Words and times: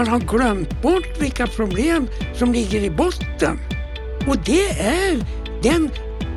man 0.00 0.08
har 0.08 0.20
glömt 0.20 0.82
bort 0.82 1.20
vilka 1.20 1.46
problem 1.46 2.08
som 2.34 2.52
ligger 2.52 2.80
i 2.80 2.90
botten. 2.90 3.58
Och 4.28 4.36
det 4.44 4.70
är 4.80 5.24
den 5.62 5.90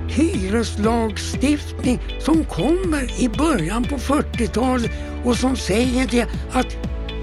hyreslagstiftning 0.10 2.00
som 2.20 2.46
kommer 2.46 3.22
i 3.22 3.30
början 3.30 3.84
på 3.84 3.96
40-talet 3.96 4.92
och 5.26 5.38
som 5.38 5.56
säger 5.56 6.08
det 6.08 6.28
att 6.52 6.78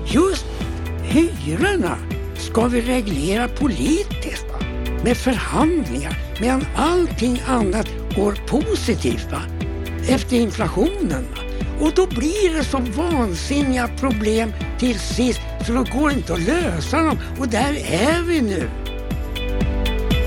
just 0.07 0.46
hyrorna 1.03 1.96
ska 2.36 2.66
vi 2.66 2.80
reglera 2.80 3.48
politiskt 3.48 4.46
med 5.04 5.16
förhandlingar 5.16 6.18
medan 6.41 6.66
allting 6.77 7.43
annat 7.46 7.88
går 8.16 8.32
positivt 8.46 9.32
va? 9.32 9.43
efter 10.09 10.36
inflationen. 10.36 11.25
Va? 11.36 11.50
Och 11.80 11.92
då 11.94 12.06
blir 12.06 12.54
det 12.54 12.64
så 12.64 12.78
vansinniga 12.78 13.88
problem 14.00 14.52
till 14.79 14.98
sist 14.98 15.40
så 15.66 15.72
då 15.72 15.84
går 15.98 16.08
det 16.08 16.14
inte 16.14 16.32
att 16.32 16.40
lösa 16.40 17.02
dem 17.02 17.18
och 17.38 17.48
där 17.48 17.76
är 17.93 18.22
vi 18.22 18.40
nu. 18.40 18.71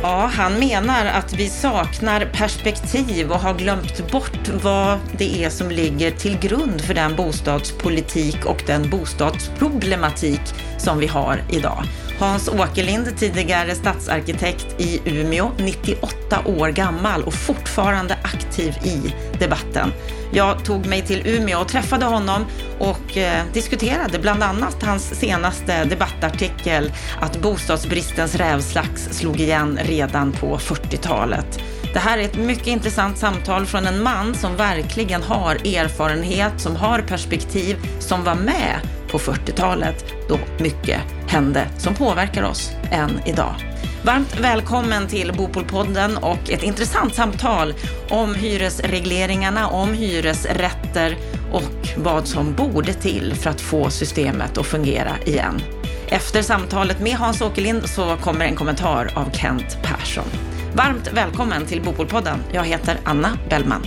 Ja, 0.02 0.30
han 0.34 0.60
menar 0.60 1.06
att 1.06 1.34
vi 1.34 1.50
saknar 1.50 2.26
perspektiv 2.26 3.32
och 3.32 3.40
har 3.40 3.54
glömt 3.54 4.12
bort 4.12 4.50
vad 4.64 5.00
det 5.18 5.44
är 5.44 5.50
som 5.50 5.72
ligger 5.72 6.12
till 6.12 6.38
grund 6.40 6.82
för 6.82 6.94
den 6.94 7.16
bostadspolitik 7.16 8.46
och 8.46 8.64
den 8.68 8.90
bostadsproblematik 8.90 10.42
som 10.78 11.00
vi 11.00 11.08
har 11.08 11.44
idag. 11.50 11.84
Hans 12.20 12.50
Åkerlind, 12.50 13.18
tidigare 13.18 13.76
stadsarkitekt 13.76 14.82
i 14.82 15.02
Umeå, 15.06 15.52
98 15.58 16.42
år 16.46 16.70
gammal 16.70 17.24
och 17.24 17.34
fortfarande 17.34 18.18
aktiv 18.24 18.74
i 18.84 19.14
debatten. 19.40 19.92
Jag 20.36 20.66
tog 20.66 20.86
mig 20.86 21.02
till 21.02 21.28
Umeå 21.28 21.60
och 21.60 21.68
träffade 21.68 22.06
honom 22.06 22.46
och 22.80 23.18
eh, 23.18 23.46
diskuterade 23.54 24.20
bland 24.20 24.44
annat 24.44 24.84
hans 24.84 25.20
senaste 25.20 25.84
debattartikel 25.86 26.92
att 27.22 27.42
bostadsbristens 27.42 28.36
rävslax 28.36 29.08
slog 29.12 29.40
igen 29.40 29.80
redan 29.84 30.32
på 30.32 30.58
40-talet. 30.58 31.60
Det 31.94 32.00
här 32.00 32.18
är 32.18 32.22
ett 32.22 32.38
mycket 32.38 32.68
intressant 32.68 33.18
samtal 33.18 33.66
från 33.66 33.88
en 33.88 34.04
man 34.04 34.36
som 34.36 34.56
verkligen 34.56 35.24
har 35.24 35.56
erfarenhet, 35.56 36.54
som 36.58 36.76
har 36.76 37.00
perspektiv, 37.00 37.78
som 38.00 38.24
var 38.24 38.36
med 38.36 38.80
på 39.12 39.18
40-talet 39.18 40.06
då 40.30 40.40
mycket 40.60 41.02
hände 41.28 41.68
som 41.78 41.96
påverkar 41.96 42.44
oss 42.44 42.72
än 42.92 43.22
idag. 43.26 43.73
Varmt 44.06 44.40
välkommen 44.40 45.08
till 45.08 45.34
Bopolpodden 45.34 46.18
och 46.18 46.50
ett 46.50 46.64
intressant 46.64 47.16
samtal 47.16 47.74
om 48.10 48.36
hyresregleringarna, 48.36 49.68
om 49.68 49.94
hyresrätter 49.94 51.18
och 51.52 51.88
vad 51.98 52.28
som 52.28 52.54
borde 52.54 52.94
till 52.94 53.34
för 53.36 53.50
att 53.50 53.62
få 53.62 53.90
systemet 53.90 54.58
att 54.58 54.66
fungera 54.66 55.12
igen. 55.26 55.62
Efter 56.08 56.42
samtalet 56.42 57.00
med 57.00 57.14
Hans 57.14 57.42
Åkerlind 57.42 57.90
så 57.90 58.16
kommer 58.16 58.46
en 58.46 58.56
kommentar 58.56 59.12
av 59.16 59.32
Kent 59.32 59.78
Persson. 59.84 60.28
Varmt 60.76 61.14
välkommen 61.14 61.66
till 61.66 61.82
Bopolpodden. 61.82 62.40
Jag 62.54 62.64
heter 62.64 63.00
Anna 63.04 63.38
Bellman. 63.50 63.86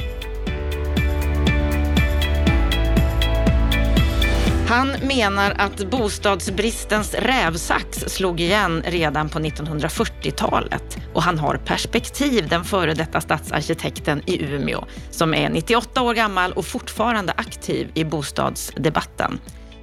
Han 4.69 4.89
menar 5.03 5.51
att 5.59 5.91
bostadsbristens 5.91 7.15
rävsax 7.15 7.99
slog 7.99 8.41
igen 8.41 8.83
redan 8.87 9.29
på 9.29 9.39
1940-talet 9.39 10.99
och 11.15 11.23
han 11.23 11.39
har 11.39 11.57
perspektiv, 11.57 12.49
den 12.49 12.65
före 12.65 12.95
detta 12.95 13.21
stadsarkitekten 13.21 14.23
i 14.27 14.45
Umeå, 14.45 14.85
som 15.11 15.35
är 15.35 15.49
98 15.49 16.03
år 16.03 16.15
gammal 16.15 16.53
och 16.53 16.67
fortfarande 16.67 17.33
aktiv 17.37 17.91
i 17.95 18.05
bostadsdebatten. 18.05 19.39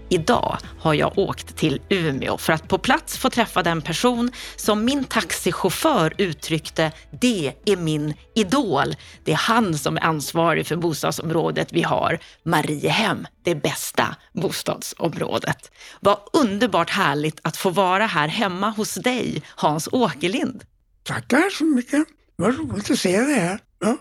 Idag 0.09 0.57
har 0.79 0.93
jag 0.93 1.17
åkt 1.17 1.57
till 1.57 1.81
Umeå 1.89 2.37
för 2.37 2.53
att 2.53 2.67
på 2.67 2.77
plats 2.77 3.17
få 3.17 3.29
träffa 3.29 3.63
den 3.63 3.81
person 3.81 4.31
som 4.55 4.85
min 4.85 5.03
taxichaufför 5.03 6.13
uttryckte, 6.17 6.91
det 7.21 7.53
är 7.65 7.77
min 7.77 8.13
idol. 8.35 8.95
Det 9.23 9.31
är 9.31 9.35
han 9.35 9.77
som 9.77 9.97
är 9.97 10.01
ansvarig 10.01 10.67
för 10.67 10.75
bostadsområdet 10.75 11.73
vi 11.73 11.81
har, 11.83 12.19
Mariehem, 12.43 13.27
det 13.43 13.55
bästa 13.55 14.15
bostadsområdet. 14.33 15.71
Vad 15.99 16.17
underbart 16.33 16.89
härligt 16.89 17.39
att 17.41 17.57
få 17.57 17.69
vara 17.69 18.05
här 18.05 18.27
hemma 18.27 18.69
hos 18.69 18.93
dig, 18.93 19.43
Hans 19.55 19.89
Åkerlind. 19.91 20.63
Tackar 21.03 21.49
så 21.49 21.63
mycket. 21.63 22.03
Vad 22.35 22.57
roligt 22.57 22.91
att 22.91 22.99
se 22.99 23.19
dig 23.19 23.39
här. 23.39 23.59
Ja. 23.79 23.97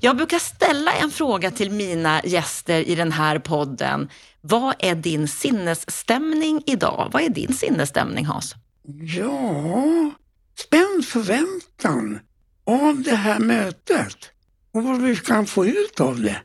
Jag 0.00 0.16
brukar 0.16 0.38
ställa 0.38 0.92
en 0.92 1.10
fråga 1.10 1.50
till 1.50 1.70
mina 1.70 2.20
gäster 2.24 2.88
i 2.88 2.94
den 2.94 3.12
här 3.12 3.38
podden. 3.38 4.08
Vad 4.44 4.74
är 4.78 4.94
din 4.94 5.28
sinnesstämning 5.28 6.62
idag? 6.66 7.10
Vad 7.12 7.22
är 7.22 7.28
din 7.28 7.54
sinnesstämning 7.54 8.26
Hans? 8.26 8.54
Ja, 9.16 10.10
spänd 10.58 11.04
förväntan 11.04 12.20
av 12.66 13.02
det 13.02 13.16
här 13.16 13.38
mötet 13.38 14.16
och 14.74 14.84
vad 14.84 15.02
vi 15.02 15.16
kan 15.16 15.46
få 15.46 15.66
ut 15.66 16.00
av 16.00 16.20
det. 16.20 16.36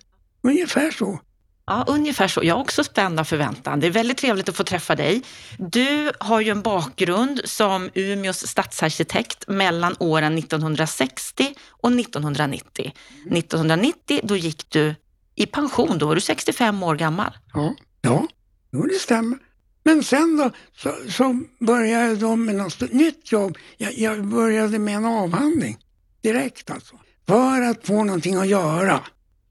Ungefär 0.43 0.91
så. 0.91 1.19
Ja, 1.65 1.85
ungefär 1.87 2.27
så. 2.27 2.43
Jag 2.43 2.55
har 2.55 2.61
också 2.61 2.83
spända 2.83 3.25
förväntan. 3.25 3.79
Det 3.79 3.87
är 3.87 3.91
väldigt 3.91 4.17
trevligt 4.17 4.49
att 4.49 4.55
få 4.57 4.63
träffa 4.63 4.95
dig. 4.95 5.21
Du 5.57 6.11
har 6.19 6.41
ju 6.41 6.51
en 6.51 6.61
bakgrund 6.61 7.41
som 7.45 7.89
Umeås 7.93 8.47
stadsarkitekt 8.47 9.47
mellan 9.47 9.95
åren 9.99 10.37
1960 10.37 11.55
och 11.69 11.91
1990. 11.91 12.91
1990 13.31 14.19
då 14.23 14.37
gick 14.37 14.69
du 14.69 14.95
i 15.35 15.45
pension, 15.45 15.97
då 15.97 16.07
var 16.07 16.15
du 16.15 16.21
65 16.21 16.83
år 16.83 16.95
gammal. 16.95 17.37
Ja, 17.53 17.75
ja 18.07 18.27
jo, 18.71 18.81
det 18.81 18.99
stämmer. 18.99 19.37
Men 19.83 20.03
sen 20.03 20.37
då 20.37 20.51
så, 20.75 20.95
så 21.09 21.39
började 21.59 22.15
då 22.15 22.35
med 22.35 22.55
något 22.55 22.93
nytt 22.93 23.31
jobb. 23.31 23.57
Jag, 23.77 23.97
jag 23.97 24.25
började 24.25 24.79
med 24.79 24.95
en 24.95 25.05
avhandling 25.05 25.77
direkt 26.21 26.69
alltså. 26.69 26.95
För 27.27 27.61
att 27.61 27.87
få 27.87 28.03
någonting 28.03 28.35
att 28.35 28.47
göra. 28.47 29.03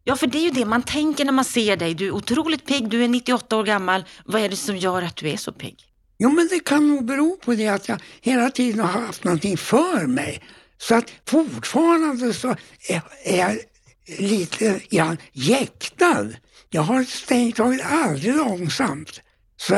Ja, 0.04 0.16
för 0.16 0.26
det 0.26 0.38
är 0.38 0.42
ju 0.42 0.50
det 0.50 0.64
man 0.64 0.82
tänker 0.82 1.24
när 1.24 1.32
man 1.32 1.44
ser 1.44 1.76
dig. 1.76 1.94
Du 1.94 2.06
är 2.06 2.10
otroligt 2.10 2.66
pigg, 2.66 2.88
du 2.88 3.04
är 3.04 3.08
98 3.08 3.56
år 3.56 3.64
gammal. 3.64 4.04
Vad 4.24 4.42
är 4.42 4.48
det 4.48 4.56
som 4.56 4.76
gör 4.76 5.02
att 5.02 5.16
du 5.16 5.28
är 5.28 5.36
så 5.36 5.52
pigg? 5.52 5.76
Jo, 6.18 6.30
men 6.30 6.48
det 6.48 6.64
kan 6.64 6.88
nog 6.88 7.04
bero 7.04 7.36
på 7.36 7.54
det 7.54 7.68
att 7.68 7.88
jag 7.88 7.98
hela 8.20 8.50
tiden 8.50 8.80
har 8.80 9.00
haft 9.00 9.24
någonting 9.24 9.56
för 9.56 10.06
mig. 10.06 10.42
Så 10.78 10.94
att 10.94 11.12
fortfarande 11.26 12.32
så 12.32 12.56
är, 12.88 13.02
är 13.24 13.38
jag 13.38 13.58
lite 14.18 14.80
grann 14.90 15.16
jäktad. 15.32 16.26
Jag 16.70 16.82
har 16.82 17.02
strängt 17.02 17.56
taget 17.56 17.86
aldrig 17.86 18.34
långsamt. 18.34 19.20
Så 19.56 19.74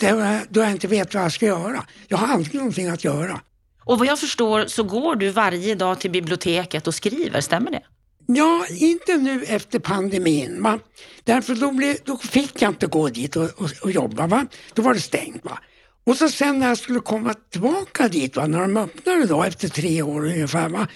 det, 0.00 0.46
då 0.50 0.60
jag 0.60 0.70
inte 0.70 0.88
vet 0.88 1.14
vad 1.14 1.24
jag 1.24 1.32
ska 1.32 1.46
göra. 1.46 1.84
Jag 2.08 2.18
har 2.18 2.34
alltid 2.34 2.54
någonting 2.54 2.88
att 2.88 3.04
göra. 3.04 3.40
Och 3.84 3.98
vad 3.98 4.06
jag 4.08 4.18
förstår 4.18 4.66
så 4.66 4.82
går 4.82 5.16
du 5.16 5.30
varje 5.30 5.74
dag 5.74 6.00
till 6.00 6.10
biblioteket 6.10 6.86
och 6.86 6.94
skriver, 6.94 7.40
stämmer 7.40 7.70
det? 7.70 7.82
Ja, 8.26 8.66
inte 8.70 9.16
nu 9.16 9.44
efter 9.44 9.78
pandemin. 9.78 10.62
Va? 10.62 10.78
Därför 11.24 11.54
då, 11.54 11.72
blev, 11.72 11.96
då 12.04 12.16
fick 12.16 12.62
jag 12.62 12.70
inte 12.70 12.86
gå 12.86 13.08
dit 13.08 13.36
och, 13.36 13.44
och, 13.44 13.70
och 13.82 13.90
jobba. 13.90 14.26
Va? 14.26 14.46
Då 14.74 14.82
var 14.82 14.94
det 14.94 15.00
stängt. 15.00 15.44
Va? 15.44 15.58
Och 16.04 16.16
så 16.16 16.28
sen 16.28 16.58
när 16.58 16.68
jag 16.68 16.78
skulle 16.78 17.00
komma 17.00 17.34
tillbaka 17.50 18.08
dit, 18.08 18.36
va? 18.36 18.46
när 18.46 18.60
de 18.60 18.76
öppnade 18.76 19.26
då 19.26 19.42
efter 19.42 19.68
tre 19.68 20.02
år 20.02 20.24
ungefär, 20.24 20.68
va? 20.68 20.88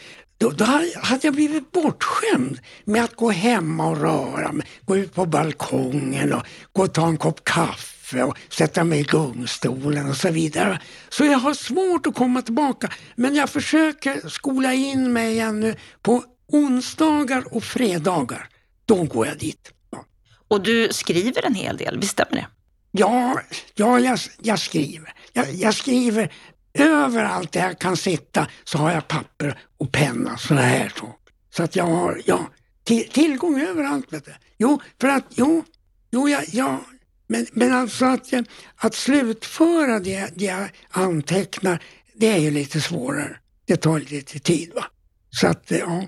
Då, 0.43 0.51
då 0.51 0.65
hade 1.03 1.27
jag 1.27 1.35
blivit 1.35 1.73
bortskämd 1.73 2.59
med 2.85 3.05
att 3.05 3.17
gå 3.17 3.31
hemma 3.31 3.89
och 3.89 4.01
röra 4.01 4.53
mig. 4.53 4.67
Gå 4.85 4.97
ut 4.97 5.15
på 5.15 5.27
balkongen 5.27 6.33
och 6.33 6.47
gå 6.73 6.83
och 6.83 6.93
ta 6.93 7.07
en 7.07 7.17
kopp 7.17 7.45
kaffe 7.45 8.23
och 8.23 8.39
sätta 8.49 8.85
mig 8.85 9.01
i 9.01 9.03
gungstolen 9.03 10.09
och 10.09 10.17
så 10.17 10.31
vidare. 10.31 10.81
Så 11.09 11.25
jag 11.25 11.39
har 11.39 11.55
svårt 11.55 12.07
att 12.07 12.15
komma 12.15 12.43
tillbaka. 12.43 12.93
Men 13.17 13.35
jag 13.35 13.51
försöker 13.51 14.29
skola 14.29 14.73
in 14.73 15.13
mig 15.13 15.33
igen 15.33 15.61
nu 15.61 15.77
på 16.03 16.25
onsdagar 16.49 17.55
och 17.55 17.65
fredagar, 17.65 18.49
då 18.87 19.03
går 19.05 19.27
jag 19.27 19.39
dit. 19.39 19.71
Ja. 19.91 20.05
Och 20.49 20.63
du 20.63 20.89
skriver 20.91 21.47
en 21.47 21.55
hel 21.55 21.77
del, 21.77 21.99
visst 21.99 22.13
stämmer 22.13 22.37
det? 22.37 22.47
Ja, 22.91 23.41
ja 23.75 24.01
jag, 24.01 24.19
jag 24.43 24.59
skriver. 24.59 25.15
Jag, 25.33 25.55
jag, 25.55 25.75
skriver 25.75 26.33
överallt 26.75 27.53
där 27.53 27.67
jag 27.67 27.79
kan 27.79 27.97
sitta 27.97 28.47
så 28.65 28.79
har 28.79 28.93
jag 28.93 29.09
papper 29.09 29.59
och 29.79 29.93
penna, 29.93 30.37
sådana 30.37 30.67
här 30.67 30.89
saker. 30.89 31.17
Så 31.57 31.63
att 31.63 31.77
jag 31.77 31.85
har 31.85 32.23
ja, 32.27 32.51
till, 32.85 33.09
tillgång 33.09 33.61
överallt. 33.61 34.13
Vet 34.13 34.25
du. 34.25 34.35
Jo, 34.59 34.81
för 35.01 35.09
att, 35.09 35.25
jo, 35.31 35.65
jo, 36.11 36.29
ja, 36.29 36.41
ja 36.53 36.81
men, 37.27 37.47
men 37.53 37.73
alltså 37.73 38.05
att, 38.05 38.33
att 38.77 38.95
slutföra 38.95 39.99
det, 39.99 40.31
det 40.35 40.45
jag 40.45 40.69
antecknar, 40.91 41.83
det 42.15 42.29
är 42.29 42.39
ju 42.39 42.51
lite 42.51 42.81
svårare. 42.81 43.37
Det 43.67 43.77
tar 43.77 44.01
lite 44.01 44.39
tid. 44.39 44.73
va. 44.75 44.85
Så 45.31 45.47
att, 45.47 45.71
ja. 45.71 46.05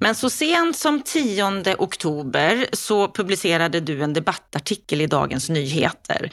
Men 0.00 0.14
så 0.14 0.30
sent 0.30 0.76
som 0.76 1.02
10 1.02 1.76
oktober 1.78 2.66
så 2.72 3.12
publicerade 3.12 3.80
du 3.80 4.02
en 4.02 4.12
debattartikel 4.12 5.00
i 5.00 5.06
Dagens 5.06 5.48
Nyheter. 5.48 6.32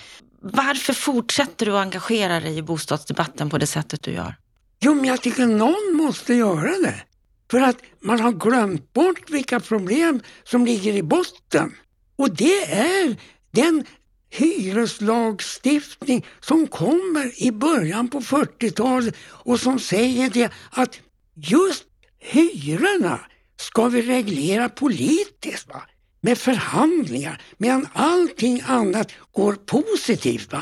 Varför 0.53 0.93
fortsätter 0.93 1.65
du 1.65 1.77
att 1.77 1.81
engagera 1.85 2.39
dig 2.39 2.57
i 2.57 2.61
bostadsdebatten 2.61 3.49
på 3.49 3.57
det 3.57 3.67
sättet 3.67 4.03
du 4.03 4.11
gör? 4.11 4.35
Jo, 4.79 4.93
men 4.93 5.05
jag 5.05 5.21
tycker 5.21 5.47
någon 5.47 5.93
måste 5.93 6.33
göra 6.33 6.77
det. 6.77 7.03
För 7.51 7.61
att 7.61 7.77
man 8.01 8.19
har 8.19 8.31
glömt 8.31 8.93
bort 8.93 9.29
vilka 9.29 9.59
problem 9.59 10.21
som 10.43 10.65
ligger 10.65 10.93
i 10.93 11.03
botten. 11.03 11.75
Och 12.15 12.35
det 12.35 12.73
är 12.73 13.15
den 13.51 13.85
hyreslagstiftning 14.29 16.25
som 16.39 16.67
kommer 16.67 17.43
i 17.43 17.51
början 17.51 18.07
på 18.07 18.19
40-talet 18.19 19.15
och 19.27 19.59
som 19.59 19.79
säger 19.79 20.29
det 20.29 20.51
att 20.71 20.99
just 21.35 21.83
hyrorna 22.19 23.19
ska 23.57 23.87
vi 23.87 24.01
reglera 24.01 24.69
politiskt 24.69 25.67
va? 25.67 25.83
Med 26.25 26.37
förhandlingar 26.37 27.41
medan 27.57 27.87
allting 27.93 28.61
annat 28.65 29.11
går 29.31 29.53
positivt. 29.53 30.51
Va? 30.51 30.61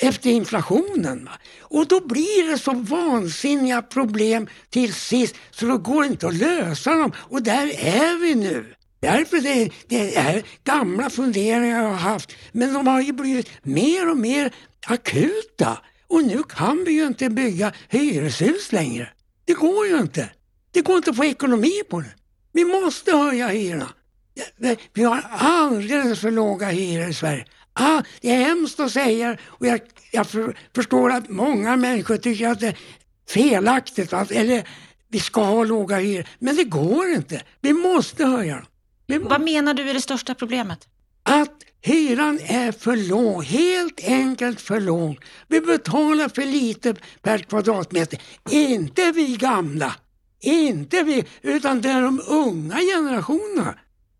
efter 0.00 0.30
inflationen. 0.30 1.24
Va? 1.24 1.32
Och 1.60 1.86
då 1.86 2.06
blir 2.06 2.50
det 2.50 2.58
så 2.58 2.72
vansinniga 2.72 3.82
problem 3.82 4.46
till 4.70 4.94
sist 4.94 5.34
så 5.50 5.66
då 5.66 5.78
går 5.78 6.02
det 6.02 6.08
inte 6.08 6.26
att 6.26 6.34
lösa 6.34 6.94
dem. 6.94 7.12
Och 7.16 7.42
där 7.42 7.66
är 7.84 8.20
vi 8.20 8.34
nu. 8.34 8.74
Därför 9.00 9.40
det, 9.40 9.70
det 9.88 10.16
är 10.16 10.42
gamla 10.64 11.10
funderingar 11.10 11.82
jag 11.82 11.88
har 11.88 11.96
haft. 11.96 12.32
Men 12.52 12.72
de 12.72 12.86
har 12.86 13.00
ju 13.00 13.12
blivit 13.12 13.50
mer 13.62 14.10
och 14.10 14.16
mer 14.16 14.54
akuta. 14.86 15.78
Och 16.06 16.24
nu 16.24 16.42
kan 16.42 16.84
vi 16.84 16.92
ju 16.92 17.06
inte 17.06 17.30
bygga 17.30 17.72
hyreshus 17.88 18.72
längre. 18.72 19.08
Det 19.44 19.54
går 19.54 19.86
ju 19.86 19.98
inte. 19.98 20.30
Det 20.72 20.82
går 20.82 20.96
inte 20.96 21.10
att 21.10 21.16
få 21.16 21.24
ekonomi 21.24 21.82
på 21.90 22.00
det. 22.00 22.14
Vi 22.52 22.64
måste 22.64 23.16
höja 23.16 23.48
hyrorna. 23.48 23.88
Vi 24.92 25.04
har 25.04 25.24
alldeles 25.30 26.20
för 26.20 26.30
låga 26.30 26.66
hyror 26.66 27.08
i 27.08 27.14
Sverige. 27.14 27.44
Ah, 27.72 28.02
det 28.20 28.30
är 28.30 28.44
hemskt 28.44 28.80
att 28.80 28.92
säga 28.92 29.36
och 29.44 29.66
jag, 29.66 29.80
jag 30.12 30.26
för, 30.26 30.56
förstår 30.74 31.12
att 31.12 31.28
många 31.28 31.76
människor 31.76 32.16
tycker 32.16 32.48
att 32.48 32.60
det 32.60 32.66
är 32.66 32.78
felaktigt, 33.28 34.12
att, 34.12 34.30
eller 34.30 34.68
vi 35.08 35.20
ska 35.20 35.44
ha 35.44 35.64
låga 35.64 35.96
hyror. 35.96 36.28
Men 36.38 36.56
det 36.56 36.64
går 36.64 37.08
inte. 37.08 37.42
Vi 37.60 37.72
måste 37.72 38.24
höja 38.24 38.54
dem. 39.06 39.26
Vad 39.28 39.40
menar 39.40 39.74
du 39.74 39.90
är 39.90 39.94
det 39.94 40.00
största 40.00 40.34
problemet? 40.34 40.88
Att 41.22 41.54
hyran 41.80 42.40
är 42.44 42.72
för 42.72 42.96
låg, 42.96 43.44
helt 43.44 44.00
enkelt 44.04 44.60
för 44.60 44.80
låg. 44.80 45.24
Vi 45.48 45.60
betalar 45.60 46.28
för 46.28 46.42
lite 46.42 46.94
per 47.22 47.38
kvadratmeter. 47.38 48.22
Inte 48.50 49.12
vi 49.12 49.36
gamla, 49.36 49.94
inte 50.40 51.02
vi, 51.02 51.24
utan 51.42 51.80
det 51.80 51.88
är 51.88 52.02
de 52.02 52.20
unga 52.28 52.76
generationerna 52.76 53.74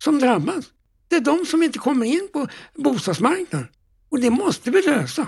som 0.05 0.19
drabbas. 0.19 0.65
Det 1.09 1.17
är 1.17 1.21
de 1.21 1.47
som 1.47 1.62
inte 1.62 1.79
kommer 1.79 2.06
in 2.06 2.29
på 2.33 2.49
bostadsmarknaden. 2.75 3.69
Och 4.11 4.21
det 4.21 4.31
måste 4.31 4.71
vi 4.71 4.83
lösa. 4.83 5.27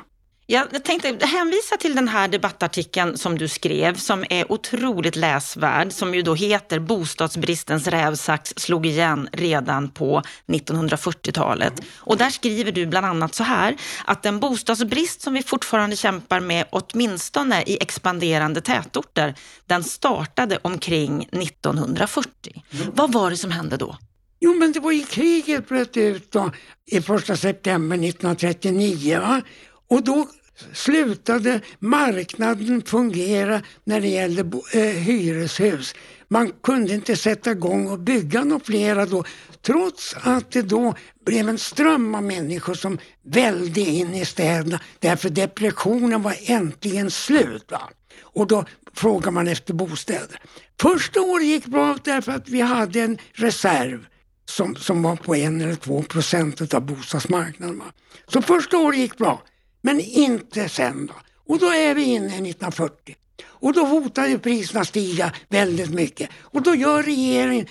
Jag 0.53 0.85
tänkte 0.85 1.27
hänvisa 1.27 1.77
till 1.77 1.95
den 1.95 2.09
här 2.09 2.29
debattartikeln 2.29 3.19
som 3.19 3.39
du 3.39 3.49
skrev 3.49 3.97
som 3.97 4.25
är 4.31 4.53
otroligt 4.53 5.17
läsvärd, 5.17 5.93
som 5.93 6.15
ju 6.15 6.23
då 6.23 6.35
heter 6.35 6.79
Bostadsbristens 6.79 7.87
rävsax 7.87 8.53
slog 8.57 8.87
igen 8.87 9.29
redan 9.33 9.91
på 9.91 10.23
1940-talet. 10.47 11.73
Och 11.97 12.17
där 12.17 12.31
skriver 12.31 12.73
du 12.73 12.87
bland 12.87 13.07
annat 13.07 13.35
så 13.35 13.45
här, 13.45 13.77
att 14.05 14.23
den 14.23 14.41
bostadsbrist 14.41 15.23
som 15.23 15.35
vi 15.35 15.43
fortfarande 15.43 15.97
kämpar 15.97 16.41
med, 16.41 16.67
åtminstone 16.71 17.63
i 17.63 17.83
expanderande 17.83 18.61
tätorter, 18.61 19.35
den 19.67 19.85
startade 19.85 20.59
omkring 20.63 21.23
1940. 21.23 22.65
Mm. 22.73 22.87
Vad 22.95 23.13
var 23.13 23.31
det 23.31 23.37
som 23.37 23.51
hände 23.51 23.77
då? 23.77 23.97
Jo, 24.41 24.55
men 24.55 24.73
det 24.73 24.81
var 24.81 24.93
ju 24.93 25.05
kriget 25.05 25.69
bröt 25.69 25.97
ut 25.97 26.33
då, 26.33 26.53
i 26.87 27.01
första 27.01 27.37
september 27.37 27.97
1939. 27.97 29.21
Va? 29.21 29.43
Och 29.89 30.05
då 30.05 30.29
slutade 30.73 31.61
marknaden 31.79 32.83
fungera 32.83 33.63
när 33.85 34.01
det 34.01 34.09
gällde 34.09 34.41
eh, 34.73 34.81
hyreshus. 34.81 35.95
Man 36.29 36.53
kunde 36.63 36.95
inte 36.95 37.17
sätta 37.17 37.51
igång 37.51 37.87
och 37.89 37.99
bygga 37.99 38.45
några 38.45 38.65
flera 38.65 39.07
då 39.07 39.25
trots 39.63 40.17
att 40.23 40.51
det 40.51 40.63
då 40.63 40.95
blev 41.27 41.49
en 41.49 41.59
ström 41.59 42.15
av 42.15 42.23
människor 42.23 42.75
som 42.75 42.99
välde 43.25 43.81
in 43.81 44.15
i 44.15 44.25
städerna 44.25 44.81
därför 44.99 45.31
depressionen 45.31 46.23
var 46.23 46.37
äntligen 46.47 47.11
slut. 47.11 47.71
Va? 47.71 47.91
Och 48.23 48.47
då 48.47 48.65
frågar 48.95 49.31
man 49.31 49.49
efter 49.49 49.75
bostäder. 49.75 50.41
Första 50.81 51.21
året 51.21 51.47
gick 51.47 51.67
bra 51.67 51.99
därför 52.05 52.33
att 52.33 52.49
vi 52.49 52.61
hade 52.61 53.01
en 53.01 53.19
reserv 53.33 54.07
som, 54.51 54.77
som 54.77 55.03
var 55.03 55.17
på 55.17 55.35
en 55.35 55.61
eller 55.61 55.75
två 55.75 56.03
procent 56.03 56.75
av 56.75 56.83
bostadsmarknaden. 56.87 57.79
Va? 57.79 57.85
Så 58.29 58.43
första 58.43 58.79
året 58.79 58.99
gick 58.99 59.17
bra, 59.17 59.43
men 59.83 60.01
inte 60.01 60.69
sen. 60.69 61.07
Då. 61.07 61.15
Och 61.55 61.59
då 61.59 61.67
är 61.67 61.95
vi 61.95 62.03
inne 62.03 62.27
i 62.27 62.51
1940. 62.51 63.17
Och 63.45 63.73
då 63.73 63.85
hotar 63.85 64.27
ju 64.27 64.39
priserna 64.39 64.85
stiga 64.85 65.33
väldigt 65.49 65.91
mycket. 65.91 66.31
Och 66.41 66.63
då 66.63 66.75
gör 66.75 67.03
regeringen 67.03 67.67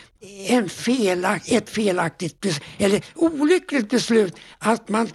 en 0.47 0.69
felak, 0.69 1.51
ett 1.51 1.69
felaktigt, 1.69 2.45
eller 2.77 3.05
olyckligt 3.15 3.89
beslut 3.89 4.35
att 4.59 4.89
man 4.89 5.09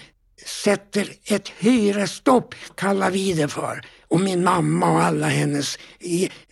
sätter 0.47 1.13
ett 1.25 1.49
hyresstopp, 1.49 2.55
kallar 2.75 3.11
vi 3.11 3.33
det 3.33 3.49
för. 3.49 3.87
Och 4.15 4.21
min 4.21 4.45
mamma 4.45 4.91
och 4.91 5.03
alla 5.03 5.27
hennes 5.27 5.79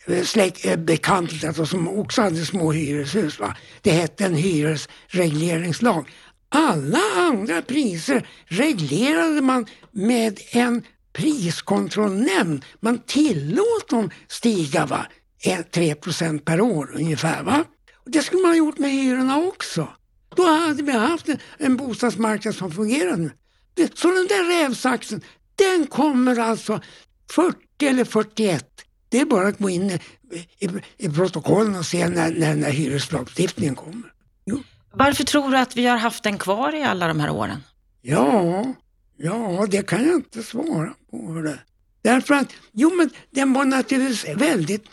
eh, 0.06 0.25
släkt, 0.25 0.67
eh, 0.67 0.76
bekanta 0.76 1.67
som 1.67 1.88
också 1.88 2.23
hade 2.23 2.47
små 2.47 2.73
hyreshus. 2.73 3.41
Va? 3.41 3.56
Det 3.81 3.91
hette 3.91 4.25
en 4.25 4.35
hyresregleringslag. 4.35 6.09
Alla 6.49 6.99
andra 7.17 7.62
priser 7.62 8.29
reglerade 8.47 9.41
man 9.41 9.67
med 9.91 10.41
en 10.50 10.82
priskontrollnämnd. 11.12 12.64
Man 12.81 12.99
tillåt 12.99 13.88
dem 13.88 14.11
stiga 14.29 14.87
va? 14.87 15.06
3% 15.44 16.38
per 16.38 16.61
år 16.61 16.91
ungefär. 16.94 17.43
Va? 17.43 17.65
Det 18.06 18.23
skulle 18.23 18.43
man 18.43 18.50
ha 18.50 18.56
gjort 18.56 18.79
med 18.79 18.91
hyrorna 18.91 19.38
också. 19.38 19.88
Då 20.37 20.47
hade 20.47 20.82
vi 20.82 20.93
haft 20.93 21.29
en, 21.29 21.38
en 21.58 21.76
bostadsmarknad 21.76 22.55
som 22.55 22.73
fungerade. 22.73 23.31
Så 23.94 24.08
den 24.08 24.26
där 24.26 24.62
rävsaxen, 24.62 25.23
den 25.56 25.87
kommer 25.87 26.38
alltså 26.38 26.81
40 27.34 27.56
eller 27.81 28.05
41. 28.05 28.67
Det 29.08 29.20
är 29.20 29.25
bara 29.25 29.49
att 29.49 29.58
gå 29.58 29.70
in 29.70 29.90
i, 30.58 30.69
i, 30.99 31.08
protokollen 31.08 31.75
och 31.75 31.87
se 31.87 32.08
när, 32.08 32.31
när, 32.31 32.55
när 32.55 32.70
hyreslagstiftningen 32.70 33.75
kommer. 33.75 34.12
Jo. 34.44 34.62
Varför 34.93 35.25
tror 35.25 35.50
du 35.50 35.56
att 35.56 35.76
vi 35.76 35.87
har 35.87 35.96
haft 35.96 36.23
den 36.23 36.38
kvar 36.38 36.75
i 36.75 36.82
alla 36.82 37.08
de 37.08 37.20
här 37.20 37.31
åren? 37.31 37.58
Ja, 38.02 38.64
ja 39.17 39.67
det 39.70 39.87
kan 39.87 40.06
jag 40.06 40.14
inte 40.14 40.43
svara 40.43 40.94
på. 41.11 41.43
Det. 41.44 41.58
Därför 42.02 42.34
att, 42.34 42.52
jo 42.73 42.94
men 42.94 43.11
den 43.31 43.52
var 43.52 43.64
naturligtvis 43.64 44.37
väldigt 44.37 44.84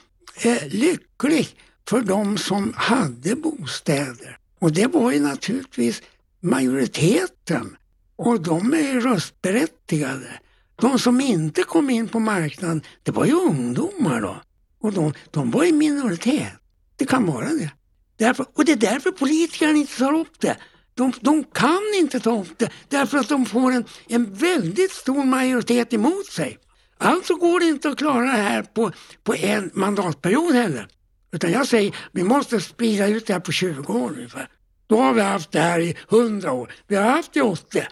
eh, 0.44 0.68
lycklig 0.68 1.47
för 1.89 2.01
de 2.01 2.38
som 2.38 2.74
hade 2.75 3.36
bostäder. 3.36 4.38
Och 4.59 4.71
det 4.71 4.88
var 4.88 5.12
ju 5.12 5.19
naturligtvis 5.19 6.01
majoriteten. 6.39 7.75
Och 8.15 8.41
de 8.41 8.74
är 8.74 9.01
röstberättigade. 9.01 10.39
De 10.81 10.99
som 10.99 11.21
inte 11.21 11.63
kom 11.63 11.89
in 11.89 12.07
på 12.07 12.19
marknaden, 12.19 12.81
det 13.03 13.12
var 13.12 13.25
ju 13.25 13.33
ungdomar 13.33 14.21
då. 14.21 14.41
Och 14.81 14.93
de, 14.93 15.13
de 15.31 15.51
var 15.51 15.63
i 15.63 15.71
minoritet. 15.71 16.53
Det 16.95 17.05
kan 17.05 17.25
vara 17.25 17.45
det. 17.45 17.71
Därför, 18.17 18.45
och 18.53 18.65
det 18.65 18.71
är 18.71 18.75
därför 18.75 19.12
politikerna 19.12 19.71
inte 19.71 19.98
tar 19.98 20.13
upp 20.13 20.39
det. 20.39 20.57
De, 20.93 21.13
de 21.21 21.43
kan 21.43 21.81
inte 21.95 22.19
ta 22.19 22.41
upp 22.41 22.57
det 22.57 22.69
därför 22.88 23.17
att 23.17 23.29
de 23.29 23.45
får 23.45 23.71
en, 23.71 23.86
en 24.07 24.33
väldigt 24.33 24.91
stor 24.91 25.25
majoritet 25.25 25.93
emot 25.93 26.25
sig. 26.25 26.57
Alltså 26.98 27.36
går 27.36 27.59
det 27.59 27.65
inte 27.65 27.89
att 27.89 27.98
klara 27.98 28.21
det 28.21 28.27
här 28.27 28.63
på, 28.63 28.91
på 29.24 29.36
en 29.36 29.71
mandatperiod 29.74 30.53
heller. 30.55 30.88
Utan 31.31 31.51
jag 31.51 31.67
säger, 31.67 31.95
vi 32.12 32.24
måste 32.24 32.62
sprida 32.62 33.07
ut 33.07 33.27
det 33.27 33.33
här 33.33 33.39
på 33.39 33.51
20 33.51 33.93
år 33.93 34.12
ungefär. 34.12 34.50
Då 34.88 35.01
har 35.01 35.13
vi 35.13 35.21
haft 35.21 35.51
det 35.51 35.59
här 35.59 35.79
i 35.79 35.98
100 36.12 36.51
år. 36.51 36.74
Vi 36.88 36.95
har 36.95 37.03
haft 37.03 37.33
det 37.33 37.39
i 37.39 37.41
80. 37.41 37.83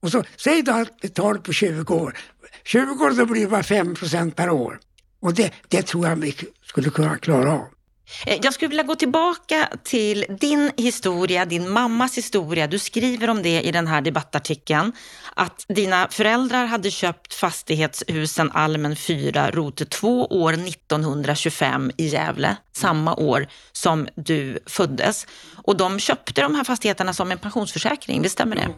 Och 0.00 0.10
så, 0.10 0.24
säg 0.36 0.62
då 0.62 0.72
att 0.72 0.92
vi 1.00 1.08
tar 1.08 1.34
det 1.34 1.40
på 1.40 1.52
20 1.52 1.94
år. 1.94 2.18
20 2.66 3.04
år 3.04 3.10
då 3.10 3.26
blir 3.26 3.40
det 3.40 3.48
bara 3.48 3.62
5% 3.62 4.30
per 4.30 4.50
år. 4.50 4.80
Och 5.20 5.34
det, 5.34 5.52
det 5.68 5.82
tror 5.82 6.08
jag 6.08 6.16
vi 6.16 6.36
skulle 6.66 6.90
kunna 6.90 7.18
klara 7.18 7.52
av. 7.52 7.66
Eh, 8.26 8.38
jag 8.42 8.54
skulle 8.54 8.68
vilja 8.68 8.82
gå 8.82 8.94
tillbaka 8.94 9.68
till 9.82 10.24
din 10.40 10.70
historia, 10.76 11.44
din 11.44 11.70
mammas 11.70 12.18
historia. 12.18 12.66
Du 12.66 12.78
skriver 12.78 13.30
om 13.30 13.42
det 13.42 13.60
i 13.60 13.72
den 13.72 13.86
här 13.86 14.00
debattartikeln. 14.00 14.92
Att 15.34 15.64
dina 15.68 16.08
föräldrar 16.10 16.66
hade 16.66 16.90
köpt 16.90 17.34
fastighetshusen 17.34 18.50
Almen 18.50 18.96
4, 18.96 19.50
Rote 19.50 19.84
2 19.84 20.26
år 20.26 20.52
1925 20.52 21.90
i 21.96 22.06
Gävle, 22.06 22.56
samma 22.72 23.14
år 23.14 23.46
som 23.72 24.08
du 24.14 24.58
föddes. 24.66 25.26
Och 25.54 25.76
de 25.76 25.98
köpte 25.98 26.42
de 26.42 26.54
här 26.54 26.64
fastigheterna 26.64 27.12
som 27.12 27.30
en 27.32 27.38
pensionsförsäkring, 27.38 28.22
det 28.22 28.28
stämmer 28.28 28.56
det? 28.56 28.68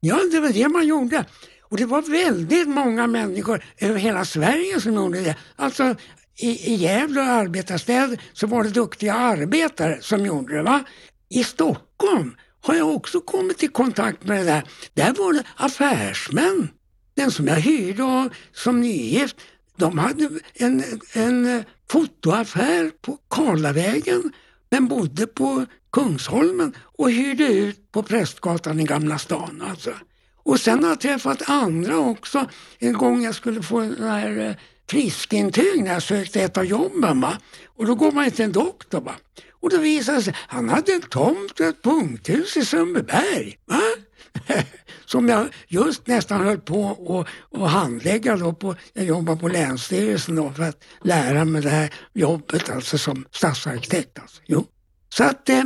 Ja, 0.00 0.20
det 0.32 0.40
var 0.40 0.48
det 0.48 0.68
man 0.68 0.86
gjorde. 0.86 1.24
Och 1.68 1.76
det 1.76 1.84
var 1.84 2.02
väldigt 2.02 2.68
många 2.68 3.06
människor 3.06 3.64
över 3.78 3.98
hela 3.98 4.24
Sverige 4.24 4.80
som 4.80 4.94
gjorde 4.94 5.20
det. 5.20 5.36
Alltså 5.56 5.94
i, 6.38 6.72
i 6.72 6.74
Gävle 6.74 7.20
och 7.20 7.26
arbetarstäder 7.26 8.20
så 8.32 8.46
var 8.46 8.64
det 8.64 8.70
duktiga 8.70 9.14
arbetare 9.14 9.98
som 10.00 10.26
gjorde 10.26 10.56
det. 10.56 10.62
Va? 10.62 10.84
I 11.28 11.44
Stockholm 11.44 12.36
har 12.60 12.74
jag 12.74 12.94
också 12.94 13.20
kommit 13.20 13.62
i 13.62 13.68
kontakt 13.68 14.24
med 14.24 14.38
det 14.38 14.44
där. 14.44 14.62
Där 14.94 15.14
var 15.14 15.32
det 15.32 15.44
affärsmän. 15.56 16.68
Den 17.14 17.30
som 17.30 17.46
jag 17.46 17.60
hyrde 17.60 18.04
av 18.04 18.28
som 18.52 18.80
nygift, 18.80 19.36
de 19.76 19.98
hade 19.98 20.30
en, 20.54 20.84
en 21.12 21.64
fotoaffär 21.90 22.90
på 23.00 23.18
Karlavägen 23.30 24.32
men 24.70 24.88
bodde 24.88 25.26
på 25.26 25.66
Kungsholmen 25.92 26.74
och 26.78 27.10
hyrde 27.10 27.44
ut 27.44 27.92
på 27.92 28.02
Prästgatan 28.02 28.80
i 28.80 28.84
Gamla 28.84 29.18
stan. 29.18 29.62
Alltså. 29.70 29.90
Och 30.46 30.60
sen 30.60 30.82
har 30.82 30.90
jag 30.90 31.00
träffat 31.00 31.50
andra 31.50 31.98
också. 31.98 32.48
En 32.78 32.92
gång 32.92 33.22
jag 33.22 33.34
skulle 33.34 33.62
få 33.62 33.80
den 33.80 34.08
här 34.08 34.38
eh, 34.38 34.54
friskintyg 34.90 35.82
när 35.82 35.92
jag 35.92 36.02
sökte 36.02 36.42
ett 36.42 36.56
av 36.56 36.64
jobben. 36.64 37.20
Va? 37.20 37.38
Och 37.66 37.86
då 37.86 37.94
går 37.94 38.12
man 38.12 38.30
till 38.30 38.44
en 38.44 38.52
doktor. 38.52 39.00
Va? 39.00 39.14
Och 39.60 39.70
då 39.70 39.78
visade 39.78 40.18
det 40.18 40.22
sig 40.22 40.34
han 40.36 40.68
hade 40.68 40.92
en 40.92 41.02
tomt 41.02 41.60
och 41.60 41.66
ett 41.66 41.82
punkthus 41.82 42.56
i 42.56 42.64
Sundbyberg. 42.64 43.58
Va? 43.66 43.80
Som 45.06 45.28
jag 45.28 45.48
just 45.68 46.06
nästan 46.06 46.44
höll 46.44 46.58
på 46.58 47.26
att 47.52 47.70
handlägga 47.70 48.36
då 48.36 48.52
på, 48.52 48.74
jag 48.92 49.04
jobbar 49.04 49.36
på 49.36 49.48
Länsstyrelsen 49.48 50.34
då 50.34 50.50
för 50.50 50.62
att 50.62 50.84
lära 51.02 51.44
mig 51.44 51.62
det 51.62 51.70
här 51.70 51.94
jobbet 52.12 52.70
alltså 52.70 52.98
som 52.98 53.26
stadsarkitekt. 53.30 54.18
Alltså. 54.18 54.42
Jo. 54.46 54.66
Så 55.16 55.24
att 55.24 55.48
eh, 55.48 55.62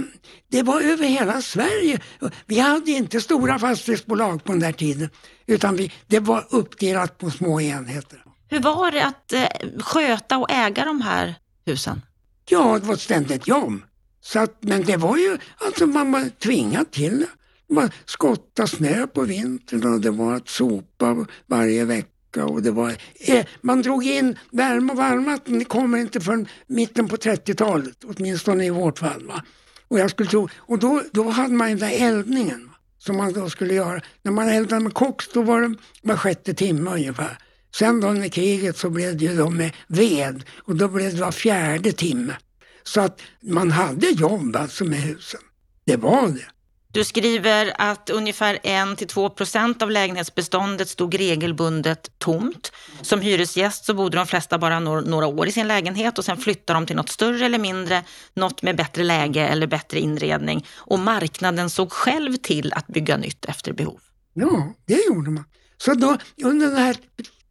det 0.48 0.62
var 0.62 0.80
över 0.80 1.06
hela 1.06 1.42
Sverige. 1.42 2.00
Vi 2.46 2.58
hade 2.58 2.90
inte 2.90 3.20
stora 3.20 3.58
fastighetsbolag 3.58 4.44
på 4.44 4.52
den 4.52 4.60
där 4.60 4.72
tiden 4.72 5.10
utan 5.46 5.76
vi, 5.76 5.92
det 6.06 6.20
var 6.20 6.46
uppdelat 6.50 7.18
på 7.18 7.30
små 7.30 7.60
enheter. 7.60 8.24
Hur 8.48 8.60
var 8.60 8.90
det 8.90 9.04
att 9.06 9.32
eh, 9.32 9.46
sköta 9.78 10.38
och 10.38 10.50
äga 10.50 10.84
de 10.84 11.00
här 11.00 11.34
husen? 11.66 12.02
Ja, 12.48 12.78
det 12.78 12.86
var 12.86 12.94
ett 12.94 13.00
ständigt 13.00 13.48
jobb. 13.48 13.82
Så 14.20 14.38
att, 14.38 14.56
men 14.60 14.84
det 14.84 14.96
var 14.96 15.16
ju, 15.16 15.38
alltså 15.58 15.86
man 15.86 16.12
var 16.12 16.28
tvingad 16.38 16.90
till 16.90 17.18
det. 17.18 17.74
Man 17.74 17.90
skotta 18.04 18.66
snö 18.66 19.06
på 19.06 19.22
vintern 19.22 19.94
och 19.94 20.00
det 20.00 20.10
var 20.10 20.34
att 20.34 20.48
sopa 20.48 21.26
varje 21.46 21.84
vecka 21.84 22.08
och 22.36 22.62
det 22.62 22.70
var, 22.70 22.96
eh, 23.20 23.46
man 23.60 23.82
drog 23.82 24.06
in 24.06 24.38
värme 24.50 24.92
och 24.92 24.98
varmvatten, 24.98 25.58
det 25.58 25.64
kommer 25.64 25.98
inte 25.98 26.20
förrän 26.20 26.48
mitten 26.66 27.08
på 27.08 27.16
30-talet, 27.16 28.04
åtminstone 28.04 28.66
i 28.66 28.70
vårt 28.70 28.98
fall. 28.98 29.26
Va? 29.26 29.42
Och, 29.88 29.98
jag 29.98 30.10
skulle 30.10 30.28
tro, 30.28 30.48
och 30.56 30.78
då, 30.78 31.02
då 31.12 31.28
hade 31.28 31.54
man 31.54 31.68
den 31.68 31.78
där 31.78 32.06
eldningen 32.06 32.66
va? 32.66 32.74
som 32.98 33.16
man 33.16 33.32
då 33.32 33.50
skulle 33.50 33.74
göra. 33.74 34.00
När 34.22 34.32
man 34.32 34.48
eldade 34.48 34.82
med 34.82 34.94
koks 34.94 35.28
då 35.32 35.42
var 35.42 35.60
det 35.60 35.74
var 36.02 36.16
sjätte 36.16 36.54
timme 36.54 36.90
ungefär. 36.90 37.38
Sen 37.74 38.00
då 38.00 38.08
under 38.08 38.28
kriget 38.28 38.76
så 38.76 38.90
blev 38.90 39.16
det 39.16 39.24
ju 39.24 39.36
då 39.36 39.50
med 39.50 39.72
ved 39.86 40.44
och 40.56 40.76
då 40.76 40.88
blev 40.88 41.14
det 41.14 41.20
var 41.20 41.32
fjärde 41.32 41.92
timme. 41.92 42.36
Så 42.82 43.00
att 43.00 43.20
man 43.40 43.70
hade 43.70 44.06
jobb 44.06 44.56
alltså 44.56 44.84
med 44.84 45.00
husen. 45.00 45.40
Det 45.86 45.96
var 45.96 46.28
det. 46.28 46.46
Du 46.92 47.04
skriver 47.04 47.72
att 47.78 48.10
ungefär 48.10 48.54
1-2 48.54 49.28
procent 49.28 49.82
av 49.82 49.90
lägenhetsbeståndet 49.90 50.88
stod 50.88 51.14
regelbundet 51.14 52.10
tomt. 52.18 52.72
Som 53.02 53.20
hyresgäst 53.20 53.84
så 53.84 53.94
bodde 53.94 54.16
de 54.16 54.26
flesta 54.26 54.58
bara 54.58 54.80
några 54.80 55.26
år 55.26 55.48
i 55.48 55.52
sin 55.52 55.68
lägenhet 55.68 56.18
och 56.18 56.24
sen 56.24 56.36
flyttade 56.36 56.76
de 56.76 56.86
till 56.86 56.96
något 56.96 57.08
större 57.08 57.46
eller 57.46 57.58
mindre, 57.58 58.04
något 58.34 58.62
med 58.62 58.76
bättre 58.76 59.04
läge 59.04 59.46
eller 59.46 59.66
bättre 59.66 60.00
inredning. 60.00 60.66
Och 60.76 60.98
marknaden 60.98 61.70
såg 61.70 61.92
själv 61.92 62.36
till 62.36 62.72
att 62.72 62.86
bygga 62.86 63.16
nytt 63.16 63.44
efter 63.44 63.72
behov. 63.72 64.00
Ja, 64.34 64.74
det 64.86 65.06
gjorde 65.06 65.30
man. 65.30 65.44
Så 65.78 65.94
då 65.94 66.18
under 66.42 66.66
den 66.66 66.76
här 66.76 66.96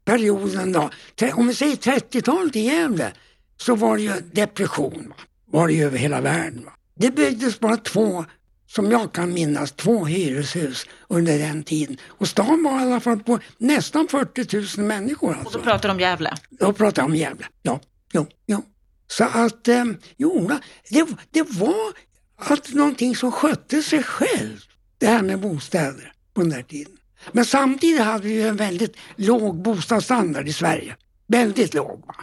perioden 0.05 0.72
då, 0.72 0.89
om 1.34 1.48
vi 1.48 1.53
säger 1.53 1.75
30-talet 1.75 2.55
i 2.55 2.60
Gävle, 2.60 3.12
så 3.58 3.75
var 3.75 3.98
det 3.98 4.03
ju 4.03 4.13
depression. 4.31 5.13
Var 5.46 5.67
det 5.67 5.74
ju 5.74 5.84
över 5.84 5.98
hela 5.98 6.22
världen. 6.22 6.65
Va? 6.65 6.72
Det 6.96 7.12
byggdes 7.12 7.60
bara 7.60 7.77
två 7.77 8.25
som 8.69 8.91
jag 8.91 9.13
kan 9.13 9.33
minnas, 9.33 9.71
två 9.71 10.05
hyreshus 10.05 10.85
under 11.07 11.39
den 11.39 11.63
tiden. 11.63 11.97
Och 12.07 12.27
stan 12.27 12.63
var 12.63 12.79
i 12.79 12.83
alla 12.83 12.99
fall 12.99 13.19
på 13.19 13.39
nästan 13.57 14.07
40 14.07 14.77
000 14.77 14.88
människor. 14.88 15.29
Alltså. 15.33 15.45
Och 15.45 15.53
då 15.53 15.71
pratar 15.71 15.89
du 15.89 15.93
om 15.93 15.99
Gävle? 15.99 16.33
Då 16.49 16.73
pratar 16.73 17.01
jag 17.01 17.09
om 17.09 17.15
Gävle, 17.15 17.45
ja. 17.61 17.79
Jo, 18.13 18.27
jo. 18.45 18.63
Så 19.07 19.23
att, 19.23 19.67
eh, 19.67 19.85
jo, 20.17 20.51
det, 20.89 21.07
det 21.31 21.41
var 21.41 21.93
att 22.38 22.73
någonting 22.73 23.15
som 23.15 23.31
skötte 23.31 23.83
sig 23.83 24.03
själv, 24.03 24.57
det 24.97 25.07
här 25.07 25.21
med 25.21 25.39
bostäder 25.39 26.13
på 26.33 26.41
den 26.41 26.49
där 26.49 26.63
tiden. 26.63 26.93
Men 27.31 27.45
samtidigt 27.45 28.01
hade 28.01 28.27
vi 28.27 28.41
en 28.41 28.55
väldigt 28.55 28.97
låg 29.15 29.61
bostadsstandard 29.61 30.47
i 30.47 30.53
Sverige. 30.53 30.95
Väldigt 31.27 31.73
låg. 31.73 32.03
Va? 32.07 32.15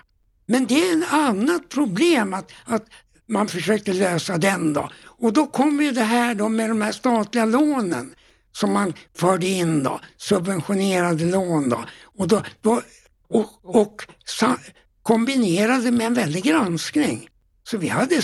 Men 0.47 0.67
det 0.67 0.89
är 0.89 0.99
ett 0.99 1.13
annat 1.13 1.69
problem 1.69 2.35
att, 2.35 2.53
att 2.65 2.87
man 3.29 3.49
försökte 3.49 3.93
lösa 3.93 4.39
den 4.39 4.73
då. 4.73 4.91
Och 5.05 5.33
då 5.33 5.47
kom 5.47 5.83
ju 5.83 5.91
det 5.91 6.03
här 6.03 6.35
då 6.35 6.49
med 6.49 6.71
de 6.71 6.83
här 6.83 6.93
statliga 6.93 7.45
lånen 7.45 8.15
som 8.53 8.73
man 8.73 8.95
förde 9.15 9.47
in 9.47 9.83
då, 9.83 10.01
subventionerade 10.17 11.25
lån 11.25 11.69
då. 11.69 11.85
Och, 12.03 12.29
då, 12.29 12.43
då 12.61 12.83
och, 13.29 13.61
och 13.63 14.03
sa, 14.25 14.57
kombinerade 15.03 15.91
med 15.91 16.07
en 16.07 16.15
väldig 16.15 16.45
granskning. 16.45 17.29
Så 17.65 17.79
vi 17.79 17.89
hade 17.89 18.23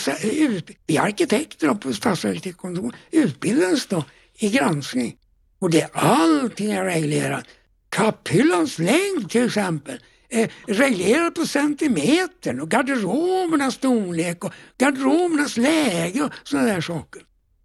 vi 0.86 0.98
arkitekter 0.98 1.74
på 1.74 1.92
stadsarkitektkontoret 1.92 2.94
utbildades 3.10 3.86
då 3.86 4.04
i 4.34 4.50
granskning. 4.50 5.16
Och 5.58 5.70
det, 5.70 5.90
allting 5.92 6.70
är 6.70 6.84
reglerat. 6.84 7.44
Kapphyllans 7.88 8.78
längd 8.78 9.30
till 9.30 9.46
exempel 9.46 9.98
eh, 10.32 10.48
reglerad 10.66 11.34
på 11.34 11.46
centimetern 11.46 12.60
och 12.60 12.70
garderobernas 12.70 13.74
storlek 13.74 14.44
och 14.44 14.52
garderobernas 14.78 15.56
läge 15.56 16.22
och 16.22 16.32
sådana 16.42 16.68
där 16.68 16.80
saker. 16.80 17.22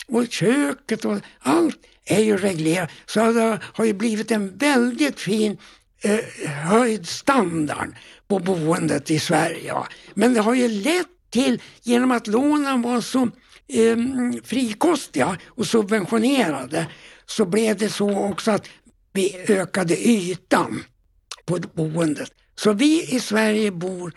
Och 0.08 0.28
köket 0.30 1.06
och 1.06 1.20
allt 1.40 1.80
är 2.06 2.20
ju 2.20 2.38
reglerat. 2.38 2.90
Så 3.06 3.32
det 3.32 3.60
har 3.64 3.86
ju 3.86 3.94
blivit 3.94 4.32
en 4.32 4.58
väldigt 4.58 5.20
fin 5.20 5.58
eh, 6.02 6.50
höjd 6.50 7.08
standard 7.08 7.96
på 8.28 8.40
boendet 8.40 9.12
i 9.12 9.20
Sverige. 9.20 9.68
Ja. 9.68 9.88
Men 10.14 10.34
det 10.34 10.42
har 10.42 10.54
ju 10.54 10.68
lett 10.68 11.08
till, 11.30 11.62
genom 11.84 12.12
att 12.12 12.28
lånen 12.28 12.82
var 12.82 13.02
så 13.02 13.22
eh, 13.68 13.98
frikostiga 14.44 15.38
och 15.48 15.68
subventionerade, 15.68 16.88
så 17.26 17.46
blev 17.46 17.78
det 17.78 17.90
så 17.90 18.18
också 18.18 18.52
att 18.52 18.68
vi 19.14 19.46
ökade 19.48 20.08
ytan 20.08 20.84
på 21.46 21.60
boendet. 21.74 22.32
Så 22.60 22.74
vi 22.74 23.16
i 23.16 23.20
Sverige 23.20 23.72
bor 23.72 24.14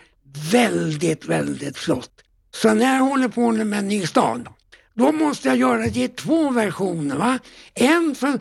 väldigt, 0.51 1.25
väldigt 1.25 1.77
flott. 1.77 2.11
Så 2.55 2.73
när 2.73 2.95
jag 2.95 3.03
håller 3.03 3.27
på 3.27 3.51
med 3.51 3.79
en 3.79 3.87
ny 3.87 4.07
stad, 4.07 4.47
då 4.93 5.11
måste 5.11 5.47
jag 5.47 5.57
göra 5.57 5.87
det 5.87 6.03
i 6.03 6.07
två 6.07 6.49
versioner. 6.49 7.15
Va? 7.15 7.39
En 7.73 8.15
för, 8.15 8.39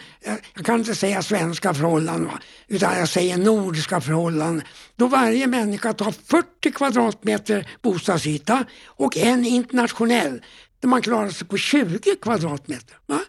jag 0.55 0.65
kan 0.65 0.79
inte 0.79 0.95
säga 0.95 1.23
svenska 1.23 1.75
förhållanden, 1.75 2.25
va? 2.25 2.41
utan 2.69 2.99
jag 2.99 3.09
säger 3.09 3.37
nordiska 3.37 4.01
förhållanden. 4.01 4.67
Då 4.97 5.07
varje 5.07 5.47
människa 5.47 5.93
tar 5.93 6.13
40 6.13 6.73
kvadratmeter 6.73 7.69
bostadsyta 7.83 8.65
och 8.87 9.17
en 9.17 9.45
internationell 9.45 10.43
där 10.81 10.89
man 10.89 11.03
klarar 11.03 11.31
sig 11.31 11.47
på 11.47 11.57
20 11.57 12.17
kvadratmeter. 12.23 12.97
Va? 13.07 13.21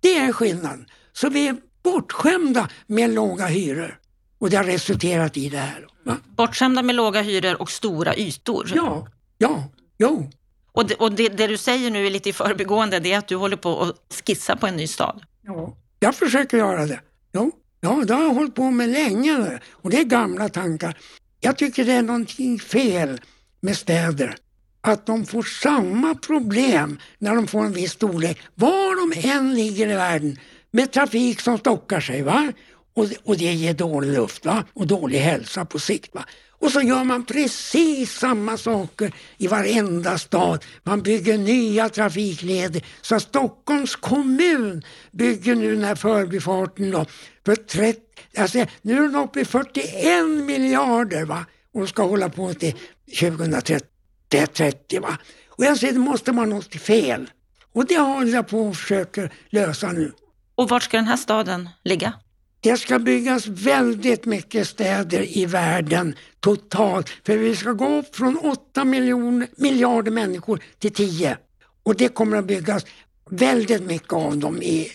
Det 0.00 0.18
är 0.18 0.32
skillnaden. 0.32 0.86
Så 1.12 1.28
vi 1.28 1.48
är 1.48 1.56
bortskämda 1.82 2.68
med 2.86 3.10
låga 3.10 3.46
hyror. 3.46 3.98
Och 4.38 4.50
det 4.50 4.56
har 4.56 4.64
resulterat 4.64 5.36
i 5.36 5.48
det 5.48 5.58
här. 5.58 5.86
Bortskämda 6.36 6.82
med 6.82 6.94
låga 6.94 7.22
hyror 7.22 7.62
och 7.62 7.70
stora 7.70 8.16
ytor. 8.16 8.72
Ja, 8.74 9.08
ja, 9.38 9.70
jo. 9.98 10.30
Och, 10.72 10.86
det, 10.86 10.94
och 10.94 11.12
det, 11.12 11.28
det, 11.28 11.46
du 11.46 11.56
säger 11.56 11.90
nu 11.90 12.06
är 12.06 12.10
lite 12.10 12.28
i 12.28 12.32
förbigående, 12.32 13.00
det 13.00 13.12
är 13.12 13.18
att 13.18 13.28
du 13.28 13.36
håller 13.36 13.56
på 13.56 13.82
att 13.82 14.22
skissa 14.26 14.56
på 14.56 14.66
en 14.66 14.76
ny 14.76 14.86
stad. 14.86 15.22
Ja, 15.42 15.76
jag 16.00 16.14
försöker 16.14 16.58
göra 16.58 16.86
det. 16.86 17.00
Jo, 17.32 17.52
ja, 17.80 18.04
det 18.06 18.14
har 18.14 18.22
jag 18.22 18.34
hållit 18.34 18.54
på 18.54 18.70
med 18.70 18.88
länge. 18.88 19.60
Och 19.72 19.90
det 19.90 19.98
är 20.00 20.04
gamla 20.04 20.48
tankar. 20.48 20.96
Jag 21.40 21.56
tycker 21.56 21.84
det 21.84 21.92
är 21.92 22.02
någonting 22.02 22.58
fel 22.58 23.20
med 23.60 23.76
städer. 23.76 24.36
Att 24.80 25.06
de 25.06 25.26
får 25.26 25.42
samma 25.42 26.14
problem 26.14 26.98
när 27.18 27.34
de 27.34 27.46
får 27.46 27.64
en 27.64 27.72
viss 27.72 27.92
storlek, 27.92 28.38
var 28.54 29.00
de 29.00 29.28
än 29.28 29.54
ligger 29.54 29.88
i 29.88 29.94
världen, 29.94 30.38
med 30.70 30.92
trafik 30.92 31.40
som 31.40 31.58
stockar 31.58 32.00
sig. 32.00 32.22
Va? 32.22 32.52
Och, 32.98 33.06
och 33.24 33.36
det 33.36 33.52
ger 33.52 33.74
dålig 33.74 34.12
luft 34.12 34.46
va? 34.46 34.64
och 34.72 34.86
dålig 34.86 35.18
hälsa 35.18 35.64
på 35.64 35.78
sikt. 35.78 36.14
Va? 36.14 36.24
Och 36.58 36.70
så 36.70 36.80
gör 36.80 37.04
man 37.04 37.24
precis 37.24 38.18
samma 38.18 38.56
saker 38.56 39.14
i 39.36 39.46
varenda 39.46 40.18
stad. 40.18 40.64
Man 40.82 41.02
bygger 41.02 41.38
nya 41.38 41.88
trafikleder. 41.88 42.84
Så 43.02 43.20
Stockholms 43.20 43.96
kommun 43.96 44.82
bygger 45.10 45.54
nu 45.54 45.74
den 45.74 45.84
här 45.84 45.94
förbifarten 45.94 46.90
då 46.90 47.06
för 47.46 47.56
30, 47.56 48.00
alltså, 48.36 48.66
nu 48.82 48.96
är 48.96 49.02
den 49.02 49.16
uppe 49.16 49.40
i 49.40 49.44
41 49.44 50.26
miljarder 50.46 51.24
va? 51.24 51.46
och 51.74 51.88
ska 51.88 52.02
hålla 52.02 52.28
på 52.28 52.54
till 52.54 52.74
2030. 53.20 55.00
Va? 55.00 55.18
Och 55.48 55.64
jag 55.64 55.78
säger 55.78 55.92
det 55.92 55.98
måste 55.98 56.32
vara 56.32 56.46
något 56.46 56.74
fel. 56.74 57.30
Och 57.72 57.86
det 57.86 57.98
håller 57.98 58.32
jag 58.32 58.48
på 58.48 58.60
och 58.60 58.76
försöker 58.76 59.32
lösa 59.50 59.92
nu. 59.92 60.12
Och 60.54 60.68
vart 60.68 60.82
ska 60.82 60.96
den 60.96 61.06
här 61.06 61.16
staden 61.16 61.68
ligga? 61.84 62.12
Det 62.60 62.76
ska 62.76 62.98
byggas 62.98 63.46
väldigt 63.46 64.24
mycket 64.24 64.68
städer 64.68 65.38
i 65.38 65.46
världen 65.46 66.14
totalt. 66.40 67.08
För 67.26 67.36
vi 67.36 67.56
ska 67.56 67.72
gå 67.72 67.88
upp 67.88 68.16
från 68.16 68.38
8 68.38 68.84
miljoner, 68.84 69.48
miljarder 69.56 70.10
människor 70.10 70.60
till 70.78 70.92
10. 70.92 71.38
Och 71.82 71.96
det 71.96 72.08
kommer 72.08 72.36
att 72.36 72.44
byggas 72.44 72.86
väldigt 73.30 73.82
mycket 73.82 74.12
av 74.12 74.36
dem 74.36 74.62
i, 74.62 74.90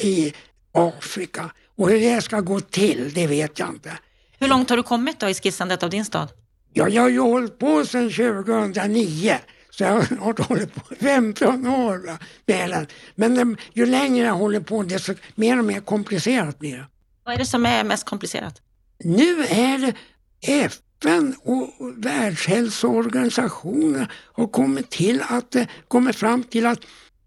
i 0.00 0.34
Afrika. 0.72 1.50
Och 1.76 1.90
hur 1.90 2.00
det 2.00 2.22
ska 2.22 2.40
gå 2.40 2.60
till, 2.60 3.12
det 3.14 3.26
vet 3.26 3.58
jag 3.58 3.68
inte. 3.68 3.92
Hur 4.38 4.48
långt 4.48 4.70
har 4.70 4.76
du 4.76 4.82
kommit 4.82 5.20
då 5.20 5.28
i 5.28 5.34
skissandet 5.34 5.82
av 5.82 5.90
din 5.90 6.04
stad? 6.04 6.28
Ja, 6.72 6.88
jag 6.88 7.02
har 7.02 7.08
ju 7.08 7.20
hållit 7.20 7.58
på 7.58 7.84
sedan 7.86 8.10
2009. 8.10 9.38
Så 9.78 9.84
jag 9.84 9.92
har 10.20 10.48
hållit 10.48 10.74
på 10.74 10.94
15 10.94 11.66
år 11.66 12.18
med 12.46 12.70
den. 12.70 12.86
Men 13.14 13.56
ju 13.72 13.86
längre 13.86 14.26
jag 14.26 14.34
håller 14.34 14.60
på 14.60 14.82
desto 14.82 15.14
mer 15.34 15.58
och 15.58 15.64
mer 15.64 15.80
komplicerat 15.80 16.58
blir 16.58 16.76
det. 16.76 16.86
Vad 17.24 17.34
är 17.34 17.38
det 17.38 17.46
som 17.46 17.66
är 17.66 17.84
mest 17.84 18.04
komplicerat? 18.04 18.62
Nu 18.98 19.44
är 19.44 19.78
det 19.78 19.94
FN 20.40 21.36
och 21.42 21.70
Världshälsoorganisationen 21.96 24.06
har 24.12 24.46
kommit 24.46 24.90
till 24.90 25.22
att, 25.28 25.56
kommit 25.88 26.16
fram 26.16 26.42
till 26.42 26.66
att 26.66 26.80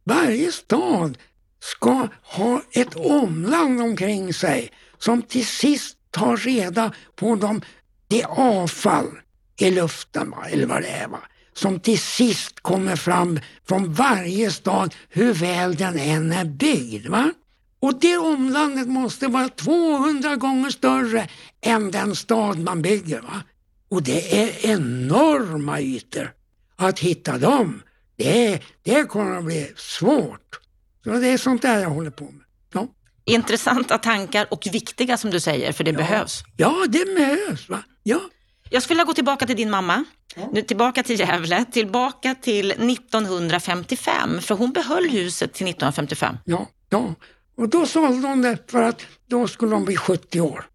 varje 0.03 0.51
stad 0.51 1.17
ska 1.59 2.07
ha 2.23 2.61
ett 2.71 2.95
omland 2.95 3.81
omkring 3.81 4.33
sig 4.33 4.71
som 4.97 5.21
till 5.21 5.47
sist 5.47 5.97
tar 6.11 6.37
reda 6.37 6.93
på 7.15 7.35
de, 7.35 7.61
det 8.07 8.23
avfall 8.23 9.19
i 9.59 9.71
luften, 9.71 10.31
va? 10.31 10.45
eller 10.49 10.65
vad 10.65 10.81
det 10.81 10.87
är, 10.87 11.07
va? 11.07 11.19
Som 11.53 11.79
till 11.79 11.99
sist 11.99 12.59
kommer 12.59 12.95
fram 12.95 13.39
från 13.67 13.93
varje 13.93 14.51
stad, 14.51 14.95
hur 15.09 15.33
väl 15.33 15.75
den 15.75 15.99
än 15.99 16.31
är 16.31 16.45
byggd. 16.45 17.07
Va? 17.07 17.31
Och 17.79 17.99
det 17.99 18.17
omlandet 18.17 18.87
måste 18.87 19.27
vara 19.27 19.49
200 19.49 20.35
gånger 20.35 20.69
större 20.69 21.27
än 21.61 21.91
den 21.91 22.15
stad 22.15 22.59
man 22.59 22.81
bygger. 22.81 23.21
Va? 23.21 23.43
Och 23.89 24.03
det 24.03 24.41
är 24.41 24.65
enorma 24.65 25.81
ytor. 25.81 26.31
Att 26.75 26.99
hitta 26.99 27.37
dem, 27.37 27.81
det, 28.15 28.59
det 28.83 29.03
kommer 29.03 29.37
att 29.37 29.43
bli 29.43 29.71
svårt. 29.75 30.59
Så 31.03 31.09
det 31.09 31.27
är 31.27 31.37
sånt 31.37 31.61
där 31.61 31.79
jag 31.79 31.89
håller 31.89 32.11
på 32.11 32.23
med. 32.23 32.43
Ja. 32.73 32.87
Intressanta 33.25 33.97
tankar 33.97 34.47
och 34.51 34.67
viktiga 34.71 35.17
som 35.17 35.29
du 35.29 35.39
säger, 35.39 35.71
för 35.71 35.83
det 35.83 35.91
ja. 35.91 35.97
behövs. 35.97 36.43
Ja, 36.57 36.85
det 36.89 37.05
behövs. 37.15 37.69
Va? 37.69 37.83
Ja. 38.03 38.21
Jag 38.69 38.83
skulle 38.83 38.95
vilja 38.95 39.05
gå 39.05 39.13
tillbaka 39.13 39.45
till 39.45 39.55
din 39.55 39.69
mamma. 39.69 40.03
Ja. 40.35 40.49
Nu 40.53 40.61
tillbaka 40.61 41.03
till 41.03 41.19
Gävle, 41.19 41.65
tillbaka 41.71 42.35
till 42.35 42.71
1955, 42.71 44.41
för 44.41 44.55
hon 44.55 44.71
behöll 44.71 45.09
huset 45.09 45.53
till 45.53 45.67
1955. 45.67 46.37
Ja, 46.45 46.67
ja. 46.89 47.15
och 47.57 47.69
då 47.69 47.85
sålde 47.85 48.27
hon 48.27 48.41
det 48.41 48.71
för 48.71 48.83
att 48.83 49.01
då 49.27 49.47
skulle 49.47 49.75
hon 49.75 49.85
bli 49.85 49.95
70 49.95 50.41
år. 50.41 50.65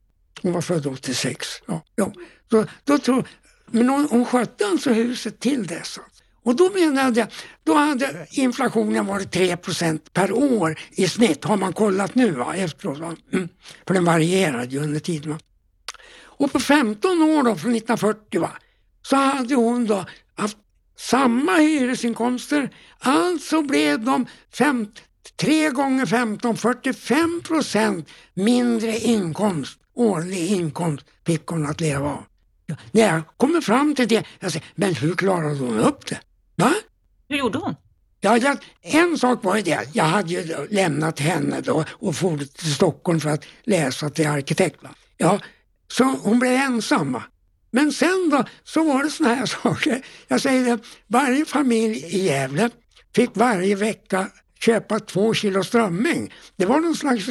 Hon 0.43 0.53
var 0.53 0.61
född 0.61 0.87
86. 0.87 1.47
Ja, 1.67 1.83
ja. 1.95 2.13
Så, 2.51 2.67
då 2.85 2.99
tror, 2.99 3.29
men 3.67 3.89
hon, 3.89 4.09
hon 4.11 4.25
skötte 4.25 4.67
alltså 4.67 4.91
huset 4.91 5.41
till 5.41 5.67
dess. 5.67 5.99
Och 6.45 6.57
då 6.57 6.71
menade 6.71 7.21
jag, 7.21 7.29
då 7.65 7.75
hade 7.75 8.27
inflationen 8.31 9.07
varit 9.07 9.37
3% 9.37 10.01
per 10.13 10.33
år 10.33 10.79
i 10.91 11.09
snitt, 11.09 11.45
har 11.45 11.57
man 11.57 11.73
kollat 11.73 12.15
nu 12.15 12.31
va, 12.31 12.55
efteråt. 12.57 12.99
Va? 12.99 13.17
Mm. 13.33 13.49
För 13.87 13.95
den 13.95 14.05
varierade 14.05 14.67
ju 14.67 14.83
under 14.83 15.01
tiden. 15.01 15.33
Va? 15.33 15.39
Och 16.37 16.53
på 16.53 16.61
15 16.61 17.23
år 17.23 17.43
då, 17.43 17.57
från 17.57 17.75
1940, 17.75 18.41
va, 18.41 18.51
så 19.03 19.17
hade 19.17 19.55
hon 19.55 19.87
då 19.87 20.05
haft 20.35 20.57
samma 20.97 21.53
hyresinkomster. 21.57 22.71
Alltså 22.99 23.63
blev 23.63 24.05
de 24.05 24.27
fem, 24.53 24.87
3 25.37 25.71
gånger 25.71 26.07
15, 26.07 26.57
45 26.57 27.41
procent 27.45 28.09
mindre 28.35 28.99
inkomst, 28.99 29.79
årlig 29.95 30.51
inkomst 30.51 31.07
fick 31.27 31.47
hon 31.47 31.67
att 31.67 31.81
leva 31.81 32.09
av. 32.09 32.25
När 32.93 33.03
jag 33.03 33.23
kommer 33.37 33.61
fram 33.61 33.95
till 33.95 34.09
det, 34.09 34.25
jag 34.41 34.53
säger, 34.53 34.67
men 34.75 34.95
hur 34.95 35.15
klarade 35.15 35.59
hon 35.59 35.79
upp 35.79 36.07
det? 36.07 36.21
Va? 36.57 36.75
Hur 37.29 37.37
gjorde 37.37 37.59
hon? 37.59 37.75
Ja, 38.21 38.37
jag, 38.39 38.59
en 38.83 39.19
sak 39.19 39.45
var 39.45 39.57
ju 39.57 39.63
det, 39.63 39.89
jag 39.93 40.05
hade 40.05 40.33
ju 40.33 40.67
lämnat 40.71 41.21
henne 41.21 41.61
då 41.61 41.85
och 41.91 42.17
for 42.17 42.39
till 42.39 42.75
Stockholm 42.75 43.21
för 43.21 43.31
att 43.31 43.45
läsa 43.65 44.11
till 44.11 44.27
arkitekt. 44.27 44.83
Va? 44.83 44.89
Ja, 45.17 45.41
så 45.89 46.05
hon 46.05 46.39
blev 46.39 46.53
ensam. 46.53 47.21
Men 47.71 47.93
sen 47.93 48.31
då 48.31 48.45
så 48.65 48.85
var 48.85 49.05
det 49.05 49.11
såna 49.11 49.35
här 49.35 49.47
saker. 49.63 50.07
Jag 50.29 50.41
säger 50.41 50.65
det, 50.65 50.79
varje 51.07 51.45
familj 51.45 51.99
i 51.99 52.27
Gävle 52.27 52.71
fick 53.15 53.31
varje 53.35 53.75
vecka 53.75 54.31
köpa 54.61 55.01
två 55.01 55.35
kilo 55.35 55.65
strömming. 55.65 56.33
Det 56.57 56.67
var 56.67 56.81
någon 56.81 56.97
slags, 56.97 57.27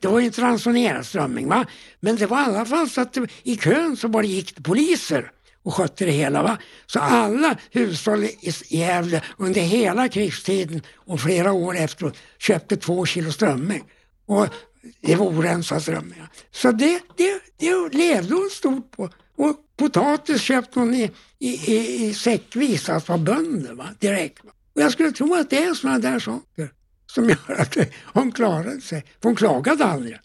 det 0.00 0.08
var 0.08 0.20
inte 0.20 0.42
ransonerad 0.42 1.06
strömming 1.06 1.48
va. 1.48 1.66
Men 2.00 2.16
det 2.16 2.26
var 2.26 2.40
i 2.40 2.44
alla 2.44 2.64
fall 2.64 2.90
så 2.90 3.00
att 3.00 3.18
i 3.42 3.56
kön 3.56 3.96
så 3.96 4.08
bara 4.08 4.24
gick 4.24 4.56
det 4.56 4.62
poliser 4.62 5.30
och 5.62 5.74
skötte 5.74 6.04
det 6.04 6.10
hela. 6.10 6.42
Va? 6.42 6.58
Så 6.86 7.00
alla 7.00 7.56
hushåll 7.70 8.24
i 8.24 8.52
Gävle 8.68 9.22
under 9.38 9.60
hela 9.60 10.08
krigstiden 10.08 10.82
och 10.94 11.20
flera 11.20 11.52
år 11.52 11.76
efteråt 11.76 12.16
köpte 12.38 12.76
två 12.76 13.06
kilo 13.06 13.32
strömming. 13.32 13.84
Och 14.26 14.48
det 15.00 15.16
var 15.16 15.26
orensad 15.26 15.82
strömming. 15.82 16.22
Så 16.50 16.72
det, 16.72 17.00
det, 17.16 17.40
det 17.58 17.94
levde 17.98 18.34
hon 18.34 18.50
stort 18.50 18.90
på. 18.90 19.10
Och 19.36 19.56
potatis 19.76 20.42
köpte 20.42 20.78
hon 20.78 20.94
i, 20.94 21.10
i, 21.38 21.72
i, 21.72 22.04
i 22.04 22.14
säckvis, 22.14 22.88
alltså 22.88 23.12
av 23.12 23.24
bönder 23.24 23.74
va? 23.74 23.88
direkt. 23.98 24.44
Va? 24.44 24.50
Och 24.74 24.80
jag 24.80 24.92
skulle 24.92 25.12
tro 25.12 25.34
att 25.34 25.50
det 25.50 25.64
är 25.64 25.74
sådana 25.74 25.98
där 25.98 26.18
saker 26.18 26.70
som 27.06 27.28
gör 27.28 27.56
att 27.58 27.76
hon 28.04 28.32
klarade 28.32 28.80
sig. 28.80 29.04
För 29.22 29.28
hon 29.28 29.36
klagade 29.36 29.84
aldrig. 29.84 30.18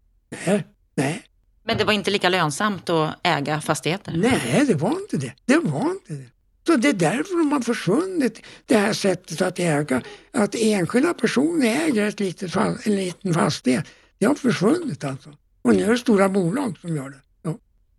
Nej, 0.45 0.67
nej. 0.95 1.23
Men 1.63 1.77
det 1.77 1.83
var 1.83 1.93
inte 1.93 2.11
lika 2.11 2.29
lönsamt 2.29 2.89
att 2.89 3.19
äga 3.23 3.61
fastigheter? 3.61 4.13
Nej, 4.17 4.63
det 4.67 4.73
var 4.73 4.91
inte 4.91 5.17
det. 5.17 5.33
Det 5.45 5.57
var 5.57 5.91
inte 5.91 6.13
det. 6.13 6.25
Så 6.67 6.75
det 6.75 6.89
är 6.89 6.93
därför 6.93 7.37
de 7.37 7.51
har 7.51 7.61
försvunnit, 7.61 8.41
det 8.65 8.77
här 8.77 8.93
sättet 8.93 9.41
att 9.41 9.59
äga. 9.59 10.01
Att 10.31 10.55
enskilda 10.55 11.13
personer 11.13 11.85
äger 11.85 12.05
ett 12.05 12.19
litet, 12.19 12.55
en 12.55 12.95
liten 12.95 13.33
fastighet. 13.33 13.85
Det 14.19 14.25
har 14.25 14.35
försvunnit 14.35 15.03
alltså. 15.03 15.29
Och 15.61 15.75
nu 15.75 15.83
är 15.83 15.91
det 15.91 15.97
stora 15.97 16.29
bolag 16.29 16.77
som 16.81 16.95
gör 16.95 17.09
det. 17.09 17.19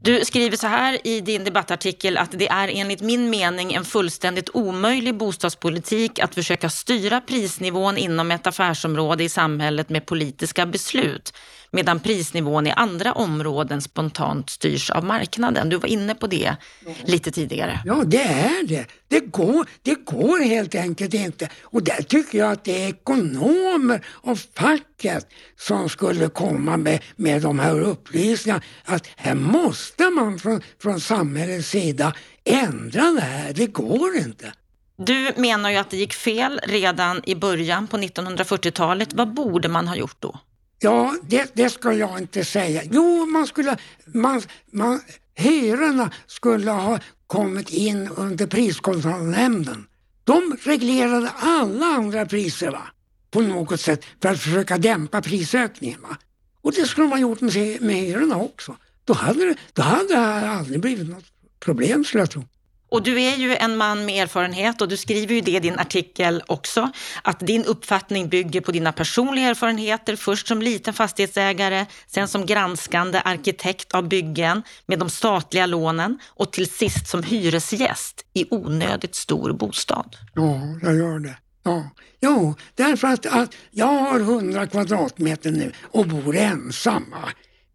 Du 0.03 0.25
skriver 0.25 0.57
så 0.57 0.67
här 0.67 1.07
i 1.07 1.21
din 1.21 1.45
debattartikel 1.45 2.17
att 2.17 2.31
det 2.39 2.49
är 2.49 2.69
enligt 2.69 3.01
min 3.01 3.31
mening 3.31 3.73
en 3.73 3.85
fullständigt 3.85 4.51
omöjlig 4.55 5.17
bostadspolitik 5.17 6.19
att 6.19 6.35
försöka 6.35 6.71
styra 6.71 7.21
prisnivån 7.21 7.97
inom 7.97 8.31
ett 8.31 8.47
affärsområde 8.47 9.25
i 9.25 9.29
samhället 9.29 9.89
med 9.89 10.07
politiska 10.07 10.67
beslut 10.67 11.35
medan 11.71 12.01
prisnivån 12.01 12.67
i 12.67 12.71
andra 12.71 13.13
områden 13.13 13.83
spontant 13.83 14.51
styrs 14.51 14.91
av 14.91 15.05
marknaden. 15.05 15.69
Du 15.69 15.77
var 15.77 15.89
inne 15.89 16.15
på 16.15 16.27
det 16.27 16.57
lite 17.05 17.31
tidigare. 17.31 17.81
Ja, 17.85 18.03
det 18.07 18.23
är 18.23 18.67
det. 18.67 18.87
Det 19.09 19.21
går, 19.21 19.67
det 19.83 20.05
går 20.05 20.45
helt 20.45 20.75
enkelt 20.75 21.15
inte. 21.15 21.49
Och 21.63 21.83
där 21.83 22.03
tycker 22.03 22.39
jag 22.39 22.53
att 22.53 22.65
det 22.65 22.85
är 22.85 22.89
ekonomer 22.89 24.07
och 24.07 24.39
facket 24.39 25.27
som 25.59 25.89
skulle 25.89 26.29
komma 26.29 26.77
med, 26.77 27.03
med 27.17 27.43
de 27.43 27.59
här 27.59 27.81
upplysningarna. 27.81 28.63
Att 28.85 29.07
här 29.17 29.35
måste 29.35 30.11
man 30.11 30.39
från, 30.39 30.63
från 30.83 31.01
samhällets 31.01 31.69
sida 31.69 32.13
ändra 32.45 33.03
det 33.03 33.21
här. 33.21 33.53
Det 33.53 33.67
går 33.67 34.17
inte. 34.17 34.53
Du 34.97 35.33
menar 35.37 35.71
ju 35.71 35.77
att 35.77 35.91
det 35.91 35.97
gick 35.97 36.15
fel 36.15 36.61
redan 36.63 37.21
i 37.25 37.35
början 37.35 37.87
på 37.87 37.97
1940-talet. 37.97 39.13
Vad 39.13 39.35
borde 39.35 39.69
man 39.69 39.89
ha 39.89 39.97
gjort 39.97 40.17
då? 40.19 40.39
Ja, 40.83 41.17
det, 41.23 41.51
det 41.55 41.71
ska 41.71 41.93
jag 41.93 42.19
inte 42.19 42.45
säga. 42.45 42.83
Jo, 42.91 43.27
man 43.27 43.47
skulle, 43.47 43.77
man, 44.07 44.43
man, 44.73 45.01
hyrorna 45.35 46.11
skulle 46.27 46.71
ha 46.71 46.99
kommit 47.27 47.71
in 47.71 48.09
under 48.09 48.47
priskontrollnämnden. 48.47 49.87
De 50.25 50.57
reglerade 50.63 51.31
alla 51.31 51.87
andra 51.87 52.27
priser 52.27 52.71
va? 52.71 52.83
på 53.31 53.41
något 53.41 53.81
sätt 53.81 54.05
för 54.23 54.29
att 54.29 54.41
försöka 54.41 54.79
dämpa 54.79 55.23
prisökningen. 55.23 56.03
Va? 56.03 56.17
Och 56.63 56.73
det 56.73 56.87
skulle 56.87 57.09
man 57.09 57.21
gjort 57.21 57.41
med, 57.41 57.83
med 57.83 57.97
hyrorna 57.97 58.37
också. 58.37 58.77
Då 59.05 59.13
hade, 59.13 59.45
det, 59.45 59.57
då 59.73 59.83
hade 59.83 60.15
det 60.15 60.51
aldrig 60.51 60.81
blivit 60.81 61.09
något 61.09 61.25
problem 61.61 62.05
skulle 62.05 62.23
jag 62.23 62.31
tro. 62.31 62.45
Och 62.91 63.03
du 63.03 63.21
är 63.23 63.37
ju 63.37 63.57
en 63.57 63.77
man 63.77 64.05
med 64.05 64.23
erfarenhet 64.23 64.81
och 64.81 64.89
du 64.89 64.97
skriver 64.97 65.35
ju 65.35 65.41
det 65.41 65.51
i 65.51 65.61
din 65.61 65.79
artikel 65.79 66.43
också, 66.47 66.91
att 67.23 67.41
din 67.41 67.65
uppfattning 67.65 68.29
bygger 68.29 68.61
på 68.61 68.73
dina 68.73 68.93
personliga 68.93 69.47
erfarenheter, 69.47 70.17
först 70.17 70.49
som 70.49 70.63
liten 70.63 70.95
fastighetsägare, 70.95 71.87
sen 72.07 72.29
som 72.29 72.47
granskande 72.47 73.21
arkitekt 73.25 73.95
av 73.95 74.09
byggen 74.09 74.63
med 74.87 74.99
de 74.99 75.11
statliga 75.11 75.67
lånen 75.67 76.19
och 76.29 76.53
till 76.53 76.71
sist 76.71 77.09
som 77.09 77.23
hyresgäst 77.23 78.25
i 78.35 78.47
onödigt 78.51 79.15
stor 79.15 79.53
bostad. 79.53 80.17
Ja, 80.35 80.61
jag 80.83 80.97
gör 80.97 81.19
det. 81.19 81.37
Ja, 81.63 81.91
jo, 82.21 82.55
därför 82.75 83.09
att, 83.09 83.27
att 83.27 83.55
jag 83.71 83.87
har 83.87 84.21
100 84.21 84.67
kvadratmeter 84.67 85.51
nu 85.51 85.73
och 85.83 86.07
bor 86.07 86.37
ensam. 86.37 87.15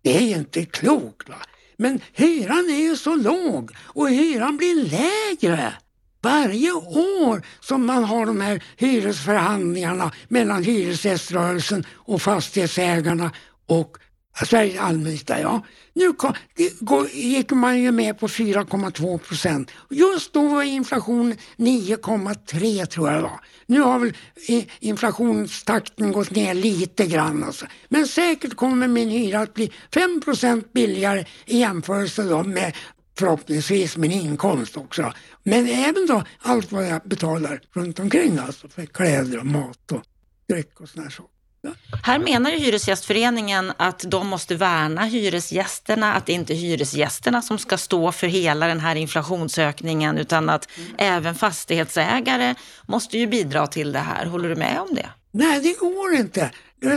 Det 0.02 0.18
är 0.18 0.38
inte 0.38 0.66
klokt. 0.66 1.30
Va? 1.30 1.36
Men 1.78 2.00
hyran 2.14 2.70
är 2.70 2.82
ju 2.90 2.98
så 2.98 3.16
låg 3.16 3.72
och 3.78 4.10
hyran 4.10 4.58
blir 4.58 4.90
lägre 4.90 5.74
varje 6.22 6.72
år 6.72 7.46
som 7.60 7.86
man 7.86 8.04
har 8.04 8.26
de 8.26 8.42
här 8.42 8.64
hyresförhandlingarna 8.78 10.12
mellan 10.28 10.64
hyresgäströrelsen 10.64 11.86
och 11.94 12.22
fastighetsägarna 12.22 13.32
och 13.66 13.98
Sveriges 14.44 14.80
allmännytta, 14.80 15.40
ja. 15.40 15.62
Nu 15.94 16.14
gick 17.14 17.52
man 17.52 17.82
ju 17.82 17.92
med 17.92 18.20
på 18.20 18.28
4,2 18.28 19.18
procent. 19.18 19.72
Just 19.90 20.34
då 20.34 20.48
var 20.48 20.64
inflationen 20.64 21.38
9,3 21.58 22.86
tror 22.86 23.10
jag 23.10 23.18
det 23.18 23.22
var. 23.22 23.40
Nu 23.66 23.82
har 23.82 24.00
väl 24.00 24.14
inflationstakten 24.80 26.12
gått 26.12 26.32
ner 26.32 26.54
lite 26.54 27.06
grann 27.06 27.44
alltså. 27.44 27.66
Men 27.90 28.08
säkert 28.08 28.56
kommer 28.56 28.88
min 28.88 29.10
hyra 29.10 29.40
att 29.40 29.54
bli 29.54 29.72
5 29.94 30.22
procent 30.22 30.74
billigare 30.74 31.26
i 31.46 31.58
jämförelse 31.58 32.24
då 32.24 32.44
med 32.44 32.76
förhoppningsvis 33.18 33.98
min 33.98 34.12
inkomst 34.12 34.78
också. 34.78 35.14
Men 35.44 35.68
även 35.68 36.08
då 36.08 36.24
allt 36.40 36.72
vad 36.72 36.88
jag 36.88 37.02
betalar 37.02 37.62
runt 37.74 38.00
omkring 38.00 38.38
alltså 38.38 38.68
för 38.68 38.86
kläder 38.86 39.40
och 39.40 39.46
mat 39.46 39.92
och 39.92 40.02
dryck 40.50 40.82
och 40.82 40.90
sådana 40.90 41.10
saker. 41.10 41.35
Här 42.04 42.20
menar 42.20 42.52
ju 42.52 42.58
Hyresgästföreningen 42.58 43.74
att 43.78 44.04
de 44.08 44.28
måste 44.28 44.56
värna 44.56 45.06
hyresgästerna, 45.06 46.14
att 46.14 46.26
det 46.26 46.34
inte 46.34 46.54
är 46.54 46.56
hyresgästerna 46.56 47.42
som 47.42 47.58
ska 47.58 47.78
stå 47.78 48.12
för 48.12 48.28
hela 48.28 48.68
den 48.68 48.80
här 48.80 48.96
inflationsökningen 48.96 50.18
utan 50.18 50.50
att 50.50 50.70
mm. 50.78 50.92
även 50.98 51.36
fastighetsägare 51.36 52.56
måste 52.88 53.18
ju 53.18 53.28
bidra 53.28 53.68
till 53.68 53.92
det 53.92 54.00
här. 54.00 54.26
Håller 54.26 54.50
du 54.50 54.56
med 54.56 54.80
om 54.82 54.96
det? 54.96 55.10
Nej, 55.32 55.60
det 55.60 55.80
går 55.80 56.14
inte. 56.14 56.52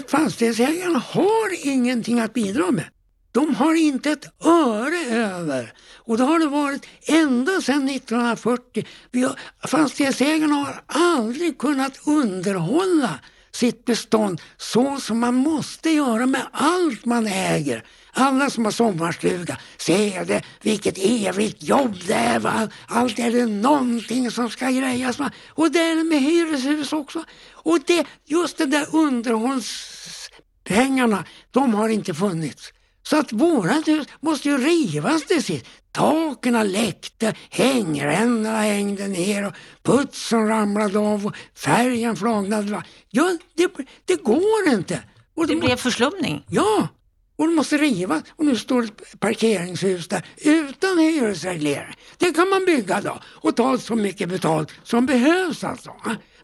fastighetsägarna 0.09 0.99
har 0.99 1.67
ingenting 1.67 2.21
att 2.21 2.35
bidra 2.35 2.71
med. 2.71 2.85
De 3.33 3.55
har 3.55 3.75
inte 3.75 4.11
ett 4.11 4.45
öre 4.47 5.17
över. 5.17 5.73
Och 5.97 6.17
det 6.17 6.25
har 6.25 6.39
det 6.39 6.47
varit 6.47 6.87
ända 7.03 7.61
sedan 7.61 7.89
1940. 7.89 8.87
Vi 9.11 9.23
har, 9.23 9.39
fastighetsägarna 9.69 10.55
har 10.55 10.83
aldrig 10.87 11.59
kunnat 11.59 12.01
underhålla 12.07 13.19
sitt 13.59 13.85
bestånd 13.85 14.41
så 14.57 15.01
som 15.01 15.19
man 15.19 15.35
måste 15.35 15.91
göra 15.91 16.27
med 16.27 16.47
allt 16.53 17.05
man 17.05 17.27
äger. 17.27 17.85
Alla 18.13 18.51
som 18.51 18.65
har 18.65 18.73
sommarstuga 18.73 19.59
ser 19.77 20.25
det, 20.25 20.43
vilket 20.63 20.99
evigt 20.99 21.63
jobb 21.63 21.95
det 22.07 22.15
är. 22.15 22.39
Va? 22.39 22.69
Allt 22.87 23.19
är 23.19 23.31
det 23.31 23.47
någonting 23.47 24.31
som 24.31 24.51
ska 24.51 24.71
grejas. 24.71 25.19
Va? 25.19 25.31
Och 25.49 25.73
det 25.73 25.79
är 25.79 25.97
det 25.97 26.05
med 26.05 26.23
hyreshus 26.23 26.93
också. 26.93 27.25
Och 27.53 27.79
det, 27.87 28.07
just 28.25 28.59
det 28.59 28.67
där 28.67 28.87
underhållspengarna, 28.93 31.25
de 31.51 31.75
har 31.75 31.89
inte 31.89 32.15
funnits. 32.15 32.73
Så 33.11 33.17
att 33.17 33.33
vårat 33.33 33.89
hus 33.89 34.07
måste 34.21 34.49
ju 34.49 34.59
rivas 34.59 35.25
till 35.25 35.43
sist. 35.43 35.67
Taken 35.93 36.73
läckte, 36.73 37.35
hängrännorna 37.51 38.61
hängde 38.61 39.09
ner 39.09 39.47
och 39.47 39.53
putsen 39.83 40.49
ramlade 40.49 40.99
av 40.99 41.27
och 41.27 41.37
färgen 41.55 42.17
flagnade. 42.17 42.83
Ja, 43.11 43.39
det, 43.55 43.71
det 44.05 44.23
går 44.23 44.69
inte. 44.69 45.03
Och 45.35 45.47
det, 45.47 45.55
det 45.55 45.61
blev 45.61 45.77
förslumning? 45.77 46.45
Ja, 46.49 46.89
och 47.37 47.49
det 47.49 47.55
måste 47.55 47.79
rivas. 47.79 48.23
Och 48.37 48.45
nu 48.45 48.57
står 48.57 48.85
ett 48.85 49.21
parkeringshus 49.21 50.09
där 50.09 50.27
utan 50.37 50.99
hyresreglering. 50.99 51.95
Det 52.19 52.33
kan 52.33 52.49
man 52.49 52.65
bygga 52.65 53.01
då 53.01 53.21
och 53.25 53.57
ta 53.57 53.79
så 53.79 53.95
mycket 53.95 54.29
betalt 54.29 54.73
som 54.83 55.07
behövs 55.07 55.65
alltså. 55.65 55.93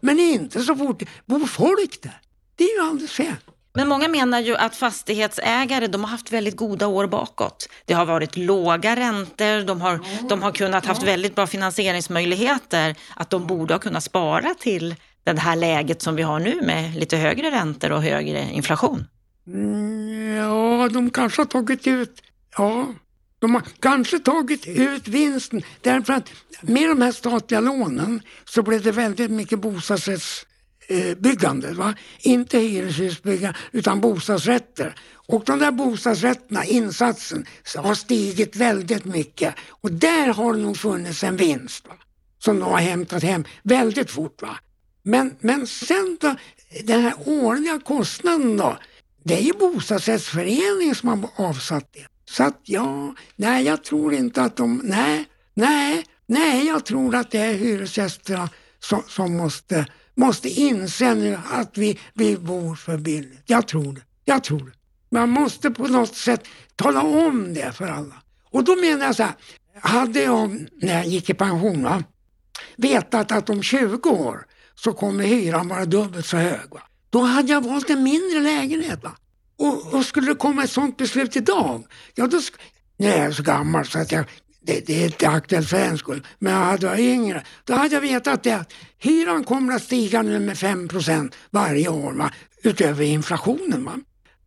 Men 0.01 0.19
inte 0.19 0.61
så 0.61 0.75
fort 0.75 0.99
det 0.99 1.07
bor 1.25 1.47
folk 1.47 2.01
där. 2.01 2.21
Det 2.55 2.63
är 2.63 2.81
ju 2.81 2.89
alldeles 2.89 3.11
fel. 3.11 3.35
Men 3.75 3.87
många 3.87 4.07
menar 4.07 4.39
ju 4.39 4.55
att 4.55 4.75
fastighetsägare 4.75 5.87
de 5.87 6.03
har 6.03 6.11
haft 6.11 6.31
väldigt 6.31 6.55
goda 6.55 6.87
år 6.87 7.07
bakåt. 7.07 7.69
Det 7.85 7.93
har 7.93 8.05
varit 8.05 8.37
låga 8.37 8.95
räntor, 8.95 9.65
de 9.65 9.81
har, 9.81 9.99
de 10.29 10.41
har 10.43 10.51
kunnat 10.51 10.85
haft 10.85 11.03
väldigt 11.03 11.35
bra 11.35 11.47
finansieringsmöjligheter, 11.47 12.95
att 13.15 13.29
de 13.29 13.47
borde 13.47 13.73
ha 13.73 13.79
kunnat 13.79 14.03
spara 14.03 14.53
till 14.59 14.95
det 15.23 15.39
här 15.39 15.55
läget 15.55 16.01
som 16.01 16.15
vi 16.15 16.23
har 16.23 16.39
nu 16.39 16.61
med 16.61 16.95
lite 16.95 17.17
högre 17.17 17.51
räntor 17.51 17.91
och 17.91 18.03
högre 18.03 18.49
inflation. 18.51 19.05
Mm, 19.47 20.35
ja, 20.35 20.89
de 20.89 21.09
kanske 21.09 21.41
har 21.41 21.45
tagit 21.45 21.87
ut, 21.87 22.21
ja, 22.57 22.87
de 23.39 23.55
har 23.55 23.63
kanske 23.79 24.19
tagit 24.19 24.67
ut 24.67 25.07
vinsten 25.07 25.61
därför 25.81 26.13
att 26.13 26.29
med 26.61 26.89
de 26.89 27.01
här 27.01 27.11
statliga 27.11 27.59
lånen 27.59 28.21
så 28.45 28.61
blev 28.63 28.83
det 28.83 28.91
väldigt 28.91 29.31
mycket 29.31 29.59
bostadsrätts 29.59 30.45
Eh, 30.87 31.15
byggandet. 31.17 31.75
Va? 31.75 31.93
Inte 32.19 32.59
hyreshusbyggande 32.59 33.57
utan 33.71 34.01
bostadsrätter. 34.01 34.95
Och 35.27 35.43
de 35.45 35.59
där 35.59 35.71
bostadsrätterna, 35.71 36.65
insatsen, 36.65 37.45
har 37.75 37.95
stigit 37.95 38.55
väldigt 38.55 39.05
mycket. 39.05 39.55
Och 39.69 39.91
där 39.91 40.27
har 40.27 40.53
det 40.53 40.59
nog 40.59 40.77
funnits 40.77 41.23
en 41.23 41.37
vinst 41.37 41.87
va? 41.87 41.95
som 42.39 42.59
de 42.59 42.71
har 42.71 42.79
hämtat 42.79 43.23
hem 43.23 43.43
väldigt 43.63 44.11
fort. 44.11 44.41
Va? 44.41 44.57
Men, 45.03 45.35
men 45.39 45.67
sen 45.67 46.17
då, 46.21 46.35
den 46.83 47.01
här 47.01 47.13
årliga 47.25 47.79
kostnaden 47.79 48.57
då, 48.57 48.77
det 49.23 49.37
är 49.37 49.41
ju 49.41 49.53
bostadsrättsföreningen 49.53 50.95
som 50.95 51.09
har 51.09 51.29
avsatt 51.35 51.93
det. 51.93 52.07
Så 52.29 52.43
att 52.43 52.59
ja, 52.63 53.15
nej 53.35 53.65
jag 53.65 53.83
tror 53.83 54.13
inte 54.13 54.41
att 54.43 54.57
de, 54.57 54.81
nej, 54.83 55.25
nej, 55.53 56.05
nej 56.25 56.67
jag 56.67 56.85
tror 56.85 57.15
att 57.15 57.31
det 57.31 57.39
är 57.39 57.53
hyresgästerna 57.53 58.49
som, 58.79 59.03
som 59.07 59.37
måste 59.37 59.85
måste 60.15 60.49
inse 60.49 61.15
nu 61.15 61.37
att 61.51 61.77
vi, 61.77 61.99
vi 62.13 62.37
bor 62.37 62.75
för 62.75 62.97
billigt. 62.97 63.43
Jag 63.45 63.67
tror 63.67 63.93
det. 63.93 64.01
Jag 64.25 64.43
tror 64.43 64.59
det. 64.59 64.71
Man 65.09 65.29
måste 65.29 65.71
på 65.71 65.87
något 65.87 66.15
sätt 66.15 66.47
tala 66.75 67.01
om 67.01 67.53
det 67.53 67.71
för 67.71 67.87
alla. 67.87 68.15
Och 68.51 68.63
då 68.63 68.75
menar 68.75 69.05
jag 69.05 69.15
så 69.15 69.23
här, 69.23 69.33
hade 69.81 70.23
jag 70.23 70.67
när 70.81 70.93
jag 70.93 71.05
gick 71.05 71.29
i 71.29 71.33
pension 71.33 71.83
va, 71.83 72.03
vetat 72.77 73.31
att 73.31 73.49
om 73.49 73.63
20 73.63 74.09
år 74.09 74.45
så 74.75 74.93
kommer 74.93 75.23
hyran 75.23 75.67
vara 75.67 75.85
dubbelt 75.85 76.25
så 76.25 76.37
hög. 76.37 76.69
Va? 76.71 76.81
Då 77.09 77.21
hade 77.21 77.51
jag 77.51 77.61
valt 77.63 77.89
en 77.89 78.03
mindre 78.03 78.39
lägenhet. 78.39 79.03
Va? 79.03 79.11
Och, 79.57 79.93
och 79.93 80.05
skulle 80.05 80.27
det 80.27 80.35
komma 80.35 80.63
ett 80.63 80.71
sånt 80.71 80.97
beslut 80.97 81.35
idag, 81.35 81.83
ja 82.15 82.27
då, 82.27 82.39
nu 82.97 83.07
är 83.07 83.23
jag 83.23 83.35
så 83.35 83.43
gammal 83.43 83.85
så 83.85 83.99
att 83.99 84.11
jag 84.11 84.25
det, 84.65 84.87
det 84.87 85.01
är 85.01 85.05
inte 85.05 85.29
aktuellt 85.29 85.69
för 85.69 85.77
en 85.77 85.97
skull, 85.97 86.27
men 86.39 86.53
jag 86.53 86.59
hade 86.59 86.87
varit 86.87 86.99
yngre, 86.99 87.43
då 87.63 87.73
hade 87.73 87.93
jag 87.93 88.01
vetat 88.01 88.43
det 88.43 88.51
att 88.51 88.73
hyran 88.97 89.43
kommer 89.43 89.73
att 89.73 89.83
stiga 89.83 90.21
nu 90.21 90.39
med 90.39 90.55
5% 90.55 91.33
varje 91.49 91.89
år 91.89 92.13
va? 92.13 92.31
utöver 92.63 93.03
inflationen. 93.03 93.85
Va? 93.85 93.95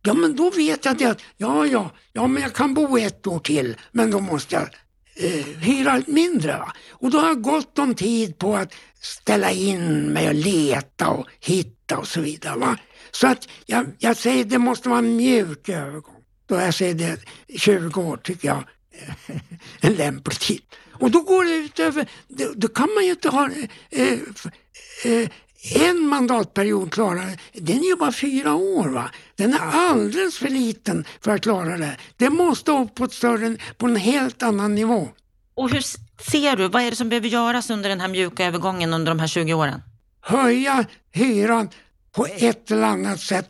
Ja 0.01 0.13
men 0.13 0.35
då 0.35 0.49
vet 0.49 0.85
jag 0.85 0.97
det 0.97 1.05
att 1.05 1.21
ja, 1.37 1.65
ja, 1.65 1.91
ja 2.13 2.27
men 2.27 2.43
jag 2.43 2.53
kan 2.53 2.73
bo 2.73 2.97
ett 2.97 3.27
år 3.27 3.39
till 3.39 3.75
men 3.91 4.11
då 4.11 4.19
måste 4.19 4.55
jag 4.55 4.69
eh, 5.15 5.45
hyra 5.45 6.01
mindre. 6.07 6.57
Va? 6.57 6.73
Och 6.89 7.11
då 7.11 7.19
har 7.19 7.27
jag 7.27 7.41
gott 7.41 7.79
om 7.79 7.95
tid 7.95 8.37
på 8.37 8.55
att 8.55 8.73
ställa 9.01 9.51
in 9.51 10.01
mig 10.01 10.27
och 10.27 10.35
leta 10.35 11.07
och 11.07 11.27
hitta 11.39 11.97
och 11.97 12.07
så 12.07 12.21
vidare. 12.21 12.59
Va? 12.59 12.77
Så 13.11 13.27
att 13.27 13.47
jag, 13.65 13.85
jag 13.99 14.17
säger 14.17 14.45
det 14.45 14.57
måste 14.57 14.89
vara 14.89 14.99
en 14.99 15.15
mjuk 15.15 15.69
övergång. 15.69 16.15
Då 16.45 16.55
jag 16.55 16.73
säger 16.73 16.93
det 16.93 17.19
20 17.57 18.01
år 18.01 18.17
tycker 18.17 18.47
jag 18.47 18.63
en 19.81 19.93
lämplig 19.93 20.39
tid. 20.39 20.61
Och 20.91 21.11
då 21.11 21.21
går 21.21 21.45
det 21.45 21.51
ut 21.51 21.79
över, 21.79 22.09
då, 22.27 22.51
då 22.55 22.67
kan 22.67 22.89
man 22.95 23.05
ju 23.05 23.11
inte 23.11 23.29
ha 23.29 23.49
eh, 23.89 24.13
eh, 25.05 25.29
en 25.75 26.07
mandatperiod 26.07 26.91
klara 26.91 27.21
Den 27.53 27.79
är 27.79 27.89
ju 27.89 27.95
bara 27.95 28.11
fyra 28.11 28.53
år. 28.55 28.87
va. 28.87 29.11
Den 29.35 29.53
är 29.53 29.59
alldeles 29.59 30.37
för 30.37 30.49
liten 30.49 31.05
för 31.21 31.31
att 31.31 31.41
klara 31.41 31.77
det. 31.77 31.97
Det 32.17 32.29
måste 32.29 32.71
upp 32.71 32.95
på, 32.95 33.07
större, 33.07 33.57
på 33.77 33.85
en 33.85 33.95
helt 33.95 34.43
annan 34.43 34.75
nivå. 34.75 35.09
Och 35.55 35.69
hur 35.69 35.81
ser 36.31 36.55
du, 36.55 36.67
vad 36.67 36.81
är 36.81 36.89
det 36.89 36.95
som 36.95 37.09
behöver 37.09 37.27
göras 37.27 37.69
under 37.69 37.89
den 37.89 38.01
här 38.01 38.07
mjuka 38.07 38.45
övergången 38.45 38.93
under 38.93 39.11
de 39.11 39.19
här 39.19 39.27
20 39.27 39.53
åren? 39.53 39.81
Höja 40.21 40.85
hyran 41.11 41.69
på 42.11 42.25
ett 42.25 42.71
eller 42.71 42.87
annat 42.87 43.19
sätt 43.19 43.49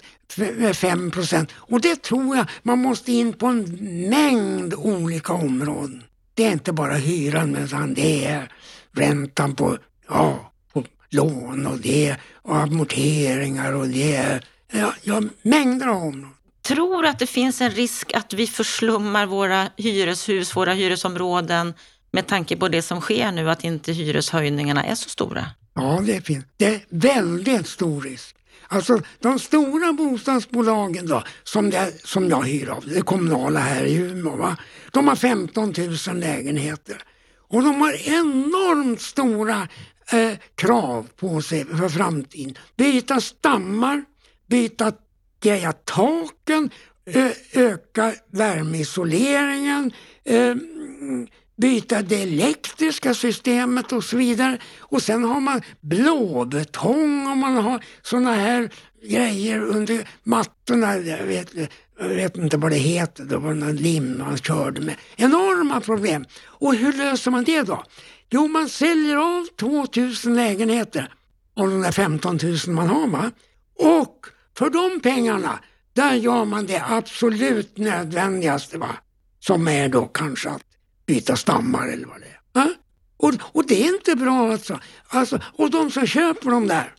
5 0.74 1.12
procent. 1.12 1.52
Och 1.56 1.82
det 1.82 2.02
tror 2.02 2.38
jag 2.38 2.46
man 2.64 2.80
måste 2.80 3.12
in 3.12 3.34
på 3.34 3.48
en 3.48 3.64
mängd 4.10 4.74
olika 4.74 5.34
områden. 5.34 6.04
Det 6.34 6.46
är 6.46 6.52
inte 6.52 6.74
bara 6.74 6.94
hyran 6.94 7.56
utan 7.56 7.94
det 7.94 8.26
är 8.26 8.52
räntan 8.92 9.56
på, 9.56 9.78
ja, 10.08 10.52
på 10.74 10.84
lån 11.10 11.68
och 11.68 11.78
det 11.78 12.08
är 12.08 12.18
amorteringar 12.44 13.74
och 13.74 13.88
det 13.88 14.16
är 14.16 14.46
ja, 14.72 14.94
ja, 15.04 15.22
mängder 15.42 15.88
av 15.88 16.04
områden. 16.04 16.34
Tror 16.62 17.06
att 17.06 17.20
det 17.20 17.28
finns 17.28 17.62
en 17.62 17.72
risk 17.72 18.14
att 18.14 18.34
vi 18.34 18.48
förslummar 18.48 19.26
våra 19.26 19.70
hyreshus, 19.78 20.56
våra 20.56 20.74
hyresområden 20.74 21.74
med 22.12 22.28
tanke 22.28 22.58
på 22.58 22.68
det 22.68 22.82
som 22.82 23.02
sker 23.02 23.32
nu, 23.32 23.50
att 23.50 23.64
inte 23.64 23.92
hyreshöjningarna 23.92 24.84
är 24.84 24.96
så 24.96 25.10
stora? 25.10 25.46
Ja, 25.74 26.02
det 26.06 26.22
finns. 26.26 26.46
Det 26.58 26.66
är 26.66 26.82
väldigt 26.90 27.68
stor 27.68 28.02
risk. 28.02 28.36
Alltså 28.72 29.02
de 29.20 29.40
stora 29.40 29.94
bostadsbolagen 29.94 31.08
då, 31.08 31.24
som, 31.44 31.70
det, 31.70 31.94
som 32.04 32.30
jag 32.30 32.44
hyr 32.44 32.70
av, 32.70 32.84
det 32.88 33.02
kommunala 33.02 33.60
här 33.60 33.84
i 33.84 33.96
Umeå, 33.96 34.36
va? 34.36 34.58
de 34.92 35.08
har 35.08 35.16
15 35.16 35.74
000 36.08 36.20
lägenheter. 36.20 37.04
Och 37.48 37.64
de 37.64 37.82
har 37.82 38.10
enormt 38.10 39.02
stora 39.02 39.68
eh, 40.12 40.38
krav 40.56 41.08
på 41.16 41.42
sig 41.42 41.66
för 41.66 41.90
framtiden. 41.90 42.58
Byta 42.78 43.22
stammar, 43.22 44.04
byta 44.48 44.94
greja 45.42 45.72
taken, 45.72 46.70
ö, 47.06 47.32
öka 47.54 48.14
värmeisoleringen, 48.32 49.92
eh, 50.26 50.52
mm, 50.52 51.28
byta 51.62 52.02
det 52.02 52.22
elektriska 52.24 53.14
systemet 53.14 53.92
och 53.92 54.04
så 54.04 54.18
vidare. 54.18 54.58
Och 54.80 55.02
sen 55.02 55.24
har 55.24 55.40
man 55.40 55.62
blåbetong 55.82 57.28
och 57.32 57.38
man 57.38 57.56
har 57.56 57.84
sådana 58.02 58.34
här 58.34 58.70
grejer 59.04 59.62
under 59.62 60.10
mattorna. 60.24 60.98
Jag 60.98 61.24
vet, 61.24 61.54
jag 62.00 62.10
vet 62.10 62.38
inte 62.38 62.58
vad 62.58 62.72
det 62.72 62.78
heter, 62.78 63.24
det 63.24 63.38
var 63.38 63.54
någon 63.54 63.76
lim 63.76 64.18
man 64.18 64.38
körde 64.38 64.82
med. 64.82 64.96
Enorma 65.16 65.82
problem. 65.82 66.26
Och 66.46 66.76
hur 66.76 66.94
löser 66.94 67.32
man 67.32 67.44
det 67.44 67.62
då? 67.62 67.84
Jo, 68.30 68.48
man 68.48 68.70
säljer 68.70 69.16
av 69.16 69.48
2000 69.60 70.36
lägenheter 70.36 71.14
av 71.56 71.70
de 71.70 71.82
där 71.82 71.92
15 71.92 72.40
000 72.44 72.58
man 72.68 72.88
har. 72.88 73.08
Va? 73.08 73.32
Och 73.76 74.26
för 74.58 74.70
de 74.70 75.00
pengarna, 75.00 75.60
där 75.94 76.14
gör 76.14 76.46
man 76.46 76.66
det 76.66 76.84
absolut 76.90 77.78
nödvändigaste. 77.78 78.78
Va? 78.78 78.96
Som 79.40 79.68
är 79.68 79.90
då 79.90 80.06
kanske 80.06 80.50
att 80.50 80.69
byta 81.10 81.36
stammar 81.36 81.88
eller 81.88 82.08
vad 82.08 82.22
det 82.22 82.28
är. 82.28 82.40
Ja? 82.54 82.74
Och, 83.18 83.34
och 83.42 83.68
det 83.68 83.84
är 83.84 83.96
inte 83.96 84.16
bra 84.16 84.52
alltså. 84.52 84.80
alltså. 85.08 85.40
Och 85.54 85.72
de 85.72 85.92
som 85.92 86.08
köper 86.08 86.50
de 86.50 86.68
där 86.68 86.94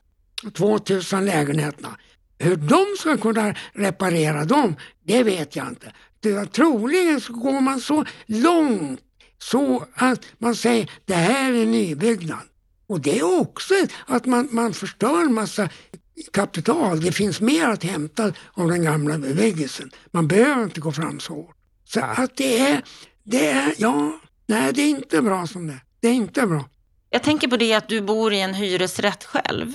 2000 0.55 1.25
lägenheterna, 1.25 1.97
Hur 2.39 2.57
de 2.57 2.87
ska 2.99 3.17
kunna 3.17 3.55
reparera 3.73 4.45
dem, 4.45 4.77
det 5.05 5.23
vet 5.23 5.57
jag 5.57 5.69
inte. 5.69 5.93
Det, 6.21 6.53
troligen 6.53 7.21
så 7.21 7.33
går 7.33 7.61
man 7.61 7.81
så 7.81 8.05
långt 8.27 9.01
så 9.39 9.87
att 9.95 10.25
man 10.39 10.55
säger 10.55 10.91
det 11.05 11.15
här 11.15 11.53
är 11.53 11.67
nybyggnad. 11.67 12.47
Och 12.87 13.01
det 13.01 13.19
är 13.19 13.41
också 13.41 13.75
att 14.07 14.27
man, 14.27 14.49
man 14.53 14.75
förstör 14.75 15.29
massa 15.29 15.69
kapital. 16.33 17.01
Det 17.01 17.13
finns 17.13 17.41
mer 17.41 17.69
att 17.69 17.85
hämta 17.85 18.33
av 18.53 18.69
den 18.69 18.83
gamla 18.83 19.19
bebyggelsen. 19.19 19.91
Man 20.11 20.29
behöver 20.29 20.65
inte 20.65 20.81
gå 20.81 20.93
fram 20.93 21.21
så 21.21 21.35
hårt. 21.35 21.57
Så 21.85 22.01
att 22.01 22.37
det 22.37 22.59
är, 22.59 22.83
det 23.31 23.47
är, 23.47 23.75
ja, 23.79 24.21
nej 24.47 24.73
det 24.73 24.83
är 24.83 24.89
inte 24.89 25.23
bra 25.23 25.47
som 25.47 25.67
det 25.67 25.81
Det 26.01 26.09
är 26.09 26.13
inte 26.13 26.47
bra. 26.47 26.69
Jag 27.11 27.23
tänker 27.23 27.49
på 27.49 27.57
det 27.57 27.75
att 27.75 27.89
du 27.89 28.01
bor 28.01 28.33
i 28.33 28.41
en 28.41 28.55
hyresrätt 28.55 29.25
själv. 29.25 29.73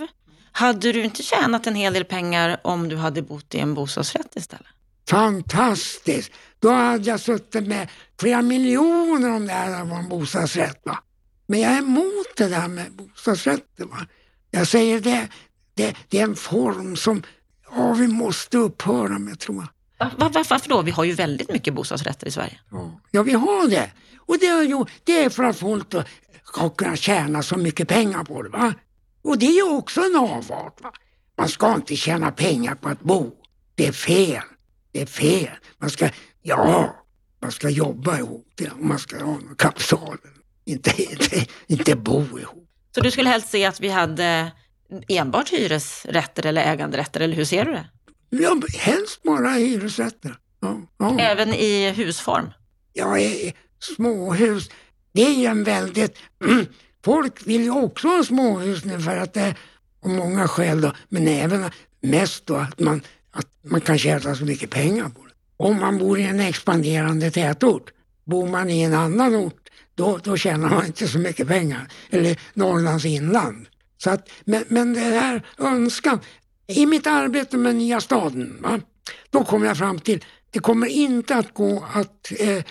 Hade 0.52 0.92
du 0.92 1.04
inte 1.04 1.24
tjänat 1.24 1.68
en 1.68 1.76
hel 1.76 1.94
del 1.94 2.06
pengar 2.06 2.60
om 2.64 2.90
du 2.90 2.96
hade 2.96 3.22
bott 3.22 3.56
i 3.56 3.60
en 3.60 3.74
bostadsrätt 3.74 4.36
istället? 4.36 4.68
Fantastiskt! 5.10 6.32
Då 6.60 6.70
hade 6.70 7.10
jag 7.10 7.20
suttit 7.20 7.68
med 7.68 7.90
flera 8.20 8.42
miljoner 8.42 9.32
om 9.32 9.48
det 9.48 9.54
här 9.54 9.86
var 9.86 9.98
en 9.98 10.10
bostadsrätt. 10.10 10.82
Va? 10.84 11.00
Men 11.48 11.60
jag 11.60 11.72
är 11.72 11.78
emot 11.78 12.28
det 12.38 12.48
där 12.48 12.68
med 12.68 12.92
bostadsrätter. 12.92 13.86
Va? 13.86 14.08
Jag 14.52 14.68
säger 14.68 15.00
det, 15.00 15.28
det, 15.74 15.96
det 16.10 16.20
är 16.20 16.24
en 16.24 16.36
form 16.36 16.96
som 16.96 17.24
ja, 17.76 17.94
vi 17.94 18.08
måste 18.08 18.58
upphöra 18.58 19.20
med 19.20 19.40
tror 19.40 19.58
jag. 19.58 19.68
Var, 19.98 20.30
varför 20.30 20.70
då? 20.70 20.82
Vi 20.82 20.92
har 20.92 21.04
ju 21.04 21.14
väldigt 21.14 21.52
mycket 21.52 21.74
bostadsrätter 21.74 22.28
i 22.28 22.32
Sverige. 22.32 22.60
Ja, 23.12 23.24
vi 23.24 23.34
har 23.34 23.68
det. 23.70 23.92
Och 24.20 24.38
det 24.40 24.48
är, 24.48 24.64
ju, 24.64 24.86
det 25.04 25.24
är 25.24 25.30
för 25.30 25.44
att 25.44 25.58
folk 25.58 25.94
ska 26.44 26.70
kunna 26.70 26.96
tjäna 26.96 27.44
så 27.44 27.58
mycket 27.58 27.88
pengar 27.88 28.24
på 28.24 28.42
det. 28.42 28.50
Va? 28.50 28.74
Och 29.24 29.38
det 29.38 29.46
är 29.46 29.74
också 29.74 30.02
en 30.02 30.16
avart. 30.16 30.82
Va? 30.82 30.92
Man 31.38 31.50
ska 31.50 31.76
inte 31.76 31.96
tjäna 31.96 32.32
pengar 32.32 32.76
på 32.76 32.90
att 32.90 33.02
bo. 33.02 33.32
Det 33.76 33.88
är 33.88 33.92
fel. 33.92 34.44
Det 34.92 35.02
är 35.02 35.06
fel. 35.06 35.50
Man 35.78 35.90
ska, 35.90 36.10
ja, 36.42 36.96
man 37.42 37.52
ska 37.52 37.70
jobba 37.70 38.18
ihop 38.18 38.48
det 38.56 38.70
och 38.70 38.86
man 38.86 39.00
ska 39.00 39.24
ha 39.26 39.38
kapital. 39.58 40.18
Inte, 40.66 41.02
inte, 41.02 41.46
inte 41.68 41.96
bo 41.96 42.40
ihop. 42.40 42.70
Så 42.96 43.02
du 43.02 43.12
skulle 43.12 43.30
helst 43.30 43.50
se 43.50 43.66
att 43.66 43.80
vi 43.80 43.90
hade 43.90 44.52
enbart 45.08 45.50
hyresrätter 45.50 46.46
eller 46.46 46.62
äganderätter, 46.62 47.22
eller 47.22 47.36
hur 47.36 47.46
ser 47.46 47.66
du 47.66 47.72
det? 47.72 47.90
Ja, 48.30 48.62
helst 48.74 49.24
bara 49.24 49.50
hyresrätter. 49.50 50.38
Ja, 50.60 50.82
ja. 50.98 51.20
Även 51.20 51.54
i 51.54 51.92
husform? 51.92 52.52
Ja, 52.94 53.18
småhus. 53.80 54.70
Det 55.12 55.46
är 55.46 55.52
en 55.52 55.64
väldigt... 55.64 56.18
folk 57.06 57.48
vill 57.48 57.64
ju 57.64 57.72
också 57.72 58.08
ha 58.08 58.24
småhus 58.24 58.86
nu 58.86 59.00
för 59.00 59.18
att 59.18 59.34
det 59.34 59.42
är 59.42 59.58
av 60.04 60.10
många 60.10 60.48
skäl 60.48 60.82
då, 60.82 60.92
men 61.10 61.28
även 61.28 61.72
mest 62.02 62.46
då 62.46 62.56
att 62.56 62.80
man, 62.80 63.02
att 63.32 63.48
man 63.62 63.82
kan 63.82 63.98
tjäna 63.98 64.36
så 64.36 64.46
mycket 64.46 64.70
pengar 64.70 65.10
på 65.10 65.26
det. 65.26 65.34
Om 65.58 65.80
man 65.80 65.98
bor 65.98 66.20
i 66.20 66.24
en 66.24 66.40
expanderande 66.40 67.32
tätort, 67.32 67.92
bor 68.26 68.48
man 68.48 68.70
i 68.70 68.82
en 68.82 68.94
annan 68.94 69.36
ort, 69.36 69.70
då, 69.96 70.20
då 70.24 70.38
tjänar 70.38 70.70
man 70.70 70.86
inte 70.86 71.08
så 71.08 71.20
mycket 71.20 71.48
pengar. 71.48 71.88
Eller 72.10 72.40
Norrlands 72.54 73.06
inland. 73.06 73.68
Så 73.98 74.10
att, 74.10 74.30
men, 74.46 74.64
men 74.68 74.94
det 74.94 75.00
här 75.00 75.46
önskan, 75.58 76.20
i 76.68 76.86
mitt 76.86 77.08
arbete 77.08 77.58
med 77.58 77.76
nya 77.76 78.02
staden, 78.02 78.58
va, 78.62 78.80
då 79.30 79.44
kom 79.44 79.64
jag 79.64 79.78
fram 79.78 80.00
till 80.00 80.26
det 80.56 80.60
kommer 80.60 80.88
inte 80.88 81.36
att 81.36 81.54
gå 81.54 81.86
att 81.94 82.32
eh, 82.40 82.64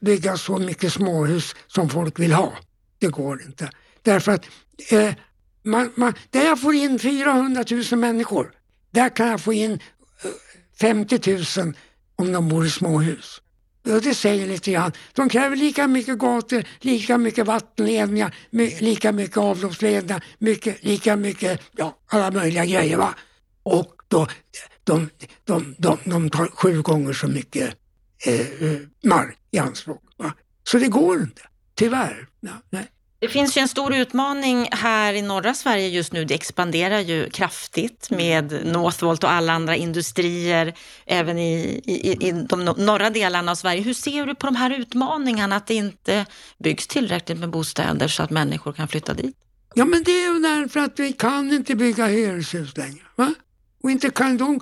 bygga 0.00 0.36
så 0.36 0.58
mycket 0.58 0.92
småhus 0.92 1.54
som 1.66 1.90
folk 1.90 2.18
vill 2.18 2.32
ha. 2.32 2.52
Det 2.98 3.08
går 3.08 3.42
inte. 3.42 3.70
Därför 4.02 4.32
att 4.32 4.46
eh, 4.90 5.14
man, 5.62 5.92
man, 5.94 6.14
där 6.30 6.44
jag 6.44 6.60
får 6.60 6.74
in 6.74 6.98
400 6.98 7.64
000 7.70 8.00
människor, 8.00 8.52
där 8.90 9.08
kan 9.08 9.28
jag 9.28 9.40
få 9.40 9.52
in 9.52 9.72
eh, 9.72 9.78
50 10.80 11.36
000 11.60 11.74
om 12.16 12.32
de 12.32 12.48
bor 12.48 12.66
i 12.66 12.70
småhus. 12.70 13.40
Och 13.84 14.02
det 14.02 14.14
säger 14.14 14.46
lite 14.46 14.72
grann. 14.72 14.92
De 15.12 15.28
kräver 15.28 15.56
lika 15.56 15.86
mycket 15.86 16.18
gator, 16.18 16.64
lika 16.80 17.18
mycket 17.18 17.46
vattenledningar, 17.46 18.34
lika 18.80 19.12
mycket 19.12 19.36
avloppsledningar, 19.36 20.24
mycket, 20.38 20.84
lika 20.84 21.16
mycket, 21.16 21.60
ja, 21.76 21.98
alla 22.06 22.30
möjliga 22.30 22.64
grejer. 22.64 22.96
Va? 22.96 23.14
Och 23.66 23.92
då, 24.08 24.26
de, 24.84 25.10
de, 25.44 25.74
de, 25.78 25.98
de 26.04 26.30
tar 26.30 26.46
sju 26.46 26.82
gånger 26.82 27.12
så 27.12 27.28
mycket 27.28 27.74
eh, 28.26 28.76
mark 29.04 29.38
i 29.50 29.58
anspråk. 29.58 30.02
Va? 30.16 30.32
Så 30.64 30.78
det 30.78 30.88
går 30.88 31.20
inte, 31.20 31.42
tyvärr. 31.74 32.28
Ja, 32.40 32.50
nej. 32.70 32.90
Det 33.18 33.28
finns 33.28 33.56
ju 33.56 33.60
en 33.60 33.68
stor 33.68 33.94
utmaning 33.94 34.68
här 34.72 35.14
i 35.14 35.22
norra 35.22 35.54
Sverige 35.54 35.88
just 35.88 36.12
nu. 36.12 36.24
Det 36.24 36.34
expanderar 36.34 37.00
ju 37.00 37.30
kraftigt 37.30 38.10
med 38.10 38.66
Northvolt 38.66 39.24
och 39.24 39.30
alla 39.30 39.52
andra 39.52 39.76
industrier, 39.76 40.74
även 41.06 41.38
i, 41.38 41.82
i, 41.84 42.28
i 42.28 42.32
de 42.32 42.64
norra 42.64 43.10
delarna 43.10 43.52
av 43.52 43.54
Sverige. 43.54 43.80
Hur 43.80 43.94
ser 43.94 44.26
du 44.26 44.34
på 44.34 44.46
de 44.46 44.56
här 44.56 44.70
utmaningarna, 44.80 45.56
att 45.56 45.66
det 45.66 45.74
inte 45.74 46.26
byggs 46.58 46.86
tillräckligt 46.86 47.38
med 47.38 47.50
bostäder 47.50 48.08
så 48.08 48.22
att 48.22 48.30
människor 48.30 48.72
kan 48.72 48.88
flytta 48.88 49.14
dit? 49.14 49.36
Ja, 49.74 49.84
men 49.84 50.02
det 50.02 50.10
är 50.10 50.34
ju 50.34 50.40
därför 50.40 50.80
att 50.80 50.98
vi 51.00 51.12
kan 51.12 51.52
inte 51.52 51.74
bygga 51.74 52.06
hyreshus 52.06 52.76
längre. 52.76 53.02
Va? 53.16 53.34
Och 53.86 53.90
inte 53.92 54.10
kan 54.10 54.36
de 54.36 54.60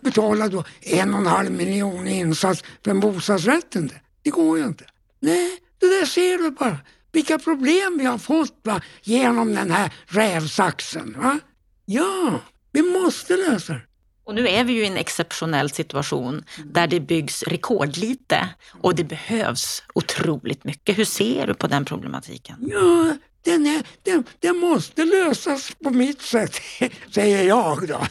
betala 0.00 0.48
då 0.48 0.64
en 0.80 1.14
och 1.14 1.20
en 1.20 1.26
halv 1.26 1.50
miljon 1.50 2.08
i 2.08 2.18
insats 2.18 2.64
för 2.84 2.90
en 2.90 3.00
bostadsrätt. 3.00 3.76
Det 4.22 4.30
går 4.30 4.58
ju 4.58 4.64
inte. 4.64 4.84
Nej, 5.20 5.58
det 5.78 5.86
där 5.86 6.06
ser 6.06 6.38
du 6.38 6.50
bara 6.50 6.78
vilka 7.12 7.38
problem 7.38 7.98
vi 7.98 8.04
har 8.04 8.18
fått 8.18 8.60
va, 8.62 8.80
genom 9.02 9.54
den 9.54 9.70
här 9.70 9.92
rävsaxen. 10.06 11.16
Va? 11.18 11.38
Ja, 11.84 12.40
vi 12.72 12.82
måste 12.82 13.36
lösa 13.36 13.72
det. 13.72 13.80
Och 14.24 14.34
nu 14.34 14.48
är 14.48 14.64
vi 14.64 14.72
ju 14.72 14.82
i 14.82 14.86
en 14.86 14.96
exceptionell 14.96 15.70
situation 15.70 16.44
där 16.64 16.86
det 16.86 17.00
byggs 17.00 17.42
rekordlite 17.42 18.48
och 18.80 18.94
det 18.94 19.04
behövs 19.04 19.82
otroligt 19.94 20.64
mycket. 20.64 20.98
Hur 20.98 21.04
ser 21.04 21.46
du 21.46 21.54
på 21.54 21.66
den 21.66 21.84
problematiken? 21.84 22.56
Ja, 22.60 23.16
den, 23.46 23.66
är, 23.66 23.86
den, 24.02 24.24
den 24.40 24.56
måste 24.56 25.04
lösas 25.04 25.72
på 25.84 25.90
mitt 25.90 26.22
sätt, 26.22 26.60
säger 27.14 27.42
jag 27.42 27.88
då. 27.88 28.06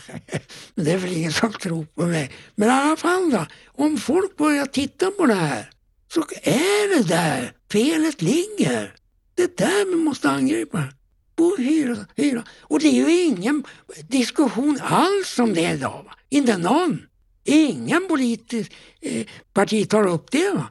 Men 0.76 0.86
det 0.86 0.92
är 0.92 0.98
väl 0.98 1.14
ingen 1.14 1.34
som 1.34 1.54
tror 1.54 1.86
på 1.86 2.06
mig. 2.06 2.32
Men 2.56 2.70
i 2.70 2.72
alla 2.72 2.96
fall 2.96 3.30
då, 3.30 3.46
om 3.66 3.98
folk 3.98 4.38
börjar 4.38 4.66
titta 4.66 5.12
på 5.12 5.26
det 5.26 5.34
här 5.34 5.70
så 6.14 6.22
är 6.44 6.98
det 6.98 7.08
där 7.08 7.54
felet 7.72 8.22
ligger. 8.22 8.96
Det 9.36 9.44
är 9.44 9.52
där 9.58 9.86
vi 9.86 9.96
måste 9.96 10.30
angripa. 10.30 10.84
På 11.36 11.56
hyra, 11.58 12.06
hyra. 12.16 12.44
Och 12.62 12.80
det 12.80 12.88
är 12.88 13.10
ju 13.10 13.24
ingen 13.24 13.64
diskussion 14.08 14.80
alls 14.84 15.40
om 15.40 15.54
det 15.54 15.72
idag. 15.72 16.04
Va? 16.06 16.16
Inte 16.30 16.58
någon. 16.58 17.02
Ingen 17.44 18.08
politisk 18.08 18.74
eh, 19.02 19.26
parti 19.54 19.90
tar 19.90 20.08
upp 20.08 20.32
det. 20.32 20.52
Va? 20.52 20.70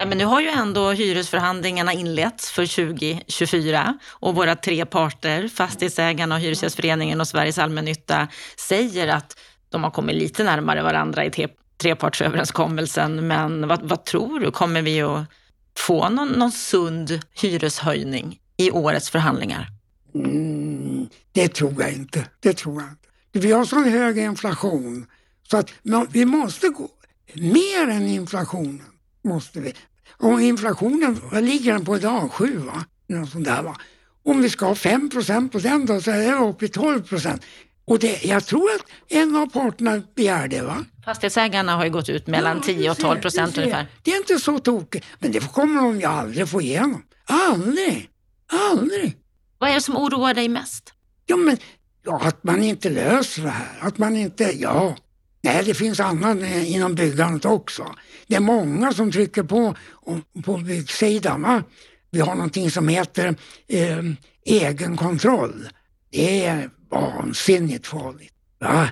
Ja, 0.00 0.06
men 0.06 0.18
nu 0.18 0.24
har 0.24 0.40
ju 0.40 0.48
ändå 0.48 0.90
hyresförhandlingarna 0.90 1.92
inletts 1.92 2.50
för 2.50 2.66
2024 2.66 3.98
och 4.10 4.34
våra 4.34 4.56
tre 4.56 4.86
parter, 4.86 5.48
Fastighetsägarna, 5.48 6.38
Hyresgästföreningen 6.38 7.20
och 7.20 7.28
Sveriges 7.28 7.58
allmännytta, 7.58 8.28
säger 8.56 9.08
att 9.08 9.38
de 9.68 9.84
har 9.84 9.90
kommit 9.90 10.16
lite 10.16 10.44
närmare 10.44 10.82
varandra 10.82 11.24
i 11.24 11.48
trepartsöverenskommelsen. 11.76 13.26
Men 13.26 13.68
vad, 13.68 13.82
vad 13.82 14.04
tror 14.04 14.40
du, 14.40 14.50
kommer 14.50 14.82
vi 14.82 15.02
att 15.02 15.24
få 15.78 16.08
någon, 16.08 16.28
någon 16.28 16.52
sund 16.52 17.20
hyreshöjning 17.40 18.38
i 18.56 18.70
årets 18.70 19.10
förhandlingar? 19.10 19.66
Mm, 20.14 21.08
det 21.32 21.48
tror 21.48 21.82
jag 21.82 21.92
inte. 21.92 22.28
Det 22.40 22.52
tror 22.52 22.82
jag 22.82 22.90
inte. 22.90 23.08
Vi 23.32 23.52
har 23.52 23.64
sån 23.64 23.84
hög 23.84 24.18
inflation 24.18 25.06
så 25.50 25.56
att 25.56 25.70
vi 26.10 26.24
måste 26.24 26.68
gå 26.68 26.88
mer 27.34 27.88
än 27.88 28.06
inflationen 28.06 28.97
måste 29.28 29.60
vi. 29.60 29.72
Och 30.16 30.40
inflationen, 30.40 31.20
vad 31.32 31.44
ligger 31.44 31.72
den 31.72 31.84
på 31.84 31.96
idag? 31.96 32.32
7 32.32 32.58
va? 32.58 32.84
Något 33.06 33.30
sånt 33.30 33.44
där, 33.44 33.62
va? 33.62 33.76
Om 34.24 34.42
vi 34.42 34.50
ska 34.50 34.66
ha 34.66 34.74
5 34.74 35.10
procent 35.10 35.52
på 35.52 35.58
den 35.58 35.86
då 35.86 36.00
så 36.00 36.10
är 36.10 36.18
det 36.18 36.34
uppe 36.34 36.64
i 36.64 36.68
12 36.68 37.02
procent. 37.02 37.42
Och 37.84 37.98
det, 37.98 38.24
jag 38.24 38.44
tror 38.44 38.70
att 38.70 39.12
en 39.12 39.36
av 39.36 39.46
parterna 39.46 40.02
begär 40.14 40.48
det. 40.48 40.62
Va? 40.62 40.84
Fastighetsägarna 41.04 41.76
har 41.76 41.84
ju 41.84 41.90
gått 41.90 42.08
ut 42.08 42.26
mellan 42.26 42.56
ja, 42.56 42.62
10 42.62 42.90
och 42.90 42.98
12 42.98 43.20
procent 43.20 43.58
ungefär. 43.58 43.86
Det 44.02 44.12
är 44.12 44.16
inte 44.16 44.38
så 44.38 44.58
tokigt, 44.58 45.06
men 45.18 45.32
det 45.32 45.52
kommer 45.52 45.82
de 45.82 46.00
ju 46.00 46.06
aldrig 46.06 46.48
få 46.48 46.60
igenom. 46.60 47.02
Aldrig! 47.26 48.10
Aldrig! 48.70 49.16
Vad 49.58 49.70
är 49.70 49.74
det 49.74 49.80
som 49.80 49.96
oroar 49.96 50.34
dig 50.34 50.48
mest? 50.48 50.92
Ja, 51.26 51.36
men 51.36 51.56
ja, 52.04 52.20
att 52.22 52.44
man 52.44 52.62
inte 52.62 52.90
löser 52.90 53.42
det 53.42 53.48
här. 53.48 53.78
Att 53.80 53.98
man 53.98 54.16
inte, 54.16 54.44
ja. 54.44 54.96
Nej, 55.40 55.64
det 55.64 55.74
finns 55.74 56.00
annat 56.00 56.38
inom 56.66 56.94
byggandet 56.94 57.44
också. 57.44 57.94
Det 58.28 58.36
är 58.36 58.40
många 58.40 58.92
som 58.92 59.12
trycker 59.12 59.42
på 59.42 59.76
på 60.44 60.56
byggsidan. 60.56 61.42
Va? 61.42 61.62
Vi 62.10 62.20
har 62.20 62.34
någonting 62.34 62.70
som 62.70 62.88
heter 62.88 63.36
eh, 63.68 64.04
egenkontroll. 64.44 65.68
Det 66.10 66.44
är 66.44 66.70
vansinnigt 66.90 67.86
farligt. 67.86 68.32
Va? 68.60 68.88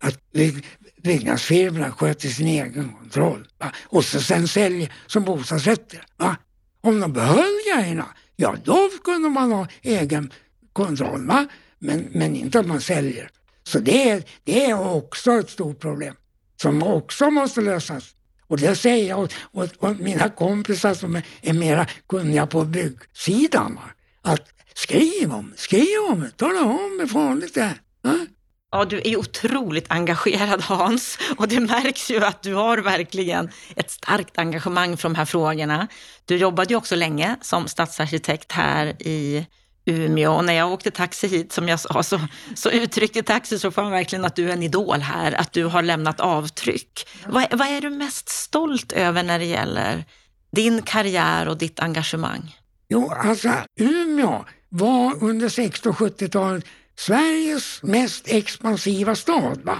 Att 0.00 0.32
bygg, 0.32 0.66
byggnadsfirmorna 1.02 1.92
sköter 1.92 2.28
sin 2.28 2.46
egen 2.46 2.92
kontroll. 2.92 3.48
Va? 3.58 3.72
Och 3.84 4.04
så 4.04 4.20
sen 4.20 4.48
säljer 4.48 4.92
som 5.06 5.24
bostadsrätter. 5.24 6.04
Va? 6.16 6.36
Om 6.80 7.00
de 7.00 7.12
behöll 7.12 7.58
grejerna, 7.74 8.06
ja 8.36 8.56
då 8.64 8.88
kunde 9.04 9.28
man 9.28 9.52
ha 9.52 9.66
egen 9.82 10.32
kontroll. 10.72 11.26
Va? 11.26 11.46
Men, 11.78 12.08
men 12.12 12.36
inte 12.36 12.58
om 12.58 12.68
man 12.68 12.80
säljer. 12.80 13.30
Så 13.62 13.78
det, 13.78 14.26
det 14.44 14.64
är 14.64 14.94
också 14.94 15.32
ett 15.32 15.50
stort 15.50 15.80
problem 15.80 16.14
som 16.62 16.82
också 16.82 17.30
måste 17.30 17.60
lösas. 17.60 18.14
Och 18.50 18.58
det 18.58 18.76
säger 18.76 19.08
jag 19.08 19.18
åt, 19.18 19.34
åt, 19.52 19.84
åt 19.84 19.98
mina 19.98 20.28
kompisar 20.28 20.94
som 20.94 21.16
är, 21.16 21.22
är 21.42 21.52
mera 21.52 21.86
kunniga 22.08 22.46
på 22.46 22.64
byggsidan. 22.64 23.78
Att 24.22 24.48
skriv 24.74 25.32
om 25.32 25.52
skriv 25.56 26.00
om 26.10 26.20
det, 26.20 26.30
tala 26.30 26.60
om 26.60 26.98
hur 27.00 27.06
farligt 27.06 27.54
det 27.54 27.60
är. 27.60 27.80
Va? 28.02 28.26
Ja, 28.72 28.84
du 28.84 29.00
är 29.04 29.16
otroligt 29.16 29.86
engagerad 29.88 30.60
Hans 30.60 31.18
och 31.36 31.48
det 31.48 31.60
märks 31.60 32.10
ju 32.10 32.24
att 32.24 32.42
du 32.42 32.54
har 32.54 32.78
verkligen 32.78 33.50
ett 33.76 33.90
starkt 33.90 34.38
engagemang 34.38 34.96
för 34.96 35.08
de 35.08 35.14
här 35.14 35.24
frågorna. 35.24 35.88
Du 36.24 36.36
jobbade 36.36 36.74
ju 36.74 36.76
också 36.76 36.96
länge 36.96 37.36
som 37.42 37.68
stadsarkitekt 37.68 38.52
här 38.52 38.86
i 39.02 39.46
Umeå 39.90 40.32
och 40.32 40.44
när 40.44 40.52
jag 40.52 40.72
åkte 40.72 40.90
taxi 40.90 41.26
hit, 41.26 41.52
som 41.52 41.68
jag 41.68 41.80
sa, 41.80 42.02
så, 42.02 42.20
så 42.54 42.70
uttryckte 42.70 43.22
taxichauffören 43.22 43.90
verkligen 43.90 44.24
att 44.24 44.36
du 44.36 44.48
är 44.48 44.52
en 44.52 44.62
idol 44.62 45.00
här, 45.00 45.32
att 45.32 45.52
du 45.52 45.64
har 45.64 45.82
lämnat 45.82 46.20
avtryck. 46.20 47.08
Vad, 47.26 47.46
vad 47.50 47.68
är 47.68 47.80
du 47.80 47.90
mest 47.90 48.28
stolt 48.28 48.92
över 48.92 49.22
när 49.22 49.38
det 49.38 49.44
gäller 49.44 50.04
din 50.52 50.82
karriär 50.82 51.48
och 51.48 51.58
ditt 51.58 51.80
engagemang? 51.80 52.56
Jo, 52.88 53.10
alltså 53.10 53.52
Umeå 53.80 54.44
var 54.68 55.24
under 55.24 55.48
60 55.48 55.88
och 55.88 55.96
70-talet 55.96 56.64
Sveriges 57.00 57.82
mest 57.82 58.28
expansiva 58.28 59.14
stad. 59.14 59.60
Va? 59.64 59.76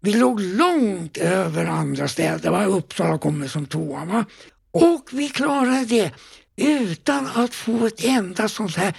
Vi 0.00 0.12
låg 0.12 0.40
långt 0.40 1.16
över 1.16 1.66
andra 1.66 2.08
städer. 2.08 2.50
Va? 2.50 2.64
Uppsala 2.64 3.18
kommer 3.18 3.48
som 3.48 3.66
tvåa. 3.66 4.04
Va? 4.04 4.24
Och 4.70 5.08
vi 5.12 5.28
klarade 5.28 5.84
det 5.84 6.12
utan 6.56 7.26
att 7.34 7.54
få 7.54 7.86
ett 7.86 8.04
enda 8.04 8.48
sånt 8.48 8.76
här 8.76 8.94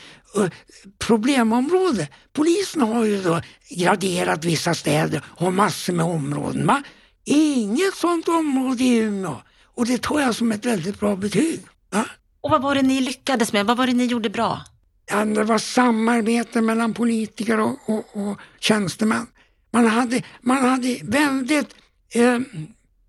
problemområde. 0.98 2.08
Polisen 2.34 2.82
har 2.82 3.06
ju 3.06 3.22
då 3.22 3.42
graderat 3.70 4.46
vissa 4.46 4.74
städer 4.74 5.24
och 5.28 5.46
har 5.46 5.52
massor 5.52 5.94
med 5.94 6.06
områden. 6.06 6.68
Va? 6.68 6.84
Inget 7.26 7.96
sånt 7.96 8.28
område 8.28 8.84
i 8.84 8.98
Umeå. 8.98 9.42
Och 9.76 9.86
det 9.86 10.02
tar 10.02 10.20
jag 10.20 10.36
som 10.36 10.52
ett 10.52 10.66
väldigt 10.66 11.00
bra 11.00 11.16
betyg. 11.16 11.60
Va? 11.90 12.06
Och 12.42 12.50
vad 12.50 12.62
var 12.62 12.76
det 12.76 12.82
ni 12.82 13.02
lyckades 13.02 13.54
med? 13.54 13.66
Vad 13.66 13.78
var 13.78 13.88
det 13.88 13.94
ni 13.94 14.06
gjorde 14.06 14.30
bra? 14.30 14.62
Ja, 15.06 15.26
det 15.26 15.44
var 15.44 15.58
samarbete 15.58 16.62
mellan 16.62 16.94
politiker 16.94 17.60
och, 17.60 17.78
och, 17.86 18.06
och 18.14 18.38
tjänstemän. 18.60 19.28
Man 19.72 19.88
hade, 19.88 20.24
man 20.42 20.58
hade 20.58 21.00
väldigt 21.04 21.76
eh, 22.14 22.40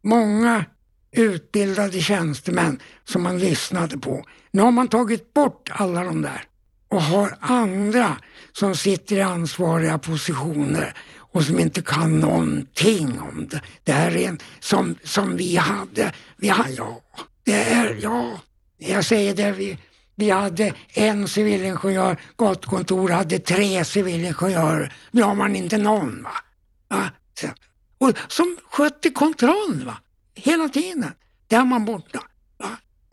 många 0.03 0.65
utbildade 1.13 2.01
tjänstemän 2.01 2.81
som 3.05 3.23
man 3.23 3.39
lyssnade 3.39 3.99
på. 3.99 4.25
Nu 4.51 4.63
har 4.63 4.71
man 4.71 4.89
tagit 4.89 5.35
bort 5.35 5.71
alla 5.73 6.05
de 6.05 6.23
där 6.23 6.45
och 6.93 7.03
har 7.03 7.37
andra 7.41 8.17
som 8.53 8.77
sitter 8.77 9.17
i 9.17 9.23
ansvariga 9.23 9.99
positioner 9.99 10.95
och 11.19 11.45
som 11.45 11.59
inte 11.59 11.83
kan 11.83 12.21
någonting 12.21 13.21
om 13.21 13.49
det. 13.51 13.61
Det 13.85 13.93
här 13.93 14.17
är 14.17 14.29
en 14.29 14.39
som, 14.61 14.97
som 15.05 15.37
vi 15.37 15.57
hade. 15.57 16.13
Vi 16.37 16.49
hade 16.49 16.73
ja, 16.73 17.01
det 17.45 17.63
är, 17.63 17.99
ja, 18.03 18.41
jag 18.79 19.05
säger 19.05 19.35
det, 19.35 19.53
vi, 19.53 19.79
vi 20.15 20.31
hade 20.31 20.75
en 20.89 21.29
civilingenjör, 21.29 22.17
gatukontor 22.39 23.09
hade 23.09 23.39
tre 23.39 23.85
civilingenjörer. 23.85 24.93
Nu 25.11 25.23
har 25.23 25.35
man 25.35 25.57
inte 25.57 25.79
någon. 25.79 26.23
Va? 26.23 26.31
Ja, 26.89 27.09
Och 27.99 28.13
som 28.29 28.57
skötte 28.71 29.11
kontroll 29.11 29.83
va? 29.87 29.97
hela 30.35 30.69
tiden. 30.69 31.13
Det 31.49 31.65
man 31.65 31.85
borta. 31.85 32.23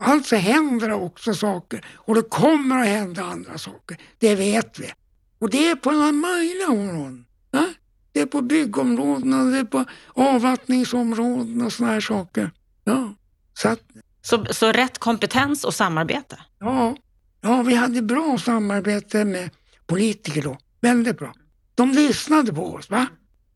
Alltså 0.00 0.36
händer 0.36 0.88
det 0.88 0.94
också 0.94 1.34
saker 1.34 1.86
och 1.94 2.14
det 2.14 2.22
kommer 2.22 2.80
att 2.80 2.86
hända 2.86 3.24
andra 3.24 3.58
saker. 3.58 3.96
Det 4.18 4.34
vet 4.34 4.78
vi. 4.78 4.92
Och 5.38 5.50
det 5.50 5.70
är 5.70 5.76
på 5.76 5.90
alla 5.90 6.12
möjliga 6.12 6.68
områden. 6.68 7.24
Va? 7.50 7.66
Det 8.12 8.20
är 8.20 8.26
på 8.26 8.42
byggområdena, 8.42 9.44
det 9.44 9.58
är 9.58 9.64
på 9.64 9.84
avvattningsområden 10.14 11.62
och 11.62 11.72
sådana 11.72 11.92
här 11.92 12.00
saker. 12.00 12.50
Ja. 12.84 13.14
Så 13.54 13.68
att, 13.68 13.80
så, 14.22 14.44
så 14.50 14.72
rätt 14.72 14.98
kompetens 14.98 15.64
och 15.64 15.74
samarbete? 15.74 16.38
Ja, 16.58 16.96
ja, 17.40 17.62
vi 17.62 17.74
hade 17.74 18.02
bra 18.02 18.38
samarbete 18.38 19.24
med 19.24 19.50
politiker 19.86 20.42
då. 20.42 20.58
Väldigt 20.80 21.18
bra. 21.18 21.34
De 21.74 21.90
lyssnade 21.92 22.52
på 22.52 22.74
oss. 22.74 22.90
va? 22.90 23.06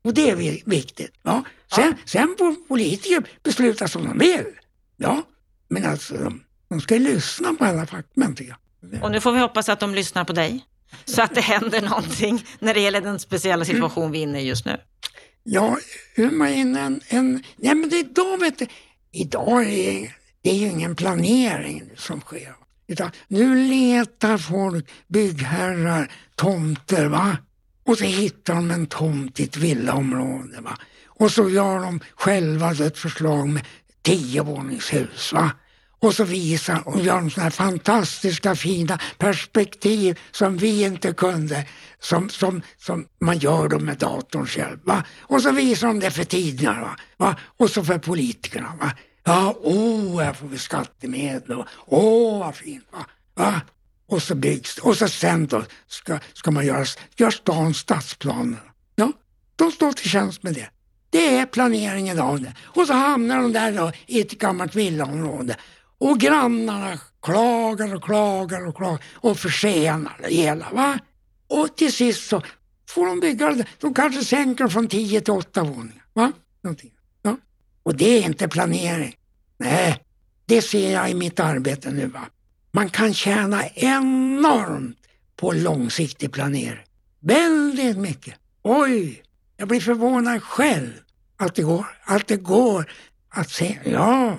Och 0.03 0.13
det 0.13 0.29
är 0.29 0.35
viktigt. 0.65 1.11
Ja. 1.23 1.43
Sen, 1.75 1.87
ja. 1.87 1.93
sen 2.05 2.35
får 2.37 2.67
politiker 2.67 3.27
besluta 3.43 3.87
som 3.87 4.03
de 4.03 4.17
vill. 4.17 4.45
Ja, 4.97 5.23
men 5.67 5.85
alltså 5.85 6.31
de, 6.69 6.81
ska 6.81 6.95
lyssna 6.95 7.53
på 7.53 7.65
alla 7.65 7.85
fackmän 7.85 8.35
tycker 8.35 8.55
jag. 8.91 9.03
Och 9.03 9.11
nu 9.11 9.21
får 9.21 9.31
vi 9.31 9.39
hoppas 9.39 9.69
att 9.69 9.79
de 9.79 9.95
lyssnar 9.95 10.25
på 10.25 10.33
dig. 10.33 10.65
Så 11.05 11.21
att 11.21 11.35
det 11.35 11.41
händer 11.41 11.81
någonting 11.81 12.45
när 12.59 12.73
det 12.73 12.79
gäller 12.79 13.01
den 13.01 13.19
speciella 13.19 13.65
situation 13.65 14.03
mm. 14.03 14.11
vi 14.11 14.19
är 14.19 14.23
inne 14.23 14.41
i 14.41 14.47
just 14.47 14.65
nu. 14.65 14.77
Ja, 15.43 15.77
hur 16.15 16.31
man 16.31 16.49
inne 16.49 16.81
en, 16.81 17.01
en... 17.07 17.43
Nej 17.55 17.75
men 17.75 17.89
det 17.89 17.95
är 17.95 17.99
idag 17.99 18.37
vet 18.37 18.59
du, 18.59 18.67
idag 19.11 19.63
är 19.63 20.15
det 20.45 20.51
är 20.51 20.55
ju 20.55 20.67
ingen 20.67 20.95
planering 20.95 21.83
som 21.97 22.21
sker. 22.21 22.55
Utan 22.87 23.11
nu 23.27 23.55
letar 23.55 24.37
folk, 24.37 24.89
byggherrar, 25.07 26.11
tomter. 26.35 27.05
va? 27.05 27.37
Och 27.85 27.97
så 27.97 28.03
hittar 28.03 28.55
de 28.55 28.71
en 28.71 28.87
tomt 28.87 29.39
i 29.39 29.43
ett 29.43 29.57
villaområde. 29.57 30.61
Va? 30.61 30.77
Och 31.07 31.31
så 31.31 31.49
gör 31.49 31.79
de 31.79 31.99
själva 32.15 32.71
ett 32.71 32.97
förslag 32.97 33.49
med 33.49 33.65
tiovåningshus. 34.05 35.33
Va? 35.33 35.51
Och 35.99 36.13
så 36.13 36.23
visar 36.23 36.87
och 36.87 37.01
gör 37.01 37.21
de 37.21 37.29
sådana 37.29 37.43
här 37.43 37.49
fantastiska 37.49 38.55
fina 38.55 38.99
perspektiv 39.17 40.19
som 40.31 40.57
vi 40.57 40.83
inte 40.83 41.13
kunde. 41.13 41.65
Som, 41.99 42.29
som, 42.29 42.61
som 42.77 43.07
man 43.19 43.37
gör 43.37 43.69
dem 43.69 43.85
med 43.85 43.97
datorn 43.97 44.47
själv. 44.47 44.79
Va? 44.83 45.03
Och 45.21 45.41
så 45.41 45.51
visar 45.51 45.87
de 45.87 45.99
det 45.99 46.11
för 46.11 46.23
tidningar. 46.23 46.81
Va? 46.81 46.95
va? 47.17 47.35
Och 47.57 47.69
så 47.69 47.83
för 47.83 47.97
politikerna. 47.97 48.73
Va? 48.79 48.91
Ja, 49.23 49.55
åh, 49.61 49.75
oh, 49.75 50.21
här 50.21 50.33
får 50.33 50.47
vi 50.47 50.57
skattemedel. 50.57 51.63
Åh, 51.85 52.35
oh, 52.35 52.39
vad 52.39 52.55
fint. 52.55 52.85
Va? 52.91 53.05
va? 53.35 53.61
Och 54.07 54.23
så 54.23 54.35
byggs 54.35 54.75
det. 54.75 54.81
Och 54.81 54.97
så 54.97 55.07
sen 55.07 55.47
då 55.47 55.63
ska, 55.87 56.19
ska 56.33 56.51
man 56.51 56.65
göra, 56.65 56.85
göra 57.17 57.31
stans 57.31 57.77
stadsplaner. 57.77 58.61
Ja, 58.95 59.11
de 59.55 59.71
står 59.71 59.91
till 59.91 60.09
tjänst 60.09 60.43
med 60.43 60.53
det. 60.53 60.69
Det 61.15 61.37
är 61.37 61.45
planeringen 61.45 62.19
av 62.19 62.41
det. 62.41 62.53
Och 62.63 62.87
så 62.87 62.93
hamnar 62.93 63.41
de 63.41 63.53
där 63.53 63.71
då 63.71 63.91
i 64.05 64.21
ett 64.21 64.31
gammalt 64.31 64.75
villaområde. 64.75 65.55
Och 65.97 66.19
grannarna 66.19 66.99
klagar 67.21 67.95
och 67.95 68.03
klagar 68.03 68.67
och 68.67 68.75
klagar 68.75 68.99
och 69.13 69.37
försenar 69.37 70.17
det 70.21 70.33
hela. 70.33 70.69
Va? 70.71 70.99
Och 71.47 71.75
till 71.75 71.93
sist 71.93 72.29
så 72.29 72.41
får 72.89 73.05
de 73.05 73.19
bygga 73.19 73.51
det. 73.51 73.65
De 73.79 73.93
kanske 73.93 74.25
sänker 74.25 74.67
från 74.67 74.87
10 74.87 75.21
till 75.21 75.33
8 75.33 75.63
våningar. 75.63 76.05
Va? 76.13 76.31
Någonting. 76.61 76.91
Och 77.83 77.95
det 77.95 78.17
är 78.17 78.23
inte 78.23 78.47
planering. 78.47 79.15
Nej, 79.57 80.03
det 80.45 80.61
ser 80.61 80.91
jag 80.91 81.11
i 81.11 81.13
mitt 81.13 81.39
arbete 81.39 81.91
nu. 81.91 82.05
Va? 82.05 82.21
Man 82.71 82.89
kan 82.89 83.13
tjäna 83.13 83.67
enormt 83.69 84.97
på 85.35 85.51
långsiktig 85.51 86.31
planering. 86.31 86.85
Väldigt 87.19 87.97
mycket. 87.97 88.35
Oj, 88.63 89.23
jag 89.57 89.67
blir 89.67 89.81
förvånad 89.81 90.43
själv 90.43 91.04
att 91.37 91.55
det 91.55 91.61
går, 91.61 91.85
att, 92.05 92.27
det 92.27 92.37
går 92.37 92.91
att 93.29 93.49
se. 93.49 93.79
Ja. 93.85 94.37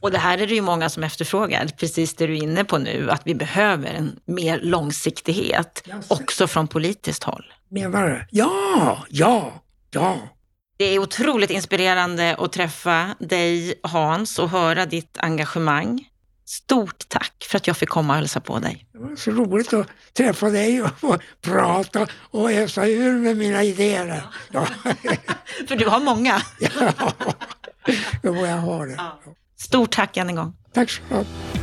Och 0.00 0.10
det 0.10 0.18
här 0.18 0.38
är 0.38 0.46
det 0.46 0.54
ju 0.54 0.60
många 0.60 0.88
som 0.88 1.04
efterfrågar, 1.04 1.66
precis 1.66 2.14
det 2.14 2.26
du 2.26 2.36
är 2.36 2.42
inne 2.42 2.64
på 2.64 2.78
nu, 2.78 3.10
att 3.10 3.22
vi 3.24 3.34
behöver 3.34 3.88
en 3.88 4.20
mer 4.24 4.60
långsiktighet, 4.62 5.88
också 6.08 6.46
från 6.46 6.68
politiskt 6.68 7.24
håll. 7.24 7.44
Menar 7.68 8.08
du? 8.08 8.26
Ja, 8.30 9.04
ja, 9.08 9.52
ja. 9.90 10.16
Det 10.76 10.84
är 10.84 10.98
otroligt 10.98 11.50
inspirerande 11.50 12.36
att 12.38 12.52
träffa 12.52 13.14
dig 13.18 13.74
Hans 13.82 14.38
och 14.38 14.50
höra 14.50 14.86
ditt 14.86 15.18
engagemang. 15.18 16.08
Stort 16.52 17.08
tack 17.08 17.46
för 17.50 17.56
att 17.56 17.66
jag 17.66 17.76
fick 17.76 17.88
komma 17.88 18.12
och 18.12 18.16
hälsa 18.16 18.40
på 18.40 18.58
dig. 18.58 18.86
Det 18.92 18.98
var 18.98 19.16
så 19.16 19.30
roligt 19.30 19.72
att 19.72 19.86
träffa 20.12 20.50
dig 20.50 20.82
och 20.82 20.98
få 21.00 21.18
prata 21.40 22.06
och 22.30 22.52
ösa 22.52 22.86
ur 22.86 23.18
med 23.18 23.36
mina 23.36 23.62
idéer. 23.62 24.22
Ja. 24.50 24.66
för 25.68 25.76
du 25.76 25.88
har 25.88 26.00
många. 26.00 26.42
ja, 26.60 26.92
jag 28.46 28.58
ha 28.58 28.84
det. 28.84 29.00
Stort 29.56 29.90
tack 29.90 30.16
än 30.16 30.28
en 30.28 30.36
gång. 30.36 30.56
Tack 30.72 30.90
så 30.90 31.02
mycket. 31.10 31.61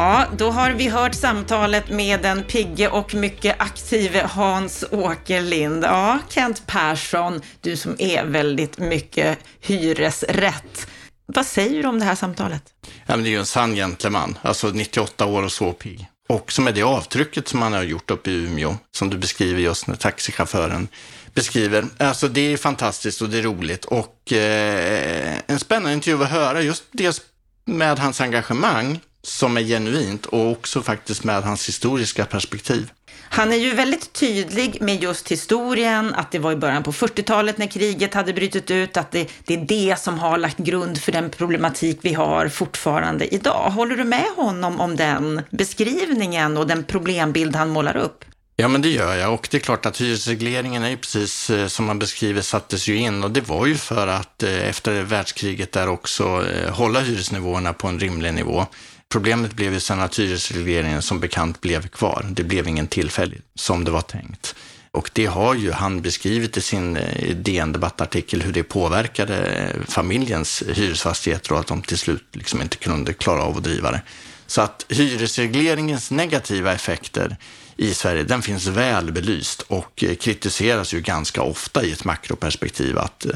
Ja, 0.00 0.26
då 0.36 0.50
har 0.50 0.70
vi 0.70 0.88
hört 0.88 1.14
samtalet 1.14 1.88
med 1.88 2.22
den 2.22 2.44
pigge 2.44 2.88
och 2.88 3.14
mycket 3.14 3.60
aktive 3.60 4.26
Hans 4.30 4.84
Åkerlind. 4.90 5.84
Ja, 5.84 6.18
Kent 6.28 6.66
Persson, 6.66 7.40
du 7.60 7.76
som 7.76 7.96
är 7.98 8.24
väldigt 8.24 8.78
mycket 8.78 9.38
hyresrätt. 9.60 10.86
Vad 11.26 11.46
säger 11.46 11.82
du 11.82 11.88
om 11.88 11.98
det 11.98 12.04
här 12.04 12.14
samtalet? 12.14 12.62
Ja, 12.82 13.16
men 13.16 13.22
det 13.22 13.28
är 13.28 13.30
ju 13.30 13.38
en 13.38 13.46
sann 13.46 13.74
gentleman, 13.74 14.38
alltså 14.42 14.68
98 14.68 15.26
år 15.26 15.42
och 15.42 15.52
så 15.52 15.72
pigg. 15.72 16.06
Och 16.28 16.52
som 16.52 16.66
är 16.66 16.72
det 16.72 16.82
avtrycket 16.82 17.48
som 17.48 17.62
han 17.62 17.72
har 17.72 17.82
gjort 17.82 18.10
uppe 18.10 18.30
i 18.30 18.34
Umeå, 18.34 18.76
som 18.90 19.10
du 19.10 19.18
beskriver 19.18 19.60
just 19.60 19.86
när 19.86 19.96
taxichauffören 19.96 20.88
beskriver. 21.34 21.84
Alltså 21.98 22.28
det 22.28 22.52
är 22.52 22.56
fantastiskt 22.56 23.22
och 23.22 23.28
det 23.28 23.38
är 23.38 23.42
roligt 23.42 23.84
och 23.84 24.32
eh, 24.32 25.34
en 25.46 25.58
spännande 25.58 25.92
intervju 25.92 26.22
att 26.24 26.30
höra 26.30 26.62
just 26.62 26.84
dels 26.92 27.20
med 27.64 27.98
hans 27.98 28.20
engagemang 28.20 29.00
som 29.22 29.56
är 29.56 29.62
genuint 29.62 30.26
och 30.26 30.50
också 30.50 30.82
faktiskt 30.82 31.24
med 31.24 31.42
hans 31.42 31.68
historiska 31.68 32.24
perspektiv. 32.24 32.90
Han 33.32 33.52
är 33.52 33.56
ju 33.56 33.74
väldigt 33.74 34.12
tydlig 34.12 34.78
med 34.80 35.02
just 35.02 35.28
historien, 35.28 36.14
att 36.14 36.30
det 36.30 36.38
var 36.38 36.52
i 36.52 36.56
början 36.56 36.82
på 36.82 36.92
40-talet 36.92 37.58
när 37.58 37.66
kriget 37.66 38.14
hade 38.14 38.32
brutit 38.32 38.70
ut, 38.70 38.96
att 38.96 39.10
det, 39.10 39.28
det, 39.44 39.54
är 39.54 39.64
det 39.64 40.00
som 40.00 40.18
har 40.18 40.38
lagt 40.38 40.58
grund 40.58 40.98
för 40.98 41.12
den 41.12 41.30
problematik 41.30 41.98
vi 42.02 42.14
har 42.14 42.48
fortfarande 42.48 43.34
idag. 43.34 43.70
Håller 43.70 43.96
du 43.96 44.04
med 44.04 44.26
honom 44.36 44.80
om 44.80 44.96
den 44.96 45.42
beskrivningen 45.50 46.56
och 46.56 46.66
den 46.66 46.84
problembild 46.84 47.56
han 47.56 47.68
målar 47.68 47.96
upp? 47.96 48.24
Ja, 48.60 48.68
men 48.68 48.82
det 48.82 48.88
gör 48.88 49.14
jag. 49.14 49.34
Och 49.34 49.48
det 49.50 49.56
är 49.56 49.60
klart 49.60 49.86
att 49.86 50.00
hyresregleringen 50.00 50.82
är 50.82 50.90
ju 50.90 50.96
precis 50.96 51.50
eh, 51.50 51.66
som 51.66 51.84
man 51.84 51.98
beskriver 51.98 52.42
sattes 52.42 52.88
ju 52.88 52.96
in 52.96 53.24
och 53.24 53.30
det 53.30 53.40
var 53.40 53.66
ju 53.66 53.76
för 53.76 54.06
att 54.06 54.42
eh, 54.42 54.68
efter 54.68 55.02
världskriget 55.02 55.72
där 55.72 55.88
också 55.88 56.46
eh, 56.46 56.72
hålla 56.72 57.00
hyresnivåerna 57.00 57.72
på 57.72 57.88
en 57.88 58.00
rimlig 58.00 58.34
nivå. 58.34 58.66
Problemet 59.12 59.52
blev 59.52 59.72
ju 59.72 59.80
sen 59.80 60.00
att 60.00 60.18
hyresregleringen 60.18 61.02
som 61.02 61.20
bekant 61.20 61.60
blev 61.60 61.88
kvar. 61.88 62.26
Det 62.30 62.44
blev 62.44 62.68
ingen 62.68 62.86
tillfällig 62.86 63.42
som 63.54 63.84
det 63.84 63.90
var 63.90 64.00
tänkt. 64.00 64.54
Och 64.90 65.10
det 65.12 65.26
har 65.26 65.54
ju 65.54 65.72
han 65.72 66.02
beskrivit 66.02 66.56
i 66.56 66.60
sin 66.60 66.96
eh, 66.96 67.36
DN 67.36 67.72
debattartikel 67.72 68.42
hur 68.42 68.52
det 68.52 68.62
påverkade 68.62 69.36
eh, 69.36 69.82
familjens 69.88 70.62
hyresfastigheter 70.72 71.52
och 71.52 71.60
att 71.60 71.66
de 71.66 71.82
till 71.82 71.98
slut 71.98 72.24
liksom 72.32 72.62
inte 72.62 72.76
kunde 72.76 73.12
klara 73.12 73.42
av 73.42 73.56
att 73.56 73.64
driva 73.64 73.90
det. 73.90 74.02
Så 74.46 74.60
att 74.60 74.86
hyresregleringens 74.88 76.10
negativa 76.10 76.72
effekter 76.72 77.36
i 77.76 77.94
Sverige, 77.94 78.22
den 78.22 78.42
finns 78.42 78.66
väl 78.66 79.12
belyst 79.12 79.62
och 79.62 80.04
eh, 80.04 80.14
kritiseras 80.14 80.94
ju 80.94 81.00
ganska 81.00 81.42
ofta 81.42 81.84
i 81.84 81.92
ett 81.92 82.04
makroperspektiv 82.04 82.98
att 82.98 83.26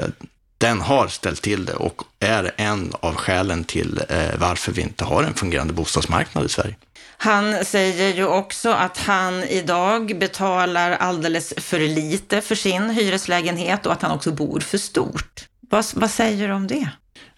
den 0.58 0.80
har 0.80 1.08
ställt 1.08 1.42
till 1.42 1.64
det 1.64 1.74
och 1.74 2.02
är 2.20 2.54
en 2.56 2.92
av 3.00 3.14
skälen 3.14 3.64
till 3.64 4.00
eh, 4.08 4.38
varför 4.38 4.72
vi 4.72 4.82
inte 4.82 5.04
har 5.04 5.22
en 5.22 5.34
fungerande 5.34 5.72
bostadsmarknad 5.72 6.44
i 6.44 6.48
Sverige. 6.48 6.76
Han 7.16 7.64
säger 7.64 8.14
ju 8.14 8.26
också 8.26 8.70
att 8.70 8.98
han 8.98 9.42
idag 9.42 10.18
betalar 10.18 10.90
alldeles 10.90 11.54
för 11.56 11.78
lite 11.78 12.40
för 12.40 12.54
sin 12.54 12.90
hyreslägenhet 12.90 13.86
och 13.86 13.92
att 13.92 14.02
han 14.02 14.10
också 14.10 14.32
bor 14.32 14.60
för 14.60 14.78
stort. 14.78 15.48
Vad, 15.70 15.84
vad 15.94 16.10
säger 16.10 16.48
du 16.48 16.54
om 16.54 16.66
det? 16.66 16.88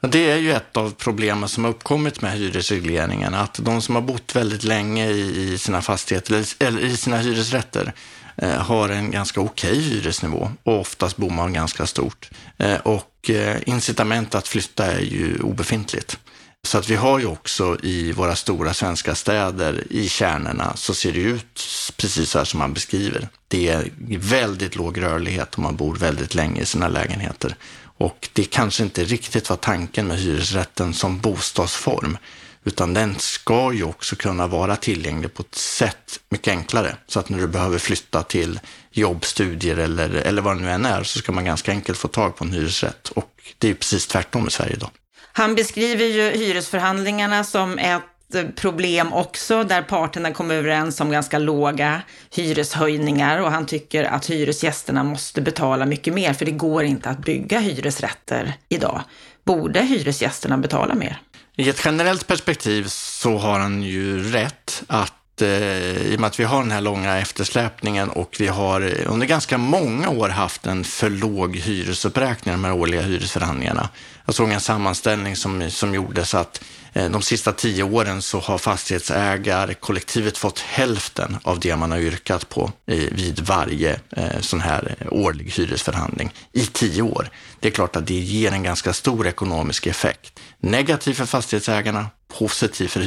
Det 0.01 0.31
är 0.31 0.37
ju 0.37 0.53
ett 0.53 0.77
av 0.77 0.95
problemen 0.99 1.49
som 1.49 1.65
har 1.65 1.71
uppkommit 1.71 2.23
med 2.23 2.33
hyresregleringen, 2.33 3.35
att 3.35 3.59
de 3.63 3.83
som 3.83 3.95
har 3.95 4.03
bott 4.03 4.37
väldigt 4.37 4.65
länge 4.65 5.11
i 5.11 5.59
sina 5.59 5.83
fastigheter, 5.83 6.45
eller 6.59 6.85
i 6.85 6.97
sina 6.97 7.19
hyresrätter, 7.19 7.93
Eh, 8.39 8.51
har 8.51 8.89
en 8.89 9.11
ganska 9.11 9.41
okej 9.41 9.71
okay 9.73 9.83
hyresnivå 9.83 10.51
och 10.63 10.81
oftast 10.81 11.17
bor 11.17 11.31
man 11.31 11.53
ganska 11.53 11.87
stort. 11.87 12.31
Eh, 12.59 12.77
och 12.77 13.31
eh, 13.31 13.57
incitament 13.67 14.35
att 14.35 14.49
flytta 14.49 14.87
är 14.87 15.01
ju 15.01 15.39
obefintligt. 15.41 16.19
Så 16.67 16.79
att 16.79 16.89
vi 16.89 16.95
har 16.97 17.19
ju 17.19 17.27
också 17.27 17.79
i 17.83 18.13
våra 18.13 18.37
stora 18.37 18.75
svenska 18.75 19.15
städer, 19.15 19.85
i 19.91 20.09
kärnorna, 20.09 20.77
så 20.77 20.95
ser 20.95 21.13
det 21.13 21.21
ut 21.21 21.61
precis 21.97 22.31
så 22.31 22.39
här 22.39 22.45
som 22.45 22.59
man 22.59 22.73
beskriver. 22.73 23.29
Det 23.49 23.69
är 23.69 23.91
väldigt 24.19 24.77
låg 24.77 25.03
rörlighet 25.03 25.55
och 25.55 25.59
man 25.59 25.77
bor 25.77 25.97
väldigt 25.97 26.35
länge 26.35 26.61
i 26.61 26.67
sina 26.67 26.89
lägenheter. 26.89 27.57
Och 27.99 28.29
det 28.33 28.45
kanske 28.45 28.83
inte 28.83 29.05
riktigt 29.05 29.51
var 29.51 29.57
tanken 29.57 30.07
med 30.07 30.19
hyresrätten 30.19 30.95
som 30.95 31.21
bostadsform, 31.21 32.19
utan 32.67 32.95
den 32.95 33.19
ska 33.19 33.73
ju 33.73 33.85
också 33.85 34.17
kunna 34.17 34.47
vara 34.47 34.77
tillgänglig 34.77 35.35
på 35.35 35.43
ett 35.43 35.55
sätt 35.55 36.21
mycket 36.29 36.51
enklare. 36.51 36.97
Så 37.07 37.21
att 37.21 37.29
när 37.29 37.39
du 37.39 37.47
behöver 37.47 37.79
flytta 37.79 38.23
till 38.23 38.61
jobb, 38.91 39.25
studier 39.25 39.77
eller, 39.77 40.11
eller 40.11 40.43
vad 40.43 40.57
det 40.57 40.61
nu 40.61 40.71
än 40.71 40.85
är, 40.85 41.03
så 41.03 41.19
ska 41.19 41.33
man 41.33 41.45
ganska 41.45 41.73
enkelt 41.73 41.99
få 41.99 42.09
tag 42.09 42.37
på 42.37 42.45
en 42.45 42.53
hyresrätt. 42.53 43.09
Och 43.09 43.31
det 43.59 43.67
är 43.67 43.69
ju 43.69 43.75
precis 43.75 44.07
tvärtom 44.07 44.49
i 44.49 44.51
Sverige 44.51 44.73
idag. 44.73 44.91
Han 45.33 45.55
beskriver 45.55 46.05
ju 46.05 46.31
hyresförhandlingarna 46.31 47.45
som 47.45 47.79
ett 47.79 48.57
problem 48.57 49.13
också 49.13 49.65
där 49.65 49.83
parterna 49.83 50.33
kom 50.33 50.51
överens 50.51 51.01
om 51.01 51.11
ganska 51.11 51.39
låga 51.39 52.03
hyreshöjningar 52.35 53.39
och 53.39 53.53
han 53.53 53.67
tycker 53.67 54.05
att 54.05 54.31
hyresgästerna 54.31 55.05
måste 55.05 55.41
betala 55.41 55.87
mycket 55.87 56.15
mer 56.15 56.33
för 56.33 56.45
det 56.45 56.51
går 56.51 56.85
inte 56.85 57.09
att 57.11 57.19
bygga 57.19 57.59
hyresrätter 57.59 58.55
idag. 58.69 59.01
Borde 59.45 59.81
hyresgästerna 59.81 60.59
betala 60.59 60.95
mer? 60.95 61.21
I 61.59 61.69
ett 61.69 61.81
generellt 61.85 62.27
perspektiv 62.27 62.85
så 62.89 63.39
har 63.39 63.59
han 63.59 63.83
ju 63.83 64.31
rätt 64.33 64.83
att 64.87 65.15
Eh, 65.43 65.97
i 65.97 66.17
och 66.17 66.21
med 66.21 66.29
att 66.29 66.41
vi 66.41 66.45
har 66.45 66.63
den 66.63 66.71
här 66.71 66.81
långa 66.81 67.19
eftersläpningen 67.19 68.09
och 68.11 68.37
vi 68.39 68.47
har 68.47 69.07
under 69.07 69.27
ganska 69.27 69.59
många 69.59 70.09
år 70.09 70.29
haft 70.29 70.67
en 70.67 70.85
för 70.85 71.11
låg 71.11 71.57
hyresuppräkning, 71.57 72.55
de 72.55 72.65
här 72.65 72.73
årliga 72.73 73.03
hyresförhandlingarna. 73.03 73.89
Jag 74.25 74.35
såg 74.35 74.51
en 74.51 74.61
sammanställning 74.61 75.37
som, 75.37 75.71
som 75.71 75.95
gjordes 75.95 76.35
att 76.35 76.65
Eh, 76.97 77.11
de 77.11 77.23
sista 77.23 77.53
tio 77.53 77.83
åren 77.83 78.23
så 78.23 78.41
har 78.41 78.59
fastighetsägarkollektivet 78.59 80.39
fått 80.39 80.59
hälften 80.59 81.37
av 81.43 81.61
det 81.61 81.77
man 81.77 81.91
har 81.91 81.99
yrkat 81.99 82.49
på 82.49 82.73
eh, 82.87 82.97
vid 82.97 83.41
varje 83.41 84.01
eh, 84.11 84.41
sån 84.41 84.61
här 84.61 84.97
årlig 85.11 85.51
hyresförhandling 85.51 86.33
i 86.53 86.67
tio 86.67 87.03
år. 87.03 87.29
Det 87.61 87.69
är 87.69 87.73
klart 87.73 87.97
att 87.97 88.07
det 88.07 88.15
ger 88.15 88.53
en 88.53 88.63
ganska 88.63 88.93
stor 88.93 89.27
ekonomisk 89.27 89.87
effekt. 89.87 90.41
Negativ 90.61 91.15
för 91.15 91.27
fastighetsägarna, 91.27 92.07
positiv 92.29 92.89
för 92.89 93.01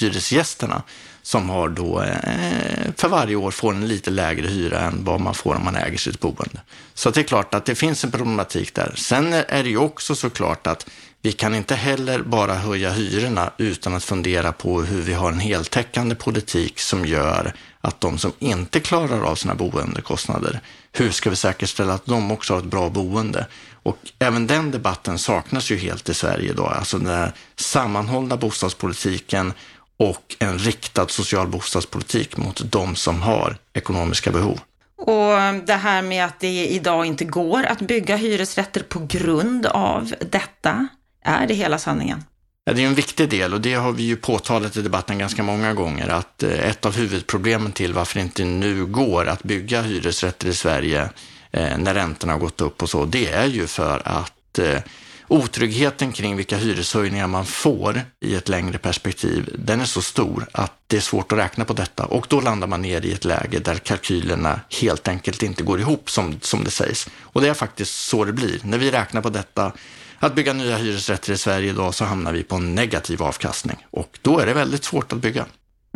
hyresgästerna 0.00 0.82
som 1.22 1.50
har 1.50 1.68
då 1.68 2.02
eh, 2.02 2.92
för 2.96 3.08
varje 3.08 3.36
år 3.36 3.50
får 3.50 3.74
en 3.74 3.88
lite 3.88 4.10
lägre 4.10 4.46
hyra 4.46 4.80
än 4.80 5.04
vad 5.04 5.20
man 5.20 5.34
får 5.34 5.54
om 5.54 5.64
man 5.64 5.76
äger 5.76 5.98
sitt 5.98 6.20
boende. 6.20 6.60
Så 6.94 7.10
det 7.10 7.20
är 7.20 7.24
klart 7.24 7.54
att 7.54 7.64
det 7.64 7.74
finns 7.74 8.04
en 8.04 8.10
problematik 8.10 8.74
där. 8.74 8.92
Sen 8.96 9.32
är 9.32 9.62
det 9.62 9.68
ju 9.68 9.78
också 9.78 10.14
såklart 10.14 10.66
att 10.66 10.86
vi 11.22 11.32
kan 11.32 11.54
inte 11.54 11.74
heller 11.74 12.22
bara 12.22 12.54
höja 12.54 12.90
hyrorna 12.90 13.50
utan 13.58 13.94
att 13.94 14.04
fundera 14.04 14.52
på 14.52 14.82
hur 14.82 15.02
vi 15.02 15.12
har 15.12 15.32
en 15.32 15.40
heltäckande 15.40 16.14
politik 16.14 16.80
som 16.80 17.06
gör 17.06 17.54
att 17.80 18.00
de 18.00 18.18
som 18.18 18.32
inte 18.38 18.80
klarar 18.80 19.22
av 19.22 19.34
sina 19.34 19.54
boendekostnader, 19.54 20.60
hur 20.92 21.10
ska 21.10 21.30
vi 21.30 21.36
säkerställa 21.36 21.94
att 21.94 22.06
de 22.06 22.30
också 22.30 22.54
har 22.54 22.60
ett 22.60 22.66
bra 22.66 22.88
boende? 22.88 23.46
Och 23.84 23.98
även 24.18 24.46
den 24.46 24.70
debatten 24.70 25.18
saknas 25.18 25.70
ju 25.70 25.76
helt 25.76 26.08
i 26.08 26.14
Sverige 26.14 26.50
idag, 26.50 26.72
alltså 26.72 26.98
den 26.98 27.06
här 27.06 27.32
sammanhållna 27.56 28.36
bostadspolitiken 28.36 29.52
och 29.96 30.36
en 30.38 30.58
riktad 30.58 31.08
social 31.08 31.48
bostadspolitik 31.48 32.36
mot 32.36 32.72
de 32.72 32.96
som 32.96 33.22
har 33.22 33.56
ekonomiska 33.72 34.30
behov. 34.30 34.60
Och 34.96 35.64
det 35.66 35.74
här 35.74 36.02
med 36.02 36.24
att 36.24 36.40
det 36.40 36.66
idag 36.66 37.06
inte 37.06 37.24
går 37.24 37.64
att 37.64 37.80
bygga 37.80 38.16
hyresrätter 38.16 38.82
på 38.82 39.06
grund 39.08 39.66
av 39.66 40.14
detta. 40.30 40.88
Är 41.24 41.46
det 41.46 41.54
hela 41.54 41.78
sanningen? 41.78 42.24
Ja, 42.64 42.72
det 42.72 42.82
är 42.82 42.86
en 42.86 42.94
viktig 42.94 43.28
del 43.28 43.54
och 43.54 43.60
det 43.60 43.74
har 43.74 43.92
vi 43.92 44.02
ju 44.02 44.16
påtalat 44.16 44.76
i 44.76 44.82
debatten 44.82 45.18
ganska 45.18 45.42
många 45.42 45.74
gånger 45.74 46.08
att 46.08 46.42
eh, 46.42 46.68
ett 46.68 46.86
av 46.86 46.96
huvudproblemen 46.96 47.72
till 47.72 47.92
varför 47.92 48.14
det 48.14 48.22
inte 48.22 48.44
nu 48.44 48.86
går 48.86 49.28
att 49.28 49.42
bygga 49.42 49.82
hyresrätter 49.82 50.48
i 50.48 50.54
Sverige 50.54 51.08
Eh, 51.56 51.78
när 51.78 51.94
räntorna 51.94 52.32
har 52.32 52.40
gått 52.40 52.60
upp 52.60 52.82
och 52.82 52.90
så, 52.90 53.04
det 53.04 53.28
är 53.28 53.46
ju 53.46 53.66
för 53.66 54.02
att 54.04 54.58
eh, 54.58 54.80
otryggheten 55.28 56.12
kring 56.12 56.36
vilka 56.36 56.56
hyreshöjningar 56.56 57.26
man 57.26 57.46
får 57.46 58.00
i 58.20 58.34
ett 58.34 58.48
längre 58.48 58.78
perspektiv, 58.78 59.54
den 59.58 59.80
är 59.80 59.84
så 59.84 60.02
stor 60.02 60.46
att 60.52 60.72
det 60.86 60.96
är 60.96 61.00
svårt 61.00 61.32
att 61.32 61.38
räkna 61.38 61.64
på 61.64 61.72
detta 61.72 62.04
och 62.04 62.26
då 62.28 62.40
landar 62.40 62.66
man 62.66 62.82
ner 62.82 63.04
i 63.04 63.12
ett 63.12 63.24
läge 63.24 63.58
där 63.58 63.74
kalkylerna 63.74 64.60
helt 64.80 65.08
enkelt 65.08 65.42
inte 65.42 65.62
går 65.62 65.80
ihop 65.80 66.10
som, 66.10 66.38
som 66.40 66.64
det 66.64 66.70
sägs. 66.70 67.08
Och 67.22 67.40
det 67.40 67.48
är 67.48 67.54
faktiskt 67.54 67.94
så 67.94 68.24
det 68.24 68.32
blir. 68.32 68.60
När 68.62 68.78
vi 68.78 68.90
räknar 68.90 69.22
på 69.22 69.30
detta 69.30 69.72
att 70.18 70.34
bygga 70.34 70.52
nya 70.52 70.76
hyresrätter 70.76 71.32
i 71.32 71.38
Sverige 71.38 71.70
idag 71.70 71.94
så 71.94 72.04
hamnar 72.04 72.32
vi 72.32 72.42
på 72.42 72.56
en 72.56 72.74
negativ 72.74 73.22
avkastning 73.22 73.86
och 73.90 74.18
då 74.22 74.38
är 74.38 74.46
det 74.46 74.54
väldigt 74.54 74.84
svårt 74.84 75.12
att 75.12 75.18
bygga. 75.18 75.46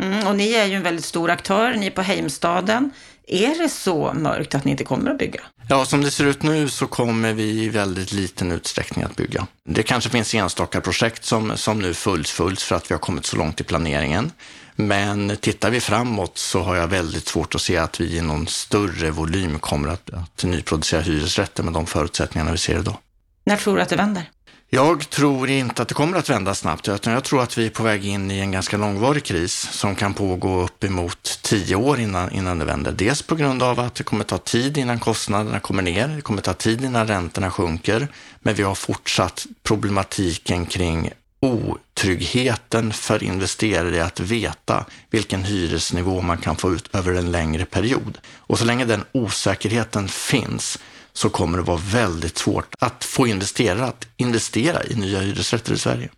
Mm, 0.01 0.27
och 0.27 0.35
ni 0.35 0.53
är 0.53 0.65
ju 0.65 0.75
en 0.75 0.83
väldigt 0.83 1.05
stor 1.05 1.29
aktör, 1.29 1.73
ni 1.73 1.87
är 1.87 1.91
på 1.91 2.01
Heimstaden. 2.01 2.91
Är 3.31 3.61
det 3.63 3.69
så 3.69 4.13
mörkt 4.13 4.55
att 4.55 4.65
ni 4.65 4.71
inte 4.71 4.83
kommer 4.83 5.11
att 5.11 5.17
bygga? 5.17 5.41
Ja, 5.67 5.85
som 5.85 6.01
det 6.01 6.11
ser 6.11 6.25
ut 6.25 6.43
nu 6.43 6.69
så 6.69 6.87
kommer 6.87 7.33
vi 7.33 7.63
i 7.63 7.69
väldigt 7.69 8.11
liten 8.11 8.51
utsträckning 8.51 9.05
att 9.05 9.15
bygga. 9.15 9.47
Det 9.65 9.83
kanske 9.83 10.09
finns 10.09 10.33
enstaka 10.33 10.81
projekt 10.81 11.25
som, 11.25 11.57
som 11.57 11.79
nu 11.79 11.93
fullföljs 11.93 12.63
för 12.63 12.75
att 12.75 12.91
vi 12.91 12.93
har 12.93 12.99
kommit 12.99 13.25
så 13.25 13.37
långt 13.37 13.61
i 13.61 13.63
planeringen. 13.63 14.31
Men 14.75 15.37
tittar 15.41 15.69
vi 15.69 15.81
framåt 15.81 16.37
så 16.37 16.61
har 16.61 16.75
jag 16.75 16.87
väldigt 16.87 17.27
svårt 17.27 17.55
att 17.55 17.61
se 17.61 17.77
att 17.77 18.01
vi 18.01 18.17
i 18.17 18.21
någon 18.21 18.47
större 18.47 19.11
volym 19.11 19.59
kommer 19.59 19.89
att, 19.89 20.09
att 20.13 20.43
nyproducera 20.43 21.01
hyresrätter 21.01 21.63
med 21.63 21.73
de 21.73 21.85
förutsättningarna 21.85 22.51
vi 22.51 22.57
ser 22.57 22.79
idag. 22.79 22.97
När 23.45 23.57
tror 23.57 23.75
du 23.75 23.81
att 23.81 23.89
det 23.89 23.95
vänder? 23.95 24.29
Jag 24.71 25.09
tror 25.09 25.49
inte 25.49 25.81
att 25.81 25.87
det 25.87 25.93
kommer 25.93 26.17
att 26.17 26.29
vända 26.29 26.55
snabbt, 26.55 26.87
utan 26.87 27.13
jag 27.13 27.23
tror 27.23 27.41
att 27.41 27.57
vi 27.57 27.65
är 27.65 27.69
på 27.69 27.83
väg 27.83 28.05
in 28.05 28.31
i 28.31 28.39
en 28.39 28.51
ganska 28.51 28.77
långvarig 28.77 29.23
kris 29.23 29.53
som 29.71 29.95
kan 29.95 30.13
pågå 30.13 30.61
uppemot 30.61 31.39
tio 31.41 31.75
år 31.75 31.99
innan, 31.99 32.31
innan 32.31 32.59
det 32.59 32.65
vänder. 32.65 32.91
Dels 32.91 33.21
på 33.21 33.35
grund 33.35 33.63
av 33.63 33.79
att 33.79 33.95
det 33.95 34.03
kommer 34.03 34.23
ta 34.23 34.37
tid 34.37 34.77
innan 34.77 34.99
kostnaderna 34.99 35.59
kommer 35.59 35.83
ner, 35.83 36.07
det 36.07 36.21
kommer 36.21 36.41
ta 36.41 36.53
tid 36.53 36.83
innan 36.83 37.07
räntorna 37.07 37.51
sjunker, 37.51 38.07
men 38.39 38.55
vi 38.55 38.63
har 38.63 38.75
fortsatt 38.75 39.45
problematiken 39.63 40.65
kring 40.65 41.11
otryggheten 41.39 42.93
för 42.93 43.23
investerare 43.23 44.05
att 44.05 44.19
veta 44.19 44.85
vilken 45.09 45.43
hyresnivå 45.43 46.21
man 46.21 46.37
kan 46.37 46.55
få 46.55 46.73
ut 46.73 46.95
över 46.95 47.13
en 47.13 47.31
längre 47.31 47.65
period. 47.65 48.17
Och 48.37 48.59
så 48.59 48.65
länge 48.65 48.85
den 48.85 49.05
osäkerheten 49.11 50.07
finns 50.07 50.79
så 51.13 51.29
kommer 51.29 51.57
det 51.57 51.63
vara 51.63 51.81
väldigt 51.83 52.37
svårt 52.37 52.75
att 52.79 53.03
få 53.03 53.27
investerare 53.27 53.85
att 53.85 54.07
investera 54.17 54.83
i 54.83 54.95
nya 54.95 55.19
hyresrätter 55.19 55.73
i 55.73 55.77
Sverige. 55.77 56.09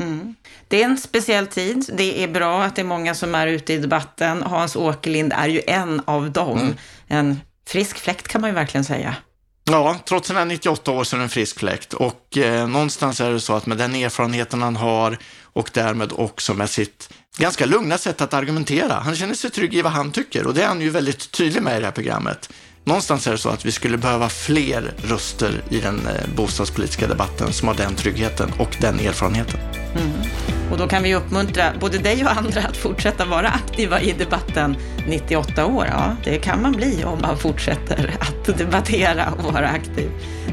Mm. 0.00 0.34
Det 0.68 0.82
är 0.82 0.84
en 0.84 0.98
speciell 0.98 1.46
tid. 1.46 1.90
Det 1.92 2.22
är 2.22 2.28
bra 2.28 2.64
att 2.64 2.76
det 2.76 2.82
är 2.82 2.86
många 2.86 3.14
som 3.14 3.34
är 3.34 3.46
ute 3.46 3.72
i 3.72 3.78
debatten. 3.78 4.42
Hans 4.42 4.76
Åkerlind 4.76 5.32
är 5.32 5.48
ju 5.48 5.62
en 5.66 6.02
av 6.04 6.30
dem. 6.30 6.58
Mm. 6.58 6.76
En 7.08 7.40
frisk 7.66 7.98
fläkt 7.98 8.28
kan 8.28 8.40
man 8.40 8.50
ju 8.50 8.54
verkligen 8.54 8.84
säga. 8.84 9.16
Ja, 9.64 9.98
trots 10.04 10.30
är 10.30 10.44
98 10.44 10.90
år 10.90 11.04
så 11.04 11.16
är 11.16 11.18
det 11.18 11.24
en 11.24 11.30
frisk 11.30 11.58
fläkt. 11.58 11.94
Och 11.94 12.38
eh, 12.38 12.68
någonstans 12.68 13.20
är 13.20 13.30
det 13.30 13.40
så 13.40 13.54
att 13.54 13.66
med 13.66 13.78
den 13.78 13.94
erfarenheten 13.94 14.62
han 14.62 14.76
har 14.76 15.18
och 15.42 15.70
därmed 15.72 16.12
också 16.12 16.54
med 16.54 16.70
sitt 16.70 17.12
ganska 17.36 17.66
lugna 17.66 17.98
sätt 17.98 18.20
att 18.20 18.34
argumentera. 18.34 18.94
Han 18.94 19.16
känner 19.16 19.34
sig 19.34 19.50
trygg 19.50 19.74
i 19.74 19.82
vad 19.82 19.92
han 19.92 20.12
tycker 20.12 20.46
och 20.46 20.54
det 20.54 20.62
är 20.62 20.66
han 20.66 20.80
ju 20.80 20.90
väldigt 20.90 21.30
tydlig 21.30 21.62
med 21.62 21.76
i 21.76 21.80
det 21.80 21.86
här 21.86 21.92
programmet. 21.92 22.50
Någonstans 22.84 23.26
är 23.26 23.32
det 23.32 23.38
så 23.38 23.48
att 23.48 23.64
vi 23.64 23.72
skulle 23.72 23.96
behöva 23.98 24.28
fler 24.28 24.94
röster 24.96 25.62
i 25.70 25.80
den 25.80 26.06
eh, 26.06 26.34
bostadspolitiska 26.36 27.06
debatten 27.06 27.52
som 27.52 27.68
har 27.68 27.74
den 27.74 27.94
tryggheten 27.94 28.52
och 28.58 28.76
den 28.80 29.00
erfarenheten. 29.00 29.60
Mm. 29.96 30.59
Och 30.70 30.78
då 30.78 30.88
kan 30.88 31.02
vi 31.02 31.14
uppmuntra 31.14 31.72
både 31.80 31.98
dig 31.98 32.24
och 32.24 32.30
andra 32.30 32.60
att 32.60 32.76
fortsätta 32.76 33.24
vara 33.24 33.48
aktiva 33.48 34.00
i 34.00 34.12
debatten 34.12 34.76
98 35.08 35.66
år. 35.66 35.86
Ja, 35.90 36.16
det 36.24 36.38
kan 36.38 36.62
man 36.62 36.72
bli 36.72 37.04
om 37.04 37.18
man 37.22 37.38
fortsätter 37.38 38.16
att 38.20 38.58
debattera 38.58 39.32
och 39.38 39.52
vara 39.52 39.68
aktiv. 39.68 40.10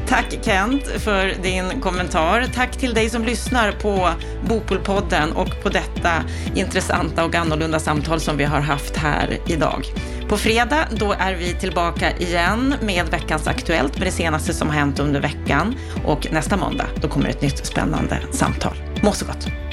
Tack 0.08 0.38
Kent 0.42 0.86
för 0.86 1.34
din 1.42 1.80
kommentar. 1.80 2.46
Tack 2.54 2.76
till 2.76 2.94
dig 2.94 3.10
som 3.10 3.24
lyssnar 3.24 3.72
på 3.72 4.10
Bopolpodden 4.48 5.32
och 5.32 5.62
på 5.62 5.68
detta 5.68 6.12
intressanta 6.54 7.24
och 7.24 7.34
annorlunda 7.34 7.78
samtal 7.78 8.20
som 8.20 8.36
vi 8.36 8.44
har 8.44 8.60
haft 8.60 8.96
här 8.96 9.38
idag. 9.46 9.84
På 10.28 10.36
fredag 10.36 10.88
då 10.90 11.12
är 11.12 11.34
vi 11.34 11.54
tillbaka 11.54 12.16
igen 12.16 12.74
med 12.82 13.08
veckans 13.08 13.46
Aktuellt 13.46 13.98
med 13.98 14.06
det 14.06 14.12
senaste 14.12 14.54
som 14.54 14.68
har 14.68 14.74
hänt 14.74 14.98
under 14.98 15.20
veckan. 15.20 15.74
Och 16.04 16.26
nästa 16.32 16.56
måndag 16.56 16.86
då 17.00 17.08
kommer 17.08 17.28
ett 17.28 17.42
nytt 17.42 17.66
spännande 17.66 18.20
samtal. 18.32 18.76
Må 19.02 19.12
så 19.12 19.26
gott! 19.26 19.67